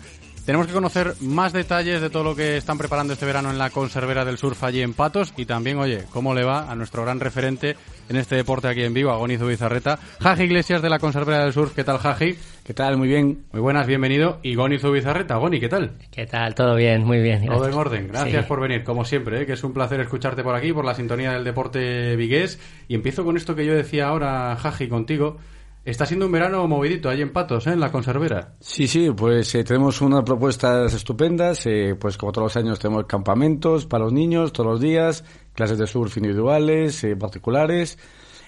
Tenemos 0.46 0.68
que 0.68 0.74
conocer 0.74 1.16
más 1.22 1.54
detalles 1.54 2.02
de 2.02 2.12
todo 2.12 2.24
lo 2.24 2.36
que 2.36 2.56
están 2.58 2.78
preparando 2.78 3.14
este 3.14 3.26
verano 3.26 3.50
en 3.50 3.58
la 3.58 3.72
conservera 3.72 4.24
del 4.26 4.38
surf 4.38 4.64
allí 4.64 4.82
en 4.84 4.94
Patos 4.94 5.34
y 5.38 5.48
también, 5.48 5.80
oye, 5.80 6.04
cómo 6.12 6.36
le 6.36 6.44
va 6.44 6.70
a 6.72 6.76
nuestro 6.76 7.02
gran 7.04 7.20
referente 7.20 7.76
en 8.10 8.16
este 8.16 8.36
deporte 8.36 8.68
aquí 8.68 8.84
en 8.84 8.94
vivo, 8.94 9.10
a 9.10 9.18
Gonizo 9.18 9.48
Bizarreta. 9.48 9.98
Jaji 10.22 10.44
Iglesias 10.44 10.84
de 10.84 10.90
la 10.92 11.00
conservera 11.00 11.44
del 11.44 11.52
surf, 11.52 11.74
¿qué 11.74 11.84
tal 11.84 11.98
Jaji? 11.98 12.36
¿Qué 12.64 12.74
tal? 12.76 12.96
Muy 12.96 13.08
bien. 13.08 13.46
Muy 13.54 13.62
buenas, 13.62 13.88
bienvenido. 13.88 14.38
Y 14.44 14.54
Gonizo 14.54 14.92
Bizarreta, 14.92 15.38
Goni, 15.38 15.60
¿qué 15.60 15.68
tal? 15.70 15.94
¿Qué 16.12 16.28
tal? 16.28 16.54
Todo 16.54 16.76
bien, 16.76 17.04
muy 17.04 17.22
bien. 17.24 17.44
Todo 17.48 17.68
en 17.68 17.74
orden. 17.74 18.08
Gracias 18.10 18.44
Sí. 18.44 18.48
por 18.48 18.60
venir, 18.62 18.84
como 18.84 19.04
siempre, 19.04 19.42
¿eh? 19.42 19.46
que 19.48 19.54
es 19.54 19.64
un 19.64 19.74
placer 19.74 20.00
escucharte 20.00 20.44
por 20.44 20.54
aquí, 20.54 20.72
por 20.74 20.86
la 20.86 20.94
sintonía 20.94 21.32
del 21.32 21.44
deporte 21.44 22.16
vigués. 22.18 22.60
Y 22.88 22.94
empiezo 22.94 23.26
con 23.26 23.36
esto 23.36 23.56
que 23.56 23.66
yo 23.66 23.74
decía 23.74 24.10
ahora, 24.10 24.56
Jaji, 24.58 24.90
contigo. 24.90 25.38
Está 25.86 26.08
siendo 26.08 26.26
un 26.26 26.32
verano 26.32 26.68
movidito 26.68 27.10
allí 27.10 27.22
en 27.22 27.32
Patos, 27.32 27.68
¿eh? 27.68 27.74
en 27.74 27.80
la 27.80 27.92
conservera. 27.92 28.56
Sí, 28.60 28.88
sí, 28.88 29.12
pues 29.16 29.54
eh, 29.54 29.64
tenemos 29.64 30.02
unas 30.02 30.24
propuestas 30.24 30.92
estupendas. 30.96 31.64
eh, 31.68 31.96
pues 32.00 32.18
como 32.18 32.32
todos 32.32 32.46
los 32.46 32.58
años 32.58 32.80
tenemos 32.80 33.06
campamentos 33.06 33.86
para 33.86 34.06
los 34.06 34.12
niños 34.12 34.52
todos 34.52 34.72
los 34.72 34.82
días, 34.82 35.24
clases 35.54 35.78
de 35.78 35.86
surf 35.86 36.18
individuales, 36.18 37.04
eh, 37.04 37.16
particulares, 37.16 38.00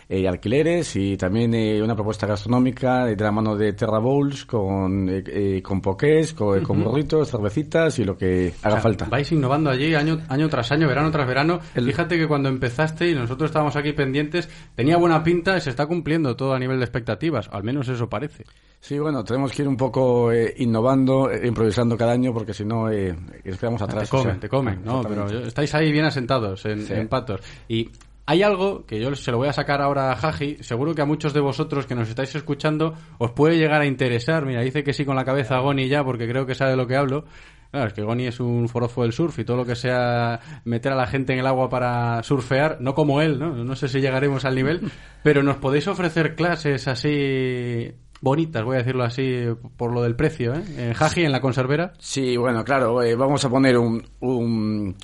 eh, 0.10 0.28
alquileres 0.28 0.96
y 0.96 1.18
también 1.18 1.54
eh, 1.54 1.82
una 1.82 1.96
propuesta 1.96 2.26
gastronómica 2.26 3.06
de 3.06 3.16
la 3.16 3.32
mano 3.32 3.56
de 3.56 3.74
Terra 3.74 4.00
Bowls 4.00 4.46
con, 4.46 5.10
eh, 5.10 5.24
eh, 5.28 5.62
con 5.62 5.82
poqués, 5.82 6.34
con, 6.34 6.62
con 6.64 6.80
Ujú. 6.82 6.90
gorritos, 6.92 7.30
cervecitas 7.30 8.00
y 8.00 8.06
lo 8.06 8.18
que 8.18 8.54
haga 8.62 8.70
O 8.70 8.78
sea, 8.78 8.82
falta. 8.82 9.06
Vais 9.10 9.32
innovando 9.32 9.70
allí 9.70 9.94
año, 9.96 10.20
año 10.30 10.48
tras 10.50 10.72
año, 10.72 10.88
verano 10.88 11.12
tras 11.12 11.28
verano. 11.28 11.60
Fíjate 11.74 12.18
que 12.18 12.28
cuando 12.28 12.48
empezaste 12.50 13.10
y 13.10 13.16
nosotros 13.16 13.50
estábamos 13.50 13.76
aquí 13.76 13.94
pendientes, 13.94 14.50
tenía 14.76 14.98
buena 14.98 15.24
pinta 15.24 15.58
y 15.58 15.62
se 15.62 15.70
está 15.72 15.86
cumpliendo 15.88 16.36
todo 16.36 16.54
a 16.54 16.60
nivel 16.60 16.78
de 16.80 16.86
expectativas. 16.86 17.50
Al 17.52 17.64
menos 17.64 17.90
eso 17.90 18.08
parece. 18.08 18.46
Sí, 18.80 19.00
bueno, 19.00 19.24
tenemos 19.24 19.52
que 19.52 19.64
ir 19.64 19.68
un 19.68 19.76
poco 19.76 20.32
eh, 20.32 20.54
innovando, 20.58 21.32
eh, 21.32 21.48
improvisando 21.48 21.98
cada 21.98 22.12
año 22.14 22.32
porque 22.32 22.54
si 22.54 22.64
no 22.64 22.90
eh, 22.92 23.14
nos 23.44 23.58
quedamos 23.58 23.82
atrás. 23.82 24.04
Te 24.04 24.10
comen, 24.10 24.28
o 24.28 24.32
sea, 24.32 24.40
te 24.40 24.50
comen, 24.50 24.80
¿no? 24.86 25.02
Pero 25.02 25.28
estáis 25.48 25.74
ahí 25.76 25.92
bien 25.92 26.06
asentados 26.06 26.64
en, 26.66 26.86
Sí. 26.86 26.94
en 26.94 27.08
patos. 27.08 27.42
Y 27.68 27.90
hay 28.28 28.44
algo 28.44 28.86
que 28.86 29.00
yo 29.00 29.16
se 29.16 29.32
lo 29.32 29.38
voy 29.38 29.48
a 29.48 29.54
sacar 29.54 29.82
ahora 29.82 30.12
a 30.12 30.16
Jaji. 30.18 30.58
Seguro 30.62 30.94
que 30.94 31.02
a 31.02 31.06
muchos 31.06 31.34
de 31.34 31.40
vosotros 31.40 31.86
que 31.88 31.96
nos 31.96 32.10
estáis 32.10 32.36
escuchando 32.36 32.94
os 33.18 33.32
puede 33.32 33.58
llegar 33.58 33.82
a 33.82 33.86
interesar. 33.88 34.46
Mira, 34.46 34.62
dice 34.62 34.84
que 34.84 34.94
sí 34.94 35.06
con 35.06 35.16
la 35.16 35.24
cabeza 35.26 35.58
Goni 35.60 35.88
ya 35.88 36.04
porque 36.04 36.28
creo 36.28 36.46
que 36.46 36.54
sabe 36.54 36.72
de 36.72 36.78
lo 36.78 36.86
que 36.88 36.98
hablo. 36.98 37.24
Claro, 37.72 37.88
es 37.88 37.94
que 37.94 38.02
Goni 38.04 38.28
es 38.28 38.40
un 38.40 38.70
forofo 38.70 39.04
del 39.04 39.12
surf 39.14 39.40
y 39.40 39.44
todo 39.46 39.58
lo 39.58 39.66
que 39.66 39.76
sea 39.76 40.40
meter 40.66 40.92
a 40.92 40.96
la 40.96 41.08
gente 41.08 41.34
en 41.34 41.40
el 41.40 41.48
agua 41.48 41.70
para 41.70 42.22
surfear, 42.24 42.78
no 42.82 42.94
como 42.94 43.22
él, 43.22 43.40
¿no? 43.40 43.56
No 43.64 43.76
sé 43.76 43.88
si 43.88 44.00
llegaremos 44.02 44.46
al 44.46 44.56
nivel, 44.56 44.82
pero 45.24 45.42
nos 45.44 45.58
podéis 45.58 45.88
ofrecer 45.88 46.36
clases 46.36 46.88
así 46.88 47.92
bonitas, 48.22 48.64
voy 48.64 48.76
a 48.76 48.80
decirlo 48.80 49.04
así, 49.04 49.44
por 49.76 49.94
lo 49.94 50.02
del 50.02 50.16
precio, 50.16 50.54
¿eh? 50.54 50.64
En 50.78 50.94
Jaji, 50.94 51.24
en 51.26 51.32
la 51.32 51.42
conservera. 51.42 51.94
Sí, 52.00 52.36
bueno, 52.38 52.64
claro, 52.64 53.02
eh, 53.04 53.16
vamos 53.16 53.44
a 53.46 53.50
poner 53.50 53.78
un, 53.78 54.02
un- 54.22 54.96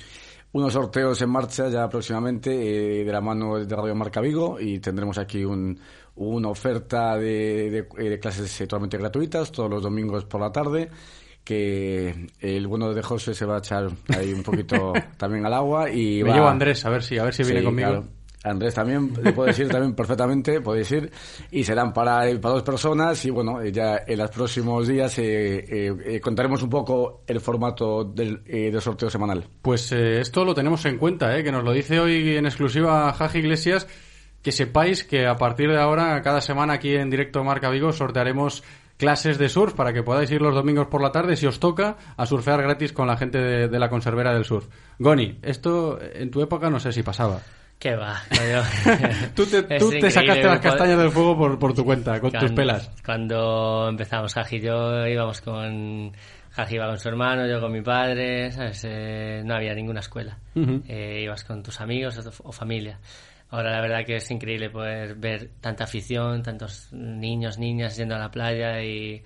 unos 0.54 0.72
sorteos 0.72 1.20
en 1.20 1.28
marcha 1.30 1.68
ya 1.68 1.88
próximamente 1.88 2.50
eh, 3.00 3.04
de 3.04 3.12
la 3.12 3.20
mano 3.20 3.62
de 3.62 3.76
Radio 3.76 3.94
Marca 3.94 4.20
Vigo 4.20 4.58
y 4.58 4.78
tendremos 4.78 5.18
aquí 5.18 5.44
un- 5.44 5.78
una 6.16 6.48
oferta 6.48 7.16
de, 7.18 7.70
de- 7.70 7.88
eh, 7.98 8.08
de 8.10 8.18
clases 8.18 8.60
eh, 8.60 8.66
totalmente 8.66 8.96
gratuitas 8.96 9.52
todos 9.52 9.68
los 9.68 9.82
domingos 9.82 10.24
por 10.24 10.40
la 10.40 10.50
tarde 10.52 10.88
que 11.42 12.28
el 12.40 12.66
bueno 12.66 12.94
de 12.94 13.02
José 13.02 13.34
se 13.34 13.44
va 13.44 13.56
a 13.56 13.58
echar 13.58 13.90
ahí 14.16 14.32
un 14.32 14.42
poquito 14.42 14.92
también 15.18 15.44
al 15.44 15.52
agua 15.54 15.90
y 15.90 16.22
Me 16.22 16.30
va- 16.30 16.34
llevo 16.36 16.46
a 16.48 16.52
Andrés, 16.52 16.84
a 16.86 16.90
ver 16.90 17.02
si, 17.02 17.18
a 17.18 17.24
ver 17.24 17.34
si 17.34 17.42
viene 17.42 17.60
Sí, 17.60 17.64
conmigo. 17.66 17.88
claro. 17.90 18.06
Andrés 18.44 18.74
también, 18.74 19.12
le 19.22 19.32
puedes 19.32 19.58
ir 19.58 19.68
también 19.68 19.94
perfectamente, 19.96 20.60
podéis 20.60 20.90
ir, 20.92 21.10
y 21.50 21.64
serán 21.64 21.92
para, 21.92 22.20
para 22.40 22.54
dos 22.54 22.62
personas, 22.62 23.24
y 23.24 23.30
bueno, 23.30 23.60
eh, 23.60 23.72
ya 23.72 24.02
en 24.06 24.18
los 24.18 24.30
próximos 24.30 24.86
días 24.86 25.18
eh, 25.18 25.64
eh, 25.68 25.96
eh, 26.04 26.20
contaremos 26.20 26.62
un 26.62 26.70
poco 26.70 27.22
el 27.26 27.40
formato 27.40 28.04
del, 28.04 28.42
eh, 28.46 28.70
del 28.70 28.80
sorteo 28.80 29.08
semanal. 29.08 29.44
Pues 29.62 29.90
esto 29.92 30.44
lo 30.44 30.54
tenemos 30.54 30.84
en 30.84 30.98
cuenta, 30.98 31.42
que 31.42 31.50
nos 31.50 31.64
lo 31.64 31.72
dice 31.72 31.98
hoy 31.98 32.36
en 32.36 32.46
exclusiva 32.46 33.12
Jaji 33.12 33.38
Iglesias. 33.38 33.86
Que 34.42 34.52
sepáis 34.52 35.04
que 35.04 35.26
a 35.26 35.36
partir 35.36 35.70
de 35.70 35.80
ahora, 35.80 36.20
cada 36.20 36.42
semana 36.42 36.74
aquí 36.74 36.94
en 36.94 37.08
directo 37.08 37.42
Marca 37.42 37.70
Vigo, 37.70 37.92
sortearemos 37.92 38.62
clases 38.98 39.38
de 39.38 39.48
surf 39.48 39.72
para 39.72 39.94
que 39.94 40.02
podáis 40.02 40.30
ir 40.30 40.42
los 40.42 40.54
domingos 40.54 40.88
por 40.88 41.00
la 41.00 41.12
tarde, 41.12 41.36
si 41.36 41.46
os 41.46 41.60
toca, 41.60 41.96
a 42.14 42.26
surfear 42.26 42.60
gratis 42.60 42.92
con 42.92 43.06
la 43.06 43.16
gente 43.16 43.38
de, 43.38 43.68
de 43.68 43.78
la 43.78 43.88
conservera 43.88 44.34
del 44.34 44.44
surf. 44.44 44.66
Goni, 44.98 45.38
esto 45.40 45.98
en 45.98 46.30
tu 46.30 46.42
época 46.42 46.68
no 46.68 46.78
sé 46.78 46.92
si 46.92 47.02
pasaba. 47.02 47.40
¿Qué 47.84 47.96
va? 47.96 48.22
yo- 48.32 49.28
Tú 49.34 49.44
te, 49.44 49.62
tú 49.78 49.90
te 49.90 50.10
sacaste 50.10 50.42
las 50.44 50.58
castañas 50.60 50.96
del 50.96 51.10
fuego 51.10 51.36
por, 51.36 51.58
por 51.58 51.74
tu 51.74 51.84
cuenta, 51.84 52.18
con 52.18 52.32
tus 52.32 52.50
pelas. 52.52 52.90
Cuando 53.04 53.88
empezamos 53.90 54.32
Jaji 54.32 54.56
y 54.56 54.60
yo 54.62 55.06
íbamos 55.06 55.42
con... 55.42 56.10
Jaji 56.52 56.76
iba 56.76 56.86
con 56.86 56.98
su 56.98 57.08
hermano, 57.10 57.46
yo 57.46 57.60
con 57.60 57.70
mi 57.72 57.82
padre, 57.82 58.50
¿sabes? 58.52 58.86
Eh, 58.88 59.42
no 59.44 59.54
había 59.54 59.74
ninguna 59.74 60.00
escuela. 60.00 60.38
Eh, 60.88 61.20
ibas 61.24 61.44
con 61.44 61.62
tus 61.62 61.78
amigos 61.82 62.16
o, 62.16 62.48
o 62.48 62.52
familia. 62.52 62.98
Ahora 63.50 63.72
la 63.72 63.82
verdad 63.82 64.06
que 64.06 64.16
es 64.16 64.30
increíble 64.30 64.70
poder 64.70 65.14
ver 65.16 65.50
tanta 65.60 65.84
afición, 65.84 66.42
tantos 66.42 66.88
niños, 66.90 67.58
niñas 67.58 67.98
yendo 67.98 68.14
a 68.14 68.18
la 68.18 68.30
playa 68.30 68.82
y, 68.82 69.22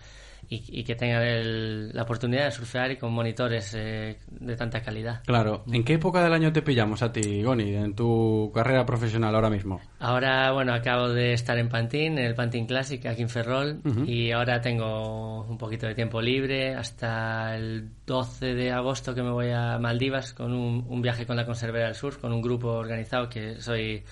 y, 0.50 0.64
y 0.80 0.84
que 0.84 0.94
tengan 0.94 1.22
el- 1.22 1.90
la 1.94 2.02
oportunidad 2.04 2.46
de 2.46 2.50
surfear 2.52 2.90
y 2.90 2.96
con 2.96 3.12
monitores 3.12 3.74
eh, 3.76 4.18
de 4.30 4.56
tanta 4.56 4.80
calidad. 4.82 5.22
Claro. 5.26 5.62
¿En 5.70 5.84
qué 5.84 5.94
época 5.94 6.22
del 6.22 6.32
año 6.32 6.52
te 6.52 6.62
pillamos 6.62 7.02
a 7.02 7.12
ti, 7.12 7.42
Goni, 7.42 7.74
en 7.74 7.94
tu 7.94 8.50
carrera 8.54 8.86
profesional 8.86 9.34
ahora 9.34 9.50
mismo? 9.50 9.80
Ahora, 10.00 10.50
bueno, 10.52 10.72
acabo 10.72 11.08
de 11.10 11.34
estar 11.34 11.58
en 11.58 11.68
Pantín, 11.68 12.18
en 12.18 12.24
el 12.24 12.34
Pantín 12.34 12.66
Classic, 12.66 13.04
aquí 13.06 13.20
en 13.22 13.28
Ferrol, 13.28 13.80
Ujú. 13.84 14.04
y 14.04 14.32
ahora 14.32 14.60
tengo 14.60 15.42
un 15.42 15.58
poquito 15.58 15.86
de 15.86 15.94
tiempo 15.94 16.20
libre 16.22 16.74
hasta 16.74 17.54
el 17.54 17.90
12 18.06 18.54
de 18.54 18.72
agosto 18.72 19.14
que 19.14 19.22
me 19.22 19.30
voy 19.30 19.50
a 19.50 19.78
Maldivas 19.78 20.32
con 20.32 20.54
un, 20.54 20.86
un 20.88 21.02
viaje 21.02 21.26
con 21.26 21.36
la 21.36 21.44
Conservera 21.44 21.86
del 21.86 21.94
Sur, 21.94 22.18
con 22.18 22.32
un 22.32 22.40
grupo 22.40 22.68
organizado 22.68 23.28
que 23.28 23.60
soy 23.60 24.02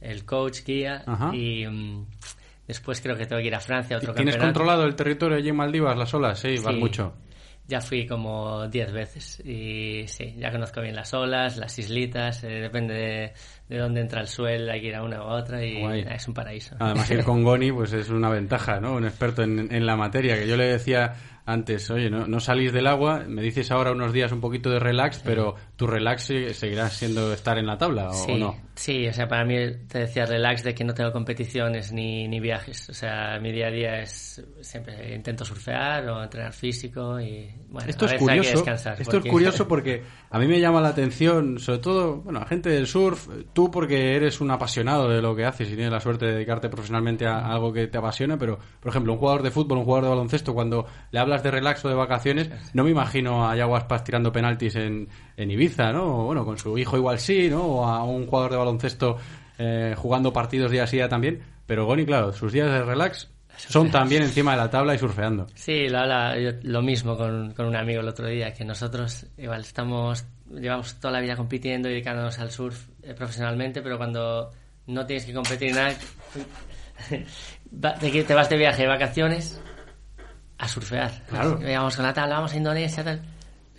el 0.00 0.24
coach, 0.24 0.64
guía, 0.66 1.02
Ajá. 1.06 1.34
y 1.34 1.66
mm, 1.66 2.06
después 2.66 3.00
creo 3.00 3.16
que 3.16 3.26
tengo 3.26 3.40
que 3.42 3.48
ir 3.48 3.54
a 3.54 3.60
Francia, 3.60 3.96
a 3.96 3.98
otro 3.98 4.14
¿Tienes 4.14 4.34
campeonato. 4.36 4.58
controlado 4.60 4.84
el 4.86 4.94
territorio 4.94 5.36
allí 5.36 5.48
en 5.50 5.56
Maldivas, 5.56 5.96
las 5.96 6.12
olas? 6.14 6.38
Sí, 6.38 6.54
vas 6.64 6.74
Sí. 6.74 6.80
mucho. 6.80 7.14
Ya 7.68 7.80
fui 7.80 8.06
como 8.08 8.66
10 8.66 8.92
veces 8.92 9.40
y 9.46 10.02
sí, 10.08 10.34
ya 10.36 10.50
conozco 10.50 10.80
bien 10.80 10.96
las 10.96 11.14
olas, 11.14 11.56
las 11.56 11.78
islitas, 11.78 12.42
eh, 12.42 12.48
depende 12.48 12.92
de, 12.94 13.32
de 13.68 13.78
dónde 13.78 14.00
entra 14.00 14.20
el 14.20 14.26
suelo, 14.26 14.72
hay 14.72 14.80
que 14.80 14.88
ir 14.88 14.96
a 14.96 15.02
una 15.04 15.22
u 15.22 15.26
otra 15.28 15.64
y 15.64 15.78
Guay. 15.80 16.04
es 16.10 16.26
un 16.26 16.34
paraíso. 16.34 16.74
Además, 16.80 17.08
ir 17.12 17.22
con 17.22 17.42
Goni 17.44 17.70
pues 17.70 17.92
es 17.92 18.10
una 18.10 18.30
ventaja, 18.30 18.80
¿no? 18.80 18.94
Un 18.94 19.04
experto 19.04 19.44
en, 19.44 19.72
en 19.72 19.86
la 19.86 19.94
materia. 19.96 20.36
Que 20.36 20.48
yo 20.48 20.56
le 20.56 20.66
decía 20.66 21.14
antes, 21.46 21.88
oye, 21.90 22.10
no, 22.10 22.26
no 22.26 22.40
salís 22.40 22.72
del 22.72 22.88
agua, 22.88 23.22
me 23.28 23.42
dices 23.42 23.70
ahora 23.70 23.92
unos 23.92 24.12
días 24.12 24.32
un 24.32 24.40
poquito 24.40 24.68
de 24.68 24.80
relax, 24.80 25.20
pero 25.24 25.54
tu 25.76 25.86
relax 25.86 26.24
se- 26.24 26.54
seguirá 26.54 26.88
siendo 26.90 27.32
estar 27.32 27.58
en 27.58 27.66
la 27.66 27.78
tabla, 27.78 28.08
¿o, 28.10 28.12
Sí, 28.12 28.32
o 28.32 28.38
no? 28.38 28.56
Sí, 28.74 29.06
o 29.06 29.12
sea, 29.12 29.28
para 29.28 29.44
mí 29.44 29.54
te 29.88 30.00
decía 30.00 30.24
relax 30.26 30.62
de 30.64 30.74
que 30.74 30.84
no 30.84 30.94
tengo 30.94 31.12
competiciones 31.12 31.92
ni, 31.92 32.26
ni 32.28 32.40
viajes. 32.40 32.88
O 32.88 32.94
sea, 32.94 33.38
mi 33.40 33.52
día 33.52 33.68
a 33.68 33.70
día 33.70 33.98
es 34.00 34.44
siempre 34.60 35.14
intento 35.14 35.44
surfear 35.44 36.08
o 36.08 36.22
entrenar 36.22 36.52
físico 36.52 37.20
y 37.20 37.50
bueno, 37.68 37.88
Esto 37.88 38.06
a 38.06 38.08
es 38.08 38.12
veces 38.14 38.28
hay 38.28 38.34
que 38.34 38.38
curioso. 38.40 38.58
descansar. 38.58 38.92
Esto 39.00 39.10
porque- 39.12 39.28
es 39.28 39.32
curioso 39.32 39.68
porque 39.68 40.02
a 40.30 40.38
mí 40.38 40.46
me 40.46 40.60
llama 40.60 40.80
la 40.80 40.88
atención, 40.88 41.58
sobre 41.58 41.78
todo, 41.80 42.16
bueno, 42.22 42.40
a 42.40 42.46
gente 42.46 42.70
del 42.70 42.86
surf, 42.86 43.28
tú 43.52 43.70
porque 43.70 44.16
eres 44.16 44.40
un 44.40 44.50
apasionado 44.50 45.08
de 45.08 45.20
lo 45.22 45.36
que 45.36 45.44
haces 45.44 45.68
y 45.70 45.74
tienes 45.74 45.92
la 45.92 46.00
suerte 46.00 46.26
de 46.26 46.32
dedicarte 46.32 46.68
profesionalmente 46.68 47.26
a 47.26 47.46
algo 47.52 47.72
que 47.72 47.86
te 47.88 47.98
apasiona, 47.98 48.38
pero, 48.38 48.58
por 48.80 48.90
ejemplo, 48.90 49.12
un 49.12 49.18
jugador 49.18 49.42
de 49.42 49.50
fútbol, 49.50 49.78
un 49.78 49.84
jugador 49.84 50.04
de 50.04 50.10
baloncesto, 50.10 50.54
cuando 50.54 50.86
le 51.10 51.18
hablas 51.18 51.42
de 51.42 51.50
relax 51.50 51.84
o 51.84 51.88
de 51.88 51.94
vacaciones, 51.94 52.50
no 52.74 52.84
me 52.84 52.90
imagino 52.90 53.46
a 53.48 53.54
Yaguaspas 53.56 54.02
tirando 54.04 54.32
penaltis 54.32 54.76
en, 54.76 55.08
en 55.36 55.50
Ibiza, 55.50 55.92
¿no? 55.92 56.22
O, 56.22 56.24
bueno, 56.26 56.44
con 56.44 56.56
su 56.58 56.76
hijo 56.78 56.96
igual 56.96 57.18
sí, 57.18 57.48
¿no? 57.50 57.62
O 57.64 57.84
a 57.86 58.02
un 58.04 58.26
jugador 58.26 58.50
de 58.52 58.56
baloncesto 58.56 58.71
eh, 59.58 59.94
jugando 59.96 60.32
partidos 60.32 60.70
día 60.70 60.84
a 60.84 60.86
día 60.86 61.08
también. 61.08 61.42
Pero 61.66 61.86
Goni, 61.86 62.04
claro, 62.04 62.32
sus 62.32 62.52
días 62.52 62.70
de 62.70 62.82
relax 62.82 63.28
son 63.56 63.90
también 63.90 64.22
encima 64.22 64.52
de 64.52 64.56
la 64.58 64.70
tabla 64.70 64.94
y 64.94 64.98
surfeando. 64.98 65.46
Sí, 65.54 65.88
lo, 65.88 65.98
habla, 65.98 66.38
yo- 66.38 66.52
lo 66.62 66.82
mismo 66.82 67.16
con, 67.16 67.52
con 67.52 67.66
un 67.66 67.76
amigo 67.76 68.00
el 68.00 68.08
otro 68.08 68.26
día, 68.26 68.52
que 68.52 68.64
nosotros 68.64 69.26
igual 69.38 69.60
estamos, 69.60 70.24
llevamos 70.50 70.94
toda 70.96 71.12
la 71.12 71.20
vida 71.20 71.36
compitiendo 71.36 71.88
y 71.88 71.92
dedicándonos 71.92 72.38
al 72.38 72.50
surf 72.50 72.88
eh, 73.02 73.14
profesionalmente, 73.14 73.82
pero 73.82 73.98
cuando 73.98 74.50
no 74.86 75.06
tienes 75.06 75.24
que 75.26 75.32
competir 75.34 75.68
en 75.68 75.74
nada, 75.76 75.94
te, 78.00 78.24
te 78.24 78.34
vas 78.34 78.48
de 78.48 78.56
viaje 78.56 78.82
de 78.82 78.88
vacaciones 78.88 79.60
a 80.58 80.68
surfear. 80.68 81.10
Claro. 81.28 81.58
Vamos 81.62 81.96
con 81.96 82.04
la 82.04 82.14
tabla, 82.14 82.36
vamos 82.36 82.52
a 82.52 82.56
Indonesia, 82.56 83.04
tal. 83.04 83.20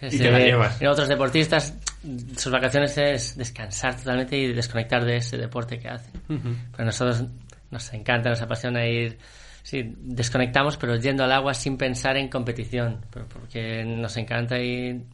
Y 0.02 0.18
te 0.18 0.30
la 0.32 0.40
llevas. 0.40 0.82
y 0.82 0.86
otros 0.86 1.08
deportistas, 1.08 1.74
sus 2.38 2.52
vacaciones 2.52 2.98
es 2.98 3.38
descansar 3.38 3.96
totalmente 3.96 4.38
y 4.38 4.54
desconectar 4.54 5.04
de 5.06 5.18
ese 5.18 5.38
deporte 5.38 5.80
que 5.80 5.88
hacen. 5.90 6.12
Pero 6.28 6.44
a 6.78 6.84
nosotros 6.86 7.24
nos 7.72 7.94
encanta, 7.94 8.30
nos 8.30 8.42
apasiona 8.42 8.86
ir. 8.86 9.18
Sí, 9.64 9.96
desconectamos, 9.98 10.76
pero 10.78 10.98
yendo 10.98 11.24
al 11.24 11.32
agua 11.32 11.54
sin 11.54 11.78
pensar 11.78 12.18
en 12.18 12.28
competición, 12.28 13.00
pero 13.12 13.26
porque 13.28 13.84
nos 13.86 14.18
encanta 14.18 14.60
y 14.60 15.06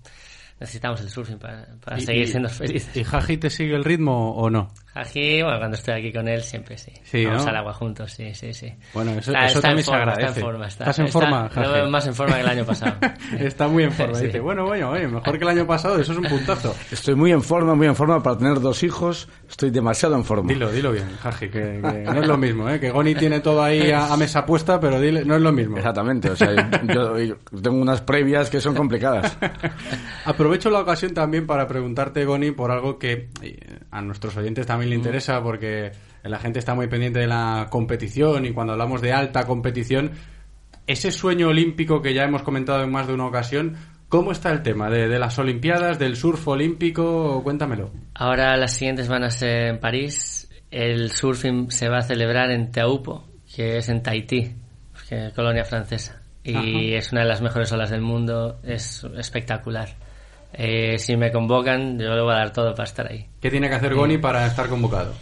necesitamos 0.59 0.99
el 1.01 1.09
surfing 1.09 1.37
para, 1.37 1.67
para 1.85 1.99
seguir 1.99 2.23
y- 2.23 2.27
siendo 2.27 2.49
felices. 2.49 2.97
¿Y 2.97 3.03
Jaji 3.03 3.37
te 3.37 3.49
sigue 3.49 3.75
el 3.75 3.83
ritmo 3.85 4.31
o 4.31 4.49
no? 4.49 4.73
Aquí, 4.99 5.41
bueno, 5.41 5.57
cuando 5.59 5.77
estoy 5.77 5.93
aquí 5.95 6.11
con 6.13 6.27
él, 6.27 6.41
siempre 6.43 6.77
sí. 6.77 6.91
Sí, 7.03 7.25
Vamos 7.25 7.43
¿no? 7.43 7.49
al 7.49 7.55
agua 7.57 7.73
juntos, 7.73 8.11
sí, 8.11 8.33
sí, 8.35 8.53
sí. 8.53 8.73
Bueno, 8.93 9.11
eso, 9.11 9.31
Está- 9.31 9.45
eso 9.45 9.57
está 9.57 9.57
en 9.57 9.61
también 9.61 9.83
se 9.85 9.91
forma, 9.91 10.01
agradece. 10.03 10.27
Está 10.27 10.39
en 10.39 10.45
forma, 10.45 10.67
está, 10.67 10.83
¿Estás 10.83 10.99
en 10.99 11.05
está- 11.05 11.19
forma, 11.19 11.43
lo 11.43 11.49
Jaji? 11.49 11.71
veo 11.73 11.89
más 11.89 12.07
en 12.07 12.13
forma 12.15 12.35
que 12.35 12.41
el 12.41 12.47
año 12.49 12.65
pasado. 12.65 12.95
Está 13.39 13.67
muy 13.67 13.83
en 13.83 13.91
forma. 13.91 14.15
Sí. 14.19 14.25
Dice, 14.25 14.39
bueno, 14.39 14.65
bueno, 14.65 14.89
oye, 14.91 15.07
mejor 15.07 15.37
que 15.37 15.43
el 15.43 15.49
año 15.49 15.65
pasado, 15.67 15.99
eso 15.99 16.11
es 16.11 16.17
un 16.17 16.25
puntazo. 16.25 16.75
Estoy 16.91 17.15
muy 17.15 17.31
en 17.31 17.41
forma, 17.41 17.75
muy 17.75 17.87
en 17.87 17.95
forma 17.95 18.21
para 18.23 18.37
tener 18.37 18.59
dos 18.59 18.83
hijos. 18.83 19.27
Estoy 19.49 19.69
demasiado 19.69 20.15
en 20.15 20.23
forma. 20.25 20.51
Dilo, 20.51 20.71
dilo 20.71 20.91
bien, 20.91 21.07
Jaji, 21.21 21.49
que, 21.49 21.59
que 21.81 22.03
no 22.05 22.21
es 22.21 22.27
lo 22.27 22.37
mismo, 22.37 22.69
¿eh? 22.69 22.79
Que 22.79 22.89
Goni 22.91 23.15
tiene 23.15 23.39
todo 23.39 23.63
ahí 23.63 23.91
a, 23.91 24.07
a 24.13 24.17
mesa 24.17 24.45
puesta, 24.45 24.79
pero 24.79 24.99
dile, 24.99 25.23
no 25.25 25.35
es 25.35 25.41
lo 25.41 25.51
mismo. 25.51 25.77
Exactamente, 25.77 26.29
o 26.31 26.35
sea, 26.35 26.53
yo, 26.87 27.17
yo 27.19 27.35
tengo 27.61 27.77
unas 27.81 28.01
previas 28.01 28.49
que 28.49 28.59
son 28.61 28.75
complicadas. 28.75 29.37
Aprovecho 30.25 30.69
la 30.69 30.79
ocasión 30.79 31.13
también 31.13 31.45
para 31.47 31.67
preguntarte, 31.67 32.25
Goni, 32.25 32.51
por 32.51 32.71
algo 32.71 32.99
que 32.99 33.29
eh, 33.41 33.59
a 33.91 34.01
nuestros 34.01 34.35
oyentes 34.37 34.65
también 34.65 34.88
le 34.89 34.95
interesa, 34.95 35.41
porque 35.41 35.91
la 36.23 36.39
gente 36.39 36.59
está 36.59 36.75
muy 36.75 36.87
pendiente 36.87 37.19
de 37.19 37.27
la 37.27 37.67
competición 37.69 38.45
y 38.45 38.51
cuando 38.51 38.73
hablamos 38.73 39.01
de 39.01 39.13
alta 39.13 39.45
competición, 39.45 40.11
ese 40.87 41.11
sueño 41.11 41.47
olímpico 41.49 42.01
que 42.01 42.13
ya 42.13 42.23
hemos 42.23 42.41
comentado 42.43 42.83
en 42.83 42.91
más 42.91 43.07
de 43.07 43.13
una 43.13 43.27
ocasión, 43.27 43.75
¿cómo 44.09 44.31
está 44.31 44.51
el 44.51 44.63
tema 44.63 44.89
de, 44.89 45.07
de 45.07 45.19
las 45.19 45.37
Olimpiadas, 45.39 45.99
del 45.99 46.15
surf 46.15 46.47
olímpico? 46.47 47.41
Cuéntamelo. 47.43 47.91
Ahora 48.15 48.57
las 48.57 48.73
siguientes 48.73 49.07
van 49.07 49.23
a 49.23 49.29
ser 49.29 49.67
en 49.67 49.79
París. 49.79 50.49
El 50.71 51.11
surfing 51.11 51.71
se 51.71 51.89
va 51.89 51.97
a 51.99 52.01
celebrar 52.01 52.51
en 52.51 52.71
Teupo, 52.71 53.23
que 53.55 53.77
es 53.77 53.89
en 53.89 54.01
Tahití, 54.03 54.55
que- 55.07 55.31
colonia 55.35 55.63
francesa. 55.63 56.21
Y 56.43 56.55
Ajá. 56.55 56.97
es 56.97 57.11
una 57.11 57.21
de 57.21 57.27
las 57.27 57.41
mejores 57.41 57.71
olas 57.71 57.89
del 57.89 58.01
mundo. 58.01 58.59
Es 58.63 59.03
espectacular. 59.17 59.89
Eh, 60.53 60.97
si 60.97 61.15
me 61.15 61.31
convocan, 61.31 61.97
yo 61.99 62.13
le 62.13 62.21
voy 62.21 62.33
a 62.33 62.37
dar 62.37 62.51
todo 62.51 62.73
para 62.73 62.87
estar 62.87 63.07
ahí. 63.11 63.27
¿Qué 63.39 63.49
tiene 63.49 63.69
que 63.69 63.75
hacer 63.75 63.93
Goni 63.93 64.17
para 64.17 64.45
estar 64.45 64.67
convocado? 64.67 65.13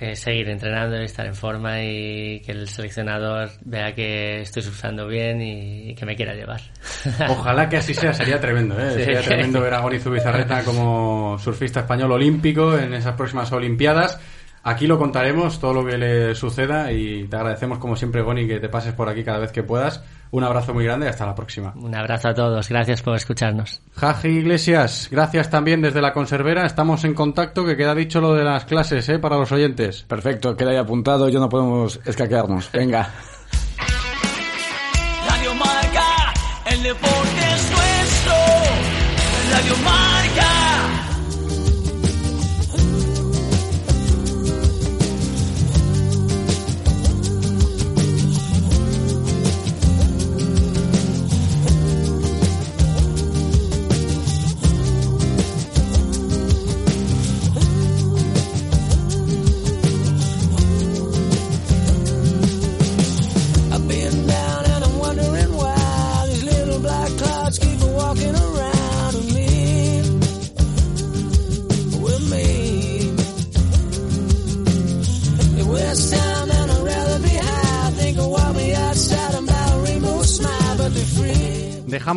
Eh, 0.00 0.14
seguir 0.14 0.48
entrenando 0.48 1.00
y 1.00 1.04
estar 1.04 1.26
en 1.26 1.34
forma 1.34 1.82
y 1.82 2.40
que 2.40 2.52
el 2.52 2.68
seleccionador 2.68 3.50
vea 3.64 3.92
que 3.96 4.42
estoy 4.42 4.62
surfeando 4.62 5.08
bien 5.08 5.42
y, 5.42 5.90
y 5.90 5.94
que 5.96 6.06
me 6.06 6.14
quiera 6.14 6.34
llevar. 6.34 6.60
Ojalá 7.28 7.68
que 7.68 7.78
así 7.78 7.94
sea, 7.94 8.12
sería 8.12 8.38
tremendo, 8.38 8.78
¿eh? 8.78 8.92
Sí. 8.92 9.04
Sería 9.04 9.22
tremendo 9.22 9.60
ver 9.60 9.74
a 9.74 9.80
Goni 9.80 9.98
Zubizarreta 9.98 10.62
como 10.62 11.36
surfista 11.40 11.80
español 11.80 12.12
olímpico 12.12 12.78
en 12.78 12.94
esas 12.94 13.14
próximas 13.16 13.50
Olimpiadas. 13.50 14.20
Aquí 14.62 14.86
lo 14.86 14.98
contaremos, 14.98 15.58
todo 15.58 15.74
lo 15.74 15.84
que 15.84 15.98
le 15.98 16.34
suceda 16.36 16.92
y 16.92 17.24
te 17.24 17.36
agradecemos 17.36 17.78
como 17.78 17.96
siempre, 17.96 18.22
Goni, 18.22 18.46
que 18.46 18.60
te 18.60 18.68
pases 18.68 18.92
por 18.92 19.08
aquí 19.08 19.24
cada 19.24 19.38
vez 19.38 19.50
que 19.50 19.64
puedas. 19.64 20.04
Un 20.30 20.44
abrazo 20.44 20.74
muy 20.74 20.84
grande 20.84 21.06
y 21.06 21.08
hasta 21.08 21.24
la 21.26 21.34
próxima. 21.34 21.72
Un 21.76 21.94
abrazo 21.94 22.28
a 22.28 22.34
todos, 22.34 22.68
gracias 22.68 23.02
por 23.02 23.16
escucharnos. 23.16 23.80
Jaji 23.94 24.28
Iglesias, 24.28 25.08
gracias 25.10 25.50
también 25.50 25.80
desde 25.80 26.02
la 26.02 26.12
conservera. 26.12 26.66
Estamos 26.66 27.04
en 27.04 27.14
contacto, 27.14 27.64
que 27.64 27.76
queda 27.76 27.94
dicho 27.94 28.20
lo 28.20 28.34
de 28.34 28.44
las 28.44 28.64
clases, 28.64 29.08
¿eh? 29.08 29.18
Para 29.18 29.36
los 29.36 29.50
oyentes. 29.52 30.02
Perfecto, 30.02 30.56
queda 30.56 30.70
ahí 30.70 30.76
apuntado, 30.76 31.28
ya 31.28 31.38
no 31.38 31.48
podemos 31.48 32.00
escaquearnos. 32.04 32.70
Venga. 32.72 33.10
Radio 35.28 35.54
Marca, 35.54 36.32
el 36.70 36.82
deporte 36.82 37.54
es 37.54 37.70
nuestro. 37.70 38.34
Radio 39.50 39.76
Marca. 39.84 40.07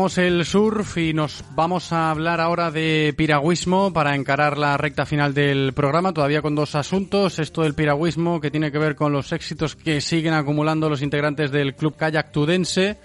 Dejamos 0.02 0.18
el 0.18 0.46
surf 0.46 0.98
y 0.98 1.14
nos 1.14 1.46
vamos 1.54 1.94
a 1.94 2.10
hablar 2.10 2.42
ahora 2.42 2.72
de 2.72 3.14
piragüismo 3.16 3.94
para 3.94 4.16
encarar 4.16 4.58
la 4.58 4.76
recta 4.76 5.06
final 5.06 5.36
del 5.36 5.74
programa, 5.74 6.12
todavía 6.12 6.42
con 6.42 6.56
dos 6.56 6.74
asuntos. 6.74 7.38
Esto 7.38 7.62
del 7.62 7.76
piragüismo 7.76 8.42
que 8.42 8.50
tiene 8.50 8.72
que 8.72 8.80
ver 8.80 8.96
con 8.96 9.14
los 9.14 9.32
éxitos 9.32 9.76
que 9.76 10.02
siguen 10.02 10.34
acumulando 10.34 10.90
los 10.90 11.04
integrantes 11.04 11.52
del 11.52 11.76
Club 11.76 11.98
Kayak 11.98 12.32
Tudense 12.32 12.98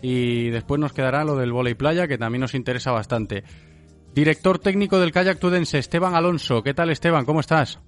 y 0.00 0.50
después 0.50 0.80
nos 0.80 0.92
quedará 0.92 1.24
lo 1.24 1.34
del 1.34 1.50
volei 1.50 1.74
playa 1.74 2.06
que 2.06 2.18
también 2.18 2.42
nos 2.42 2.54
interesa 2.54 2.92
bastante. 2.92 3.42
Director 4.14 4.60
técnico 4.60 5.00
del 5.00 5.10
Kayak 5.10 5.40
Tudense, 5.40 5.78
Esteban 5.80 6.14
Alonso. 6.14 6.62
¿Qué 6.62 6.72
tal 6.72 6.88
Esteban? 6.90 7.24
¿Cómo 7.24 7.40
estás? 7.40 7.80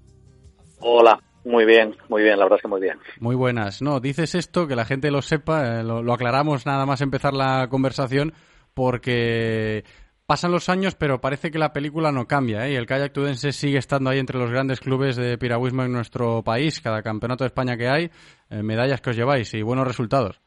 Hola, 0.80 1.20
Muy 1.44 1.64
bien, 1.64 1.94
muy 2.08 2.24
bien, 2.24 2.36
la 2.36 2.46
verdad 2.46 2.58
es 2.58 2.62
que 2.62 2.68
muy 2.68 2.80
bien. 2.80 2.98
Muy 3.20 3.36
buenas. 3.36 3.80
No, 3.80 4.00
dices 4.00 4.34
esto, 4.34 4.66
que 4.66 4.74
la 4.74 4.84
gente 4.84 5.12
lo 5.12 5.22
sepa, 5.22 5.78
eh, 5.78 5.84
lo, 5.84 6.02
lo 6.02 6.12
aclaramos 6.12 6.66
nada 6.66 6.84
más 6.84 7.00
empezar 7.00 7.32
la 7.32 7.68
conversación, 7.70 8.34
porque 8.76 9.84
pasan 10.26 10.52
los 10.52 10.68
años, 10.68 10.94
pero 10.94 11.18
parece 11.18 11.50
que 11.50 11.58
la 11.58 11.72
película 11.72 12.12
no 12.12 12.26
cambia, 12.26 12.66
¿eh? 12.66 12.72
y 12.72 12.76
el 12.76 12.86
kayak 12.86 13.12
tudense 13.12 13.52
sigue 13.52 13.78
estando 13.78 14.10
ahí 14.10 14.18
entre 14.18 14.38
los 14.38 14.50
grandes 14.50 14.80
clubes 14.80 15.16
de 15.16 15.38
piragüismo 15.38 15.82
en 15.84 15.92
nuestro 15.92 16.42
país. 16.42 16.82
Cada 16.82 17.02
campeonato 17.02 17.42
de 17.42 17.48
España 17.48 17.78
que 17.78 17.88
hay, 17.88 18.10
eh, 18.50 18.62
medallas 18.62 19.00
que 19.00 19.10
os 19.10 19.16
lleváis 19.16 19.54
y 19.54 19.62
buenos 19.62 19.88
resultados. 19.88 20.38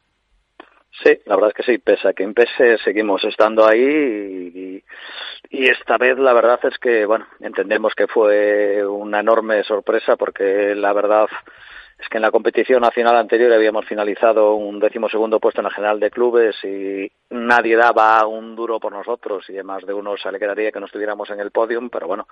Sí, 1.04 1.18
la 1.26 1.36
verdad 1.36 1.54
es 1.56 1.66
que 1.66 1.72
sí, 1.72 1.78
pese 1.80 2.08
a 2.08 2.14
que 2.14 2.28
PESE 2.28 2.78
seguimos 2.84 3.24
estando 3.24 3.66
ahí 3.66 3.82
y, 3.82 4.84
y, 5.50 5.70
esta 5.70 5.98
vez 5.98 6.20
la 6.20 6.34
verdad 6.34 6.60
es 6.64 6.78
que, 6.78 7.06
bueno, 7.06 7.26
entendemos 7.40 7.94
que 7.96 8.08
fue 8.08 8.86
una 8.86 9.22
enorme 9.22 9.64
sorpresa 9.64 10.18
porque 10.18 10.76
la 10.76 10.94
verdad 10.94 11.28
es 12.00 12.08
que 12.08 12.18
en 12.18 12.22
la 12.22 12.32
competición 12.32 12.82
nacional 12.82 13.18
anterior 13.18 13.52
habíamos 13.52 13.86
finalizado 13.86 14.54
un 14.56 14.80
décimo 14.80 15.10
segundo 15.10 15.40
puesto 15.40 15.60
en 15.60 15.66
la 15.66 15.72
general 15.72 16.00
de 16.00 16.10
clubes 16.10 16.56
y 16.64 17.12
nadie 17.30 17.76
daba 17.76 18.26
un 18.26 18.56
duro 18.56 18.80
por 18.80 18.94
nosotros 18.94 19.50
y 19.50 19.54
además 19.54 19.86
de 19.86 19.94
uno 19.94 20.16
se 20.16 20.32
le 20.32 20.40
quedaría 20.40 20.72
que 20.72 20.80
no 20.80 20.86
estuviéramos 20.86 21.30
en 21.30 21.42
el 21.42 21.52
podium, 21.52 21.90
pero 21.90 22.08
bueno, 22.08 22.28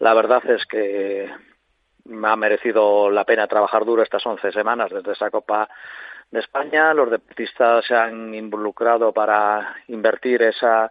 la 0.00 0.12
verdad 0.12 0.42
es 0.50 0.66
que 0.66 1.30
me 2.04 2.28
ha 2.28 2.36
merecido 2.36 3.10
la 3.10 3.24
pena 3.24 3.46
trabajar 3.46 3.86
duro 3.86 4.02
estas 4.02 4.24
once 4.26 4.52
semanas 4.52 4.90
desde 4.90 5.12
esa 5.12 5.30
Copa 5.30 5.68
de 6.30 6.40
España. 6.40 6.92
Los 6.92 7.10
deportistas 7.10 7.86
se 7.86 7.94
han 7.94 8.34
involucrado 8.34 9.12
para 9.12 9.76
invertir 9.88 10.42
esa 10.42 10.90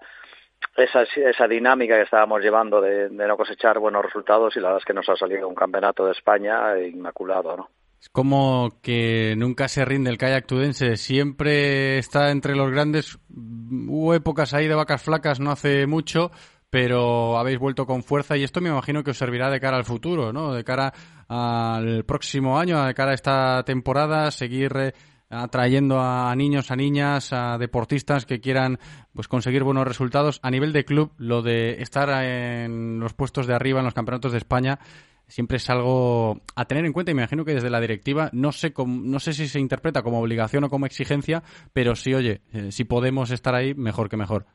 esa, 0.76 1.04
esa 1.04 1.48
dinámica 1.48 1.96
que 1.96 2.04
estábamos 2.04 2.42
llevando 2.42 2.82
de, 2.82 3.10
no 3.10 3.38
cosechar 3.38 3.78
buenos 3.78 4.04
resultados 4.04 4.56
y 4.56 4.60
la 4.60 4.70
verdad 4.70 4.82
es 4.82 4.86
que 4.86 4.94
nos 4.94 5.08
ha 5.10 5.16
salido 5.16 5.48
un 5.48 5.56
campeonato 5.56 6.06
de 6.06 6.14
España 6.14 6.80
inmaculado, 6.80 7.56
¿no? 7.56 7.70
Es 8.00 8.10
como 8.10 8.80
que 8.82 9.36
nunca 9.38 9.68
se 9.68 9.84
rinde 9.84 10.10
el 10.10 10.18
kayak 10.18 10.46
tudense, 10.46 10.98
siempre 10.98 11.98
está 11.98 12.30
entre 12.32 12.56
los 12.56 12.72
grandes. 12.72 13.18
Hubo 13.30 14.14
épocas 14.14 14.54
ahí 14.54 14.68
de 14.68 14.76
vacas 14.76 15.02
flacas 15.02 15.40
no 15.40 15.52
hace 15.52 15.88
mucho, 15.88 16.32
pero 16.70 17.38
habéis 17.38 17.60
vuelto 17.60 17.86
con 17.86 18.04
fuerza 18.04 18.38
y 18.38 18.44
esto 18.44 18.62
me 18.62 18.70
imagino 18.70 19.04
que 19.04 19.12
os 19.12 19.18
servirá 19.18 19.50
de 19.50 19.60
cara 19.60 19.78
al 19.78 19.86
futuro, 19.86 20.32
¿no? 20.32 20.54
De 20.54 20.64
cara 20.64 20.94
al 21.28 22.06
próximo 22.06 22.60
año, 22.60 22.84
de 22.84 22.94
cara 22.94 23.12
a 23.12 23.16
esta 23.16 23.64
temporada, 23.64 24.30
seguir 24.30 24.72
eh, 24.76 24.94
atrayendo 25.30 26.00
a 26.00 26.34
niños, 26.36 26.70
a 26.72 26.76
niñas, 26.76 27.34
a 27.34 27.58
deportistas 27.58 28.26
que 28.26 28.40
quieran 28.40 28.80
pues 29.14 29.28
conseguir 29.28 29.64
buenos 29.64 29.88
resultados 29.88 30.40
a 30.44 30.52
nivel 30.52 30.72
de 30.72 30.86
club, 30.86 31.14
lo 31.18 31.42
de 31.42 31.82
estar 31.82 32.10
en 32.24 33.00
los 33.00 33.14
puestos 33.14 33.48
de 33.48 33.56
arriba 33.56 33.80
en 33.80 33.86
los 33.86 33.94
campeonatos 33.94 34.34
de 34.34 34.38
España 34.38 34.80
siempre 35.28 35.58
es 35.58 35.70
algo 35.70 36.42
a 36.56 36.66
tener 36.66 36.86
en 36.86 36.94
cuenta 36.94 37.12
y 37.12 37.16
me 37.16 37.22
imagino 37.22 37.46
que 37.46 37.54
desde 37.54 37.70
la 37.70 37.82
directiva 37.82 38.30
no 38.34 38.52
sé 38.52 38.74
cómo, 38.74 39.02
no 39.04 39.20
sé 39.20 39.34
si 39.34 39.48
se 39.48 39.60
interpreta 39.60 40.02
como 40.02 40.22
obligación 40.22 40.64
o 40.64 40.70
como 40.70 40.86
exigencia, 40.86 41.44
pero 41.74 41.96
sí, 41.96 42.14
oye, 42.14 42.42
eh, 42.54 42.72
si 42.72 42.84
podemos 42.86 43.32
estar 43.32 43.56
ahí, 43.56 43.74
mejor 43.74 44.10
que 44.10 44.18
mejor. 44.18 44.46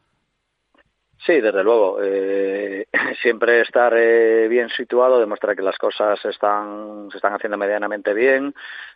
Sí, 1.25 1.41
desde 1.41 1.63
luego. 1.63 1.99
Eh, 2.03 2.87
siempre 3.23 3.61
estar 3.61 3.95
eh, 3.97 4.49
bien 4.49 4.69
situado 4.71 5.21
demuestra 5.21 5.55
que 5.55 5.63
las 5.63 5.79
cosas 5.79 6.19
están, 6.25 7.09
se 7.11 7.19
están 7.19 7.35
haciendo 7.35 7.57
medianamente 7.57 8.13
bien, 8.13 8.53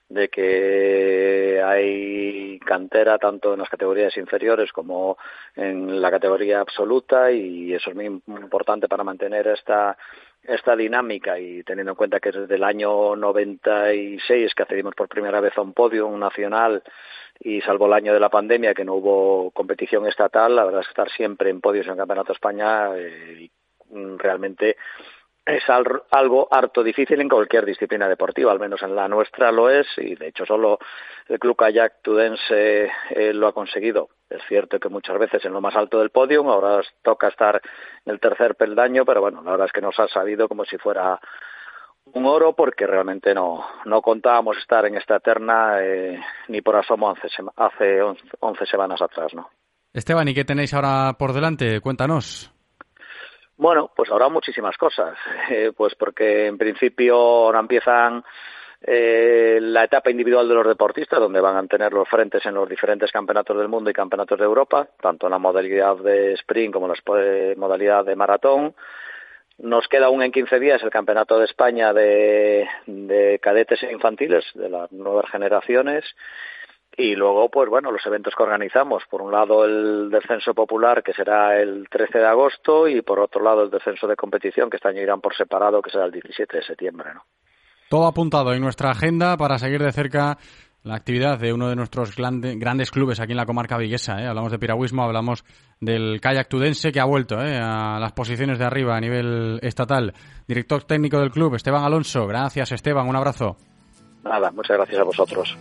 de 0.09 0.29
que 0.29 1.63
hay 1.65 2.59
cantera 2.61 3.19
tanto 3.19 3.53
en 3.53 3.61
las 3.61 3.69
categorías 3.69 4.17
inferiores 4.17 4.73
como 4.73 5.17
en 5.55 6.01
la 6.01 6.11
categoría 6.11 6.61
absoluta 6.61 7.31
y 7.31 7.73
eso 7.73 7.91
es 7.91 7.97
muy 7.97 8.07
importante 8.07 8.89
para 8.89 9.05
mantener 9.05 9.47
esta 9.49 9.97
esta 10.49 10.77
dinámica 10.77 11.39
y 11.39 11.63
teniendo 11.63 11.93
en 11.93 11.97
cuenta 11.97 12.21
que 12.21 12.33
desde 12.33 12.55
el 12.55 12.65
año 12.65 13.17
96 13.17 14.55
que 14.55 14.63
accedimos 14.63 14.95
por 14.95 15.09
primera 15.09 15.41
vez 15.41 15.57
a 15.57 15.63
un 15.63 15.73
podio 15.73 16.09
nacional 16.17 16.83
y 17.41 17.61
salvo 17.61 17.87
el 17.87 17.93
año 17.93 18.13
de 18.15 18.21
la 18.21 18.31
pandemia 18.31 18.75
que 18.75 18.85
no 18.85 18.95
hubo 18.95 19.51
competición 19.51 20.07
estatal, 20.07 20.57
la 20.57 20.65
verdad 20.65 20.81
es 20.81 20.87
que 20.87 20.93
estar 20.93 21.11
siempre 21.11 21.51
en 21.51 21.61
podios 21.61 21.87
en 21.87 21.93
el 21.93 21.99
Campeonato 21.99 22.29
de 22.29 22.35
España 22.35 22.97
eh, 22.97 23.51
realmente 24.19 24.77
es 25.47 25.63
algo 25.69 26.49
harto 26.51 26.83
difícil 26.83 27.21
en 27.21 27.29
cualquier 27.29 27.65
disciplina 27.65 28.09
deportiva, 28.09 28.51
al 28.51 28.59
menos 28.59 28.83
en 28.83 28.97
la 28.97 29.07
nuestra 29.07 29.53
lo 29.53 29.71
es, 29.71 29.87
y 29.97 30.17
de 30.17 30.29
hecho 30.29 30.45
solo 30.45 30.81
el 31.29 31.39
Club 31.39 31.57
Kayak 31.57 32.03
Tudense 32.03 32.91
eh, 33.11 33.33
lo 33.33 33.47
ha 33.47 33.53
conseguido. 33.53 34.09
Es 34.29 34.43
cierto 34.49 34.81
que 34.81 34.89
muchas 34.89 35.17
veces 35.19 35.45
en 35.45 35.53
lo 35.53 35.61
más 35.61 35.77
alto 35.77 36.01
del 36.01 36.11
podio, 36.11 36.43
ahora 36.51 36.83
toca 37.03 37.29
estar 37.29 37.63
en 38.05 38.13
el 38.13 38.19
tercer 38.19 38.57
peldaño, 38.57 39.05
pero 39.05 39.21
bueno, 39.21 39.41
la 39.43 39.53
verdad 39.53 39.67
es 39.67 39.73
que 39.73 39.81
nos 39.81 39.99
ha 40.01 40.09
salido 40.09 40.49
como 40.49 40.65
si 40.65 40.79
fuera 40.79 41.21
un 42.13 42.27
oro 42.27 42.55
porque 42.55 42.87
realmente 42.87 43.33
no, 43.33 43.65
no 43.85 44.03
contábamos 44.03 44.57
estar 44.59 44.85
en 44.87 44.97
esta 44.97 45.21
terna 45.21 45.81
eh, 45.81 46.21
ni 46.49 46.61
por 46.61 46.75
asomo 46.75 47.11
hace, 47.11 47.29
hace 47.57 48.03
11 48.41 48.67
semanas 48.67 49.01
atrás, 49.01 49.33
¿no? 49.33 49.49
Esteban, 49.93 50.27
¿y 50.27 50.35
qué 50.35 50.45
tenéis 50.45 50.75
ahora 50.75 51.15
por 51.17 51.33
delante? 51.33 51.81
Cuéntanos. 51.81 52.56
Bueno, 53.59 53.91
pues 53.97 54.11
ahora 54.11 54.29
muchísimas 54.29 54.77
cosas, 54.77 55.17
eh, 55.51 55.73
pues 55.77 55.95
porque 55.95 56.47
en 56.47 56.59
principio 56.59 57.17
ahora 57.17 57.61
empiezan 57.61 58.23
eh, 58.83 59.59
la 59.63 59.85
etapa 59.85 60.11
individual 60.11 60.47
de 60.49 60.55
los 60.55 60.67
deportistas, 60.67 61.19
donde 61.19 61.41
van 61.41 61.57
a 61.57 61.67
tener 61.67 61.93
los 61.93 62.09
frentes 62.09 62.45
en 62.45 62.55
los 62.55 62.69
diferentes 62.69 63.11
campeonatos 63.11 63.57
del 63.57 63.69
mundo 63.69 63.89
y 63.89 63.95
campeonatos 63.95 64.39
de 64.39 64.45
Europa, 64.45 64.89
tanto 65.01 65.27
en 65.27 65.31
la 65.31 65.39
modalidad 65.39 65.97
de 65.97 66.35
sprint 66.35 66.75
como 66.75 66.87
en 66.87 66.93
la 66.93 67.55
modalidad 67.57 68.05
de 68.05 68.17
maratón. 68.17 68.75
Nos 69.59 69.89
queda 69.89 70.07
aún 70.07 70.23
en 70.23 70.33
15 70.33 70.61
días 70.61 70.83
el 70.83 70.91
campeonato 70.91 71.39
de 71.39 71.47
España 71.47 71.95
de, 71.95 72.69
de 72.85 73.39
cadetes 73.41 73.83
e 73.83 73.91
infantiles 73.91 74.45
de 74.55 74.69
las 74.69 74.93
nuevas 74.93 75.31
generaciones 75.31 76.05
y 76.97 77.15
luego, 77.15 77.51
pues 77.51 77.69
bueno, 77.69 77.93
los 77.93 78.05
eventos 78.07 78.35
que 78.35 78.43
organizamos. 78.43 79.03
Por 79.11 79.21
un 79.21 79.31
lado, 79.31 79.65
el 79.65 80.09
descenso 80.11 80.55
popular, 80.55 81.03
que 81.03 81.13
será 81.13 81.61
el 81.61 81.89
13 81.91 82.19
de 82.19 82.27
agosto, 82.27 82.89
y 82.89 83.03
por 83.03 83.21
otro 83.21 83.43
lado, 83.43 83.63
el 83.63 83.71
descenso 83.71 84.07
de 84.07 84.17
competición, 84.17 84.71
que 84.71 84.77
este 84.77 84.89
año 84.89 85.03
irán 85.03 85.21
por 85.21 85.37
separado, 85.37 85.83
que 85.83 85.91
será 85.91 86.07
el 86.07 86.13
17 86.13 86.57
de 86.57 86.63
septiembre, 86.63 87.11
¿no? 87.15 87.23
Todo 87.89 88.07
apuntado 88.07 88.53
en 88.53 88.61
nuestra 88.61 88.91
agenda 88.91 89.37
para 89.37 89.59
seguir 89.59 89.81
de 89.81 89.93
cerca 89.93 90.39
la 90.83 90.95
actividad 90.95 91.39
de 91.39 91.53
uno 91.53 91.69
de 91.69 91.77
nuestros 91.77 92.17
grandes 92.17 92.91
clubes 92.91 93.21
aquí 93.21 93.33
en 93.33 93.37
la 93.37 93.47
comarca 93.47 93.77
viguesa. 93.77 94.21
¿eh? 94.21 94.27
Hablamos 94.27 94.53
de 94.53 94.59
piragüismo, 94.59 95.03
hablamos 95.03 95.45
del 95.81 96.21
kayak 96.21 96.49
tudense 96.49 96.93
que 96.93 97.01
ha 97.01 97.05
vuelto 97.05 97.41
¿eh? 97.41 97.59
a 97.61 97.99
las 98.01 98.13
posiciones 98.13 98.59
de 98.59 98.65
arriba 98.65 98.97
a 98.97 99.01
nivel 99.01 99.59
estatal. 99.63 100.15
Director 100.49 100.85
técnico 100.85 101.19
del 101.19 101.31
club, 101.31 101.55
Esteban 101.55 101.85
Alonso. 101.85 102.27
Gracias, 102.27 102.73
Esteban. 102.73 103.09
Un 103.09 103.17
abrazo. 103.17 103.57
Nada, 104.25 104.51
muchas 104.53 104.77
gracias 104.77 105.01
a 105.01 105.05
vosotros. 105.05 105.57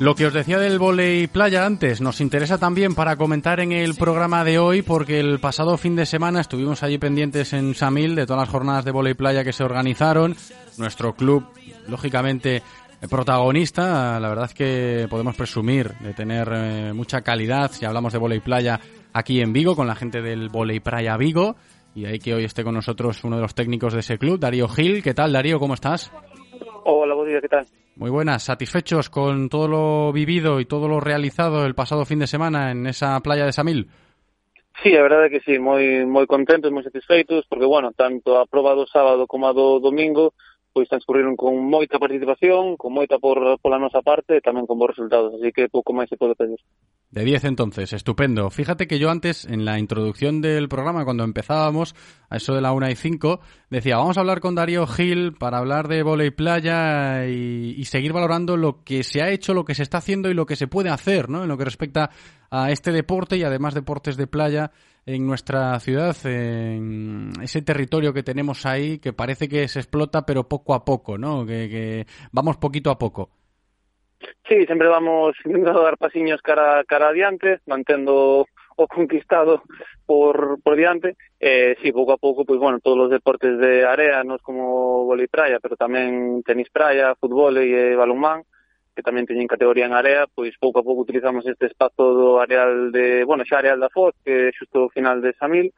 Lo 0.00 0.14
que 0.14 0.26
os 0.26 0.32
decía 0.32 0.60
del 0.60 0.78
volei 0.78 1.26
playa 1.26 1.66
antes 1.66 2.00
nos 2.00 2.20
interesa 2.20 2.56
también 2.56 2.94
para 2.94 3.16
comentar 3.16 3.58
en 3.58 3.72
el 3.72 3.96
programa 3.96 4.44
de 4.44 4.60
hoy 4.60 4.82
porque 4.82 5.18
el 5.18 5.40
pasado 5.40 5.76
fin 5.76 5.96
de 5.96 6.06
semana 6.06 6.40
estuvimos 6.40 6.84
allí 6.84 6.98
pendientes 6.98 7.52
en 7.52 7.74
Samil 7.74 8.14
de 8.14 8.24
todas 8.24 8.42
las 8.42 8.48
jornadas 8.48 8.84
de 8.84 8.92
volei 8.92 9.14
playa 9.14 9.42
que 9.42 9.52
se 9.52 9.64
organizaron. 9.64 10.36
Nuestro 10.76 11.14
club, 11.14 11.46
lógicamente, 11.88 12.62
protagonista. 13.10 14.20
La 14.20 14.28
verdad 14.28 14.44
es 14.44 14.54
que 14.54 15.08
podemos 15.10 15.34
presumir 15.34 15.92
de 15.98 16.14
tener 16.14 16.48
eh, 16.54 16.92
mucha 16.92 17.22
calidad 17.22 17.72
si 17.72 17.84
hablamos 17.84 18.12
de 18.12 18.20
volei 18.20 18.38
playa 18.38 18.78
aquí 19.12 19.40
en 19.40 19.52
Vigo 19.52 19.74
con 19.74 19.88
la 19.88 19.96
gente 19.96 20.22
del 20.22 20.48
volei 20.48 20.78
playa 20.78 21.16
Vigo. 21.16 21.56
Y 21.96 22.04
ahí 22.04 22.20
que 22.20 22.34
hoy 22.34 22.44
esté 22.44 22.62
con 22.62 22.74
nosotros 22.74 23.24
uno 23.24 23.34
de 23.34 23.42
los 23.42 23.56
técnicos 23.56 23.94
de 23.94 24.00
ese 24.00 24.16
club, 24.16 24.38
Darío 24.38 24.68
Gil. 24.68 25.02
¿Qué 25.02 25.12
tal, 25.12 25.32
Darío? 25.32 25.58
¿Cómo 25.58 25.74
estás? 25.74 26.12
Hola, 26.84 27.16
buen 27.16 27.28
día, 27.30 27.40
¿qué 27.40 27.48
tal? 27.48 27.66
Muy 27.98 28.10
buenas, 28.10 28.44
satisfechos 28.44 29.10
con 29.10 29.48
todo 29.48 29.66
lo 29.66 30.12
vivido 30.12 30.60
y 30.60 30.66
todo 30.66 30.86
lo 30.86 31.00
realizado 31.00 31.66
el 31.66 31.74
pasado 31.74 32.04
fin 32.04 32.20
de 32.20 32.28
semana 32.28 32.70
en 32.70 32.86
esa 32.86 33.18
playa 33.18 33.44
de 33.44 33.52
Samil. 33.52 33.88
Sí, 34.80 34.94
a 34.94 35.02
verdade 35.02 35.30
que 35.30 35.40
sí, 35.40 35.58
moi 35.58 36.06
moi 36.06 36.22
contentos, 36.30 36.70
moi 36.70 36.86
satisfeitos, 36.86 37.42
porque, 37.50 37.66
bueno, 37.66 37.90
tanto 37.90 38.38
a 38.38 38.46
prova 38.46 38.78
do 38.78 38.86
sábado 38.86 39.26
como 39.26 39.50
a 39.50 39.52
do 39.52 39.82
domingo 39.82 40.30
pois 40.70 40.86
transcurriron 40.86 41.34
con 41.34 41.58
moita 41.58 41.98
participación, 41.98 42.78
con 42.78 42.94
moita 42.94 43.18
por, 43.18 43.58
pola 43.58 43.82
nosa 43.82 43.98
parte 43.98 44.38
e 44.38 44.46
tamén 44.46 44.70
con 44.70 44.78
bons 44.78 44.94
resultados, 44.94 45.34
así 45.34 45.50
que 45.50 45.66
pouco 45.66 45.90
máis 45.90 46.06
se 46.06 46.14
pode 46.14 46.38
pedir. 46.38 46.62
De 47.10 47.24
10 47.24 47.44
entonces, 47.44 47.94
estupendo. 47.94 48.50
Fíjate 48.50 48.86
que 48.86 48.98
yo 48.98 49.08
antes, 49.10 49.46
en 49.46 49.64
la 49.64 49.78
introducción 49.78 50.42
del 50.42 50.68
programa, 50.68 51.06
cuando 51.06 51.24
empezábamos, 51.24 51.94
a 52.28 52.36
eso 52.36 52.54
de 52.54 52.60
la 52.60 52.72
1 52.72 52.90
y 52.90 52.96
5, 52.96 53.40
decía, 53.70 53.96
vamos 53.96 54.18
a 54.18 54.20
hablar 54.20 54.40
con 54.40 54.54
Darío 54.54 54.86
Gil 54.86 55.32
para 55.32 55.56
hablar 55.56 55.88
de 55.88 56.02
volei 56.02 56.30
playa 56.30 57.26
y, 57.26 57.74
y, 57.78 57.84
seguir 57.86 58.12
valorando 58.12 58.58
lo 58.58 58.84
que 58.84 59.02
se 59.04 59.22
ha 59.22 59.30
hecho, 59.30 59.54
lo 59.54 59.64
que 59.64 59.74
se 59.74 59.84
está 59.84 59.98
haciendo 59.98 60.28
y 60.28 60.34
lo 60.34 60.44
que 60.44 60.56
se 60.56 60.68
puede 60.68 60.90
hacer, 60.90 61.30
¿no? 61.30 61.44
En 61.44 61.48
lo 61.48 61.56
que 61.56 61.64
respecta 61.64 62.10
a 62.50 62.70
este 62.70 62.92
deporte 62.92 63.38
y 63.38 63.42
además 63.42 63.72
deportes 63.72 64.18
de 64.18 64.26
playa 64.26 64.70
en 65.06 65.26
nuestra 65.26 65.80
ciudad, 65.80 66.14
en 66.26 67.32
ese 67.40 67.62
territorio 67.62 68.12
que 68.12 68.22
tenemos 68.22 68.66
ahí, 68.66 68.98
que 68.98 69.14
parece 69.14 69.48
que 69.48 69.66
se 69.68 69.78
explota, 69.78 70.26
pero 70.26 70.46
poco 70.46 70.74
a 70.74 70.84
poco, 70.84 71.16
¿no? 71.16 71.46
Que, 71.46 71.70
que 71.70 72.06
vamos 72.32 72.58
poquito 72.58 72.90
a 72.90 72.98
poco. 72.98 73.30
Sí, 74.48 74.66
sempre 74.66 74.88
vamos 74.88 75.36
intentando 75.44 75.82
dar 75.84 75.96
pasiños 75.96 76.40
cara, 76.42 76.84
cara 76.84 77.08
adiante, 77.08 77.60
mantendo 77.66 78.46
o 78.76 78.86
conquistado 78.86 79.62
por, 80.06 80.62
por 80.62 80.76
diante. 80.76 81.16
Eh, 81.40 81.76
sí, 81.82 81.92
pouco 81.92 82.12
a 82.12 82.16
pouco, 82.16 82.44
pois, 82.44 82.58
bueno, 82.60 82.78
todos 82.80 83.06
os 83.06 83.10
deportes 83.10 83.58
de 83.58 83.84
area, 83.84 84.22
nos 84.24 84.40
como 84.42 85.04
vóley 85.04 85.26
praia, 85.26 85.58
pero 85.60 85.76
tamén 85.76 86.42
tenis 86.46 86.70
praia, 86.70 87.18
fútbol 87.18 87.58
e 87.58 87.98
balonmán, 87.98 88.46
que 88.94 89.02
tamén 89.02 89.26
teñen 89.26 89.50
categoría 89.50 89.86
en 89.86 89.94
area, 89.94 90.26
pois 90.30 90.54
pouco 90.58 90.82
a 90.82 90.86
pouco 90.86 91.02
utilizamos 91.02 91.46
este 91.46 91.66
espazo 91.70 92.14
do 92.14 92.28
areal 92.42 92.90
de, 92.90 93.22
bueno, 93.22 93.46
xa 93.46 93.58
areal 93.62 93.78
da 93.78 93.90
Foz, 93.90 94.14
que 94.22 94.50
é 94.50 94.54
xusto 94.54 94.86
o 94.86 94.94
final 94.94 95.22
de 95.22 95.34
Samil, 95.38 95.70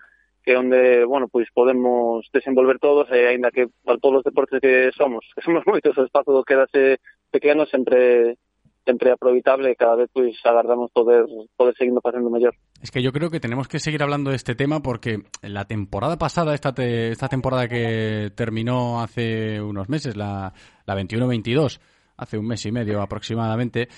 que 0.44 0.52
é 0.52 0.60
onde, 0.60 1.04
bueno, 1.04 1.28
pois 1.28 1.48
podemos 1.52 2.24
desenvolver 2.32 2.80
todos, 2.80 3.08
e 3.12 3.28
aínda 3.28 3.52
que 3.52 3.68
para 3.84 4.00
todos 4.00 4.20
os 4.20 4.26
deportes 4.28 4.60
que 4.60 4.88
somos, 4.96 5.24
que 5.36 5.44
somos 5.44 5.64
moitos, 5.64 5.96
o 5.96 6.04
espazo 6.04 6.32
do 6.32 6.44
quédase 6.44 7.00
pequeno, 7.30 7.66
sempre 7.66 8.36
sempre 8.84 9.12
aproveitable 9.12 9.76
cada 9.76 9.94
vez 9.94 10.08
pois 10.12 10.34
agardamos 10.44 10.90
poder 10.90 11.26
poder 11.56 11.74
seguindo 11.76 12.00
facendo 12.00 12.30
mellor. 12.30 12.54
Es 12.82 12.90
que 12.90 13.02
yo 13.02 13.12
creo 13.12 13.30
que 13.30 13.40
tenemos 13.40 13.68
que 13.68 13.78
seguir 13.78 14.02
hablando 14.02 14.30
de 14.30 14.36
este 14.36 14.54
tema 14.54 14.82
porque 14.82 15.22
la 15.42 15.66
temporada 15.66 16.16
pasada, 16.16 16.54
esta, 16.54 16.72
te, 16.72 17.10
esta 17.10 17.28
temporada 17.28 17.68
que 17.68 18.32
terminó 18.34 19.00
hace 19.00 19.60
unos 19.60 19.88
meses, 19.88 20.16
la, 20.16 20.52
la 20.86 20.96
21-22, 20.96 21.78
hace 22.16 22.38
un 22.38 22.46
mes 22.46 22.64
y 22.66 22.72
medio 22.72 23.02
aproximadamente, 23.02 23.88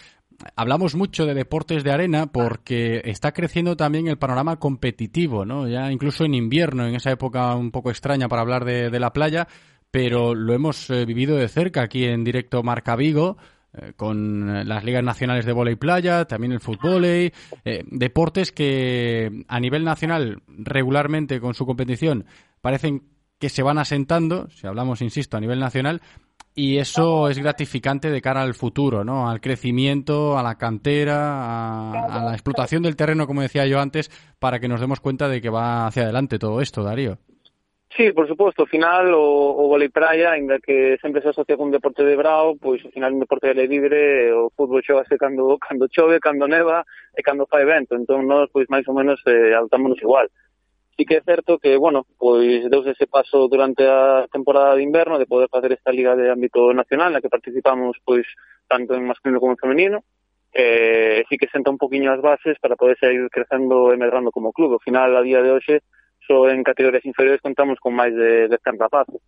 hablamos 0.56 0.94
mucho 0.94 1.26
de 1.26 1.34
deportes 1.34 1.84
de 1.84 1.92
arena 1.92 2.26
porque 2.26 3.02
está 3.04 3.32
creciendo 3.32 3.76
también 3.76 4.08
el 4.08 4.18
panorama 4.18 4.58
competitivo, 4.58 5.44
¿no? 5.44 5.68
Ya 5.68 5.90
incluso 5.92 6.24
en 6.24 6.34
invierno, 6.34 6.86
en 6.86 6.96
esa 6.96 7.10
época 7.12 7.54
un 7.54 7.70
poco 7.70 7.90
extraña 7.90 8.28
para 8.28 8.42
hablar 8.42 8.64
de, 8.64 8.90
de 8.90 9.00
la 9.00 9.12
playa, 9.12 9.46
pero 9.92 10.34
lo 10.34 10.54
hemos 10.54 10.90
eh, 10.90 11.04
vivido 11.04 11.36
de 11.36 11.48
cerca 11.48 11.82
aquí 11.82 12.06
en 12.06 12.24
directo 12.24 12.62
Marca 12.64 12.96
Vigo 12.96 13.36
eh, 13.74 13.92
con 13.94 14.66
las 14.66 14.84
ligas 14.84 15.04
nacionales 15.04 15.44
de 15.44 15.52
volei 15.52 15.76
playa, 15.76 16.24
también 16.24 16.52
el 16.52 16.60
fútbol, 16.60 17.04
eh, 17.04 17.32
deportes 17.64 18.52
que 18.52 19.44
a 19.46 19.60
nivel 19.60 19.84
nacional 19.84 20.42
regularmente 20.48 21.40
con 21.40 21.54
su 21.54 21.66
competición 21.66 22.24
parecen 22.60 23.04
que 23.38 23.50
se 23.50 23.62
van 23.62 23.78
asentando, 23.78 24.48
si 24.50 24.66
hablamos, 24.66 25.02
insisto, 25.02 25.36
a 25.36 25.40
nivel 25.40 25.58
nacional, 25.58 26.00
y 26.54 26.78
eso 26.78 27.28
es 27.28 27.38
gratificante 27.38 28.10
de 28.10 28.22
cara 28.22 28.42
al 28.42 28.54
futuro, 28.54 29.04
¿no? 29.04 29.28
Al 29.28 29.40
crecimiento, 29.40 30.38
a 30.38 30.42
la 30.42 30.56
cantera, 30.56 31.92
a, 31.92 32.20
a 32.20 32.24
la 32.24 32.32
explotación 32.32 32.82
del 32.82 32.96
terreno, 32.96 33.26
como 33.26 33.42
decía 33.42 33.66
yo 33.66 33.80
antes, 33.80 34.10
para 34.38 34.60
que 34.60 34.68
nos 34.68 34.80
demos 34.80 35.00
cuenta 35.00 35.28
de 35.28 35.40
que 35.40 35.50
va 35.50 35.86
hacia 35.86 36.04
adelante 36.04 36.38
todo 36.38 36.60
esto, 36.60 36.82
Darío. 36.82 37.18
Sí, 37.96 38.10
por 38.12 38.26
suposto, 38.26 38.62
ao 38.62 38.66
final 38.66 39.12
o, 39.12 39.52
o 39.52 39.68
volei 39.68 39.90
praia, 39.90 40.32
ainda 40.32 40.58
que 40.58 40.96
sempre 41.02 41.20
se 41.20 41.28
asocia 41.28 41.58
con 41.58 41.70
deporte 41.70 42.02
de 42.02 42.16
brao, 42.16 42.56
pois 42.56 42.80
ao 42.84 42.90
final 42.90 43.12
un 43.12 43.20
deporte 43.20 43.52
de 43.52 43.66
libre, 43.68 44.32
o 44.32 44.48
fútbol 44.56 44.80
xogase 44.80 45.20
cando, 45.20 45.58
cando 45.60 45.92
chove, 45.92 46.16
cando 46.18 46.48
neva 46.48 46.88
e 47.12 47.20
cando 47.20 47.44
fai 47.44 47.68
vento, 47.68 47.92
entón 47.92 48.24
nós 48.24 48.48
pois 48.48 48.64
máis 48.72 48.88
ou 48.88 48.96
menos 48.96 49.20
eh, 49.28 49.52
adaptámonos 49.52 50.00
igual. 50.00 50.32
Sí 50.96 51.04
que 51.04 51.20
é 51.20 51.22
certo 51.22 51.58
que, 51.60 51.76
bueno, 51.76 52.08
pois 52.16 52.64
deus 52.72 52.86
ese 52.88 53.04
paso 53.06 53.44
durante 53.48 53.84
a 53.84 54.24
temporada 54.32 54.72
de 54.72 54.82
inverno 54.88 55.20
de 55.20 55.28
poder 55.28 55.52
facer 55.52 55.72
esta 55.76 55.92
liga 55.92 56.16
de 56.16 56.32
ámbito 56.32 56.72
nacional 56.72 57.12
na 57.12 57.20
que 57.20 57.28
participamos 57.28 58.00
pois 58.08 58.24
tanto 58.72 58.96
en 58.96 59.04
masculino 59.04 59.36
como 59.36 59.52
en 59.52 59.60
femenino, 59.60 59.98
eh, 60.56 61.24
sí 61.28 61.36
que 61.36 61.48
senta 61.52 61.68
un 61.68 61.76
poquinho 61.76 62.08
as 62.08 62.24
bases 62.24 62.56
para 62.56 62.76
poder 62.76 62.96
seguir 62.96 63.28
crecendo 63.28 63.92
e 63.92 64.00
medrando 64.00 64.32
como 64.32 64.56
club. 64.56 64.80
Ao 64.80 64.84
final, 64.84 65.12
a 65.12 65.20
día 65.20 65.44
de 65.44 65.52
hoxe, 65.52 65.84
só 66.26 66.48
en 66.48 66.62
categorías 66.62 67.04
inferiores 67.04 67.40
contamos 67.40 67.78
con 67.80 67.94
máis 67.94 68.14
de 68.14 68.48
10 68.48 68.60
rapazos. 68.78 69.22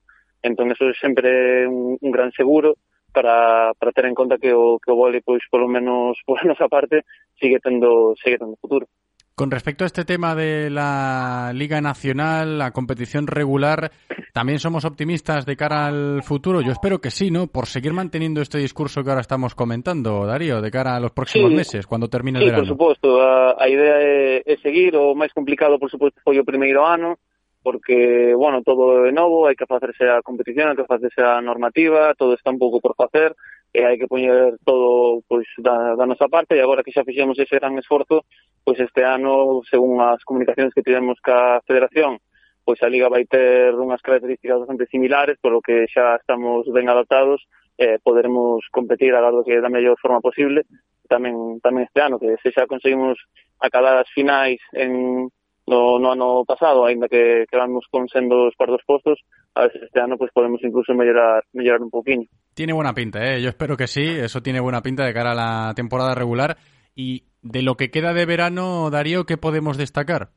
Entón, 0.44 0.70
eso 0.70 0.90
é 0.90 0.94
sempre 1.00 1.64
un, 1.66 1.96
un 2.00 2.10
gran 2.12 2.30
seguro 2.32 2.76
para, 3.14 3.72
para 3.78 3.92
ter 3.92 4.04
en 4.06 4.14
conta 4.14 4.36
que 4.36 4.52
o, 4.52 4.78
que 4.78 4.90
o 4.90 4.96
vole, 4.96 5.22
pois, 5.22 5.40
polo 5.48 5.68
menos 5.68 6.18
por 6.26 6.40
a 6.40 6.44
nosa 6.44 6.68
parte, 6.68 7.06
sigue 7.40 7.60
tendo, 7.60 8.14
sigue 8.22 8.38
tendo 8.38 8.56
futuro. 8.56 8.86
Con 9.34 9.50
respecto 9.50 9.82
a 9.82 9.86
este 9.86 10.04
tema 10.04 10.34
de 10.34 10.70
la 10.70 11.50
Liga 11.54 11.80
Nacional, 11.80 12.58
la 12.58 12.70
competición 12.70 13.26
regular, 13.26 13.90
También 14.34 14.58
somos 14.58 14.84
optimistas 14.84 15.46
de 15.46 15.54
cara 15.54 15.86
al 15.86 16.20
futuro. 16.24 16.60
Yo 16.60 16.72
espero 16.72 16.98
que 16.98 17.12
sí, 17.12 17.30
¿no? 17.30 17.46
Por 17.46 17.66
seguir 17.66 17.92
manteniendo 17.92 18.40
este 18.40 18.58
discurso 18.58 19.04
que 19.04 19.10
ahora 19.10 19.20
estamos 19.20 19.54
comentando, 19.54 20.26
Darío, 20.26 20.60
de 20.60 20.72
cara 20.72 20.96
a 20.96 20.98
los 20.98 21.12
próximos 21.12 21.50
sí, 21.50 21.56
meses, 21.56 21.86
cuando 21.86 22.08
termine 22.08 22.40
sí, 22.40 22.44
el 22.46 22.50
verano. 22.50 22.64
Sí, 22.64 22.70
por 22.74 22.96
suposto. 22.96 23.22
A, 23.22 23.54
a 23.56 23.68
idea 23.68 23.94
é, 24.00 24.42
é 24.44 24.56
seguir. 24.58 24.96
O 24.96 25.14
máis 25.14 25.30
complicado, 25.30 25.78
por 25.78 25.86
suposto, 25.86 26.18
foi 26.26 26.42
o 26.42 26.44
primeiro 26.44 26.82
ano, 26.82 27.22
porque, 27.62 28.34
bueno, 28.34 28.66
todo 28.66 29.06
é 29.06 29.14
novo, 29.14 29.46
hai 29.46 29.54
que 29.54 29.70
facerse 29.70 30.02
a 30.10 30.18
competición, 30.18 30.66
hai 30.66 30.78
que 30.82 30.90
facerse 30.90 31.22
a 31.22 31.38
normativa, 31.38 32.18
todo 32.18 32.34
está 32.34 32.50
un 32.50 32.58
pouco 32.58 32.82
por 32.82 32.98
facer, 32.98 33.38
e 33.70 33.86
hai 33.86 33.94
que 34.02 34.10
poñer 34.10 34.58
todo 34.66 35.22
pois, 35.30 35.46
da, 35.62 35.94
da 35.94 36.10
nosa 36.10 36.26
parte, 36.26 36.58
e 36.58 36.60
agora 36.60 36.82
que 36.82 36.90
xa 36.90 37.06
fixemos 37.06 37.38
ese 37.38 37.62
gran 37.62 37.78
esforzo, 37.78 38.26
pois 38.66 38.82
este 38.82 39.06
ano, 39.06 39.62
según 39.62 40.02
as 40.02 40.26
comunicacións 40.26 40.74
que 40.74 40.82
tivemos 40.82 41.22
ca 41.22 41.62
Federación, 41.62 42.18
pois 42.64 42.82
a 42.82 42.88
Liga 42.88 43.12
vai 43.12 43.28
ter 43.28 43.76
unhas 43.76 44.00
características 44.00 44.64
bastante 44.64 44.88
similares, 44.88 45.38
polo 45.38 45.60
que 45.60 45.86
xa 45.92 46.16
estamos 46.16 46.64
ben 46.72 46.88
adaptados, 46.88 47.44
eh, 47.78 48.00
poderemos 48.02 48.64
competir 48.72 49.14
a 49.14 49.20
lo 49.20 49.44
que 49.44 49.60
da 49.60 49.68
mellor 49.68 50.00
forma 50.00 50.24
posible, 50.24 50.64
tamén 51.06 51.60
tamén 51.60 51.84
este 51.84 52.00
ano, 52.00 52.16
que 52.18 52.40
se 52.40 52.50
xa 52.50 52.64
conseguimos 52.66 53.20
acabar 53.60 54.00
as 54.00 54.10
finais 54.10 54.58
en 54.72 55.28
no, 55.66 55.98
no 55.98 56.12
ano 56.12 56.44
pasado, 56.44 56.84
aínda 56.84 57.08
que 57.08 57.46
quedamos 57.50 57.84
con 57.90 58.08
sendos 58.08 58.52
cuartos 58.56 58.82
postos, 58.84 59.20
a 59.54 59.62
ver 59.62 59.72
se 59.72 59.84
este 59.84 60.00
ano 60.00 60.16
pues 60.16 60.30
podemos 60.32 60.60
incluso 60.62 60.94
mellorar 60.94 61.44
mellorar 61.52 61.80
un 61.82 61.90
poquinho. 61.90 62.28
Tiene 62.54 62.72
buena 62.72 62.94
pinta, 62.94 63.24
¿eh? 63.24 63.42
Yo 63.42 63.48
espero 63.48 63.76
que 63.76 63.86
sí, 63.86 64.04
eso 64.04 64.42
tiene 64.42 64.60
buena 64.60 64.82
pinta 64.82 65.04
de 65.04 65.14
cara 65.14 65.32
a 65.32 65.34
la 65.34 65.74
temporada 65.74 66.14
regular. 66.14 66.56
Y 66.94 67.24
de 67.42 67.62
lo 67.62 67.76
que 67.76 67.90
queda 67.90 68.14
de 68.14 68.26
verano, 68.26 68.88
Darío, 68.90 69.24
¿qué 69.26 69.36
podemos 69.36 69.76
destacar? 69.76 70.30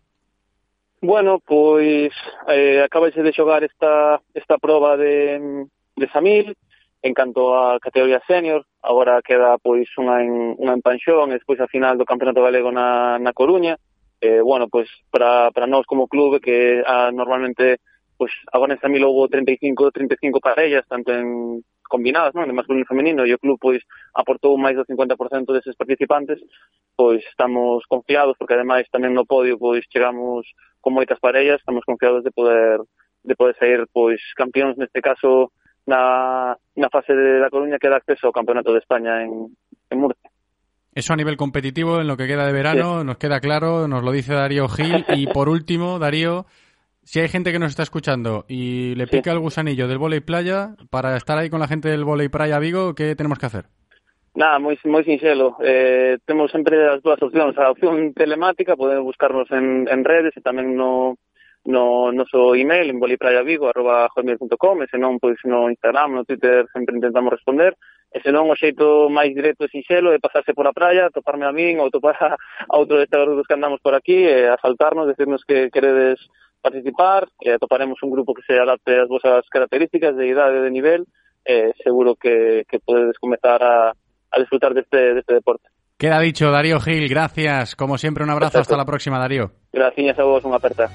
Bueno, 1.02 1.40
pois 1.40 2.12
eh, 2.48 2.82
acabase 2.82 3.22
de 3.22 3.32
xogar 3.32 3.64
esta, 3.64 4.20
esta 4.34 4.58
proba 4.58 4.98
de, 4.98 5.68
de 5.96 6.10
Samil 6.10 6.58
en 7.04 7.14
canto 7.14 7.54
a 7.54 7.80
categoría 7.80 8.20
senior, 8.26 8.66
agora 8.82 9.22
queda 9.22 9.62
pois 9.62 9.86
unha 10.02 10.26
en, 10.26 10.58
unha 10.58 10.74
en 10.74 10.82
Panxón 10.82 11.30
e 11.30 11.38
despois 11.38 11.62
a 11.62 11.70
final 11.70 12.02
do 12.02 12.10
Campeonato 12.10 12.42
Galego 12.42 12.74
na, 12.74 13.22
na 13.22 13.30
Coruña. 13.30 13.78
Eh, 14.18 14.42
bueno, 14.42 14.66
pois 14.66 14.90
para, 15.14 15.54
para 15.54 15.70
nós 15.70 15.86
como 15.86 16.10
clube 16.10 16.42
que 16.42 16.82
ah, 16.82 17.14
normalmente 17.14 17.78
pois 18.18 18.34
agora 18.50 18.74
en 18.74 18.82
Samil 18.82 19.06
houve 19.06 19.30
35, 19.30 19.94
35 19.94 20.42
parellas, 20.42 20.82
tanto 20.90 21.14
en 21.14 21.62
combinadas, 21.88 22.34
non, 22.36 22.50
de 22.50 22.58
masculino 22.58 22.84
e 22.84 22.90
femenino, 22.90 23.22
e 23.24 23.32
o 23.32 23.40
club 23.40 23.62
pois 23.62 23.80
aportou 24.18 24.58
máis 24.58 24.76
do 24.76 24.84
50% 24.84 25.54
deses 25.54 25.78
participantes, 25.78 26.42
pois 26.98 27.24
estamos 27.30 27.86
confiados 27.86 28.36
porque 28.36 28.58
ademais 28.58 28.90
tamén 28.90 29.14
no 29.14 29.24
podio 29.30 29.56
pois 29.62 29.86
chegamos 29.88 30.50
con 30.88 30.96
moitas 30.96 31.20
parellas, 31.20 31.60
estamos 31.60 31.84
confiados 31.84 32.24
de 32.24 32.32
poder 32.32 32.80
de 33.28 33.36
poder 33.36 33.60
sair 33.60 33.84
pois 33.92 34.24
campións 34.40 34.80
neste 34.80 35.04
caso 35.04 35.52
na, 35.84 36.56
na 36.80 36.88
fase 36.88 37.12
de 37.12 37.44
la 37.44 37.52
Coruña 37.52 37.76
que 37.76 37.92
dá 37.92 38.00
acceso 38.00 38.32
ao 38.32 38.32
Campeonato 38.32 38.72
de 38.72 38.80
España 38.80 39.20
en, 39.20 39.52
en 39.92 39.98
Murcia. 40.00 40.32
Eso 40.96 41.12
a 41.12 41.20
nivel 41.20 41.36
competitivo, 41.36 42.00
en 42.00 42.08
lo 42.08 42.16
que 42.16 42.24
queda 42.24 42.48
de 42.48 42.56
verano, 42.56 43.04
nos 43.04 43.20
queda 43.20 43.44
claro, 43.44 43.92
nos 43.92 44.00
lo 44.00 44.16
dice 44.16 44.32
Darío 44.32 44.72
Gil. 44.72 45.04
Y 45.20 45.28
por 45.28 45.52
último, 45.52 46.00
Darío, 46.00 46.48
si 47.04 47.20
hay 47.20 47.28
gente 47.28 47.52
que 47.52 47.60
nos 47.60 47.76
está 47.76 47.84
escuchando 47.84 48.46
y 48.48 48.96
le 48.96 49.08
pica 49.08 49.36
el 49.36 49.44
gusanillo 49.44 49.90
del 49.90 50.00
volei 50.00 50.22
playa, 50.24 50.80
para 50.90 51.18
estar 51.18 51.38
ahí 51.38 51.50
con 51.50 51.60
la 51.60 51.68
gente 51.68 51.90
del 51.90 52.08
volei 52.08 52.30
playa 52.30 52.60
Vigo, 52.60 52.96
¿qué 52.96 53.14
tenemos 53.14 53.40
que 53.40 53.46
hacer? 53.46 53.66
Nada, 54.38 54.60
moi, 54.60 54.78
moi 54.86 55.02
sinxelo. 55.02 55.58
Eh, 55.66 56.22
temos 56.30 56.54
sempre 56.54 56.78
as 56.94 57.02
dúas 57.02 57.18
opcións. 57.26 57.58
A 57.58 57.74
opción 57.74 58.14
telemática, 58.14 58.78
poden 58.78 59.02
buscarnos 59.02 59.50
en, 59.50 59.90
en 59.90 60.06
redes 60.06 60.38
e 60.38 60.46
tamén 60.46 60.78
no, 60.78 61.18
no 61.66 62.14
noso 62.14 62.54
email 62.54 62.86
en 62.94 63.02
boliprayavigo 63.02 63.66
arroba 63.66 64.06
hotmail.com 64.14 64.86
e 64.86 64.88
senón 64.94 65.18
pois, 65.18 65.42
no 65.50 65.74
Instagram, 65.74 66.22
no 66.22 66.22
Twitter 66.22 66.70
sempre 66.70 66.94
intentamos 67.02 67.34
responder 67.34 67.74
e 68.14 68.22
senón 68.22 68.46
o 68.46 68.54
xeito 68.54 69.10
máis 69.10 69.34
directo 69.34 69.66
e 69.66 69.74
sinxelo 69.74 70.14
é 70.14 70.22
pasarse 70.22 70.54
pola 70.54 70.70
praia, 70.70 71.10
toparme 71.10 71.50
a 71.50 71.52
min 71.52 71.82
ou 71.82 71.90
topar 71.90 72.16
a, 72.22 72.38
a 72.38 72.76
outro 72.78 73.02
destes 73.02 73.18
grupos 73.18 73.50
que 73.50 73.58
andamos 73.58 73.82
por 73.82 73.98
aquí 73.98 74.22
e 74.22 74.54
asaltarnos, 74.54 75.10
decirnos 75.10 75.42
que 75.50 75.74
queredes 75.74 76.22
participar 76.62 77.26
e 77.42 77.58
toparemos 77.58 77.98
un 78.06 78.14
grupo 78.14 78.38
que 78.38 78.46
se 78.46 78.54
adapte 78.54 79.02
ás 79.02 79.10
vosas 79.10 79.50
características 79.50 80.14
de 80.14 80.30
idade 80.30 80.62
e 80.62 80.66
de 80.70 80.70
nivel 80.70 81.02
e 81.42 81.74
seguro 81.82 82.14
que, 82.14 82.70
que 82.70 82.78
podedes 82.78 83.18
comezar 83.18 83.66
a, 83.66 83.98
a 84.38 84.40
disfrutar 84.40 84.74
deste, 84.74 85.14
deste 85.18 85.34
deporte. 85.34 85.70
Queda 85.98 86.20
dicho, 86.20 86.52
Darío 86.52 86.80
Gil, 86.80 87.10
gracias. 87.10 87.76
Como 87.76 87.98
siempre, 87.98 88.24
un 88.24 88.30
abrazo. 88.30 88.60
Hasta 88.60 88.78
la 88.78 88.86
próxima, 88.86 89.18
Darío. 89.18 89.52
Gracias 89.74 90.20
a 90.20 90.24
vos, 90.24 90.46
unha 90.46 90.62
aperta. 90.62 90.94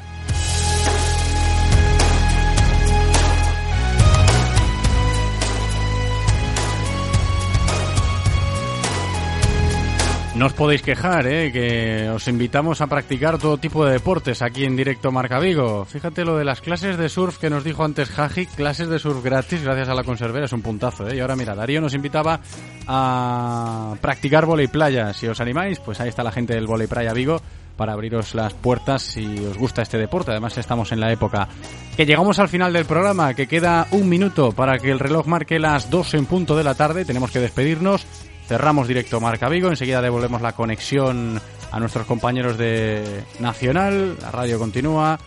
No 10.35 10.47
os 10.47 10.55
podéis 10.55 10.81
quejar, 10.81 11.27
¿eh? 11.27 11.53
que 11.53 12.09
os 12.09 12.27
invitamos 12.27 12.81
a 12.81 12.87
practicar 12.87 13.37
todo 13.37 13.59
tipo 13.59 13.85
de 13.85 13.93
deportes 13.93 14.41
aquí 14.41 14.65
en 14.65 14.77
directo 14.77 15.13
Marca 15.13 15.39
Vigo. 15.39 15.85
Fíjate 15.85 16.25
lo 16.25 16.39
de 16.39 16.45
las 16.45 16.63
clases 16.63 16.97
de 16.97 17.11
surf 17.11 17.37
que 17.37 17.51
nos 17.51 17.65
dijo 17.65 17.85
antes 17.85 18.09
Jaji, 18.09 18.47
clases 18.47 18.89
de 18.89 18.99
surf 18.99 19.23
gratis 19.23 19.63
gracias 19.63 19.91
a 19.91 19.95
la 19.95 20.05
conservera, 20.05 20.47
es 20.47 20.53
un 20.55 20.63
puntazo. 20.63 21.07
¿eh? 21.07 21.17
Y 21.17 21.21
ahora 21.21 21.37
mira, 21.37 21.55
Darío 21.55 21.83
nos 21.83 21.93
invitaba 21.93 22.41
a 22.87 23.95
practicar 24.01 24.47
volei 24.47 24.69
playa. 24.69 25.13
Si 25.13 25.29
os 25.29 25.39
animáis, 25.39 25.79
pues 25.81 26.01
ahí 26.01 26.09
está 26.09 26.23
la 26.23 26.33
gente 26.33 26.55
del 26.55 26.67
volei 26.67 26.87
playa 26.87 27.13
Vigo 27.13 27.43
para 27.77 27.93
abriros 27.93 28.35
las 28.35 28.55
puertas 28.55 29.03
si 29.03 29.27
os 29.45 29.59
gusta 29.59 29.83
este 29.83 29.99
deporte. 29.99 30.31
Además 30.31 30.57
estamos 30.57 30.93
en 30.93 31.01
la 31.01 31.13
época 31.13 31.47
que 31.95 32.07
llegamos 32.07 32.39
al 32.39 32.49
final 32.49 32.73
del 32.73 32.87
programa, 32.87 33.35
que 33.35 33.47
queda 33.47 33.87
un 33.91 34.09
minuto 34.09 34.53
para 34.53 34.79
que 34.79 34.91
el 34.91 34.99
reloj 34.99 35.27
marque 35.27 35.59
las 35.59 35.91
2 35.91 36.15
en 36.15 36.25
punto 36.25 36.57
de 36.57 36.65
la 36.65 36.75
tarde. 36.75 37.05
Tenemos 37.05 37.31
que 37.31 37.39
despedirnos. 37.41 38.07
Cerramos 38.47 38.89
directo 38.89 39.21
Marca 39.21 39.49
Vigo, 39.49 39.69
enseguida 39.69 40.03
devolvemos 40.03 40.43
la 40.43 40.53
conexión 40.53 41.41
a 41.71 41.81
nuestros 41.81 42.07
compañeros 42.07 42.59
de 42.59 43.25
Nacional, 43.39 44.19
la 44.21 44.31
radio 44.31 44.59
continúa, 44.59 45.19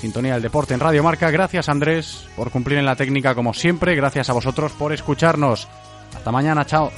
sintonía 0.00 0.34
del 0.34 0.42
deporte 0.42 0.74
en 0.74 0.80
Radio 0.80 1.02
Marca. 1.02 1.30
Gracias 1.30 1.68
Andrés 1.68 2.26
por 2.36 2.50
cumplir 2.50 2.78
en 2.78 2.86
la 2.86 2.96
técnica 2.96 3.34
como 3.34 3.54
siempre, 3.54 3.94
gracias 3.94 4.28
a 4.28 4.32
vosotros 4.32 4.72
por 4.72 4.92
escucharnos. 4.92 5.68
Hasta 6.14 6.32
mañana, 6.32 6.64
chao. 6.66 6.90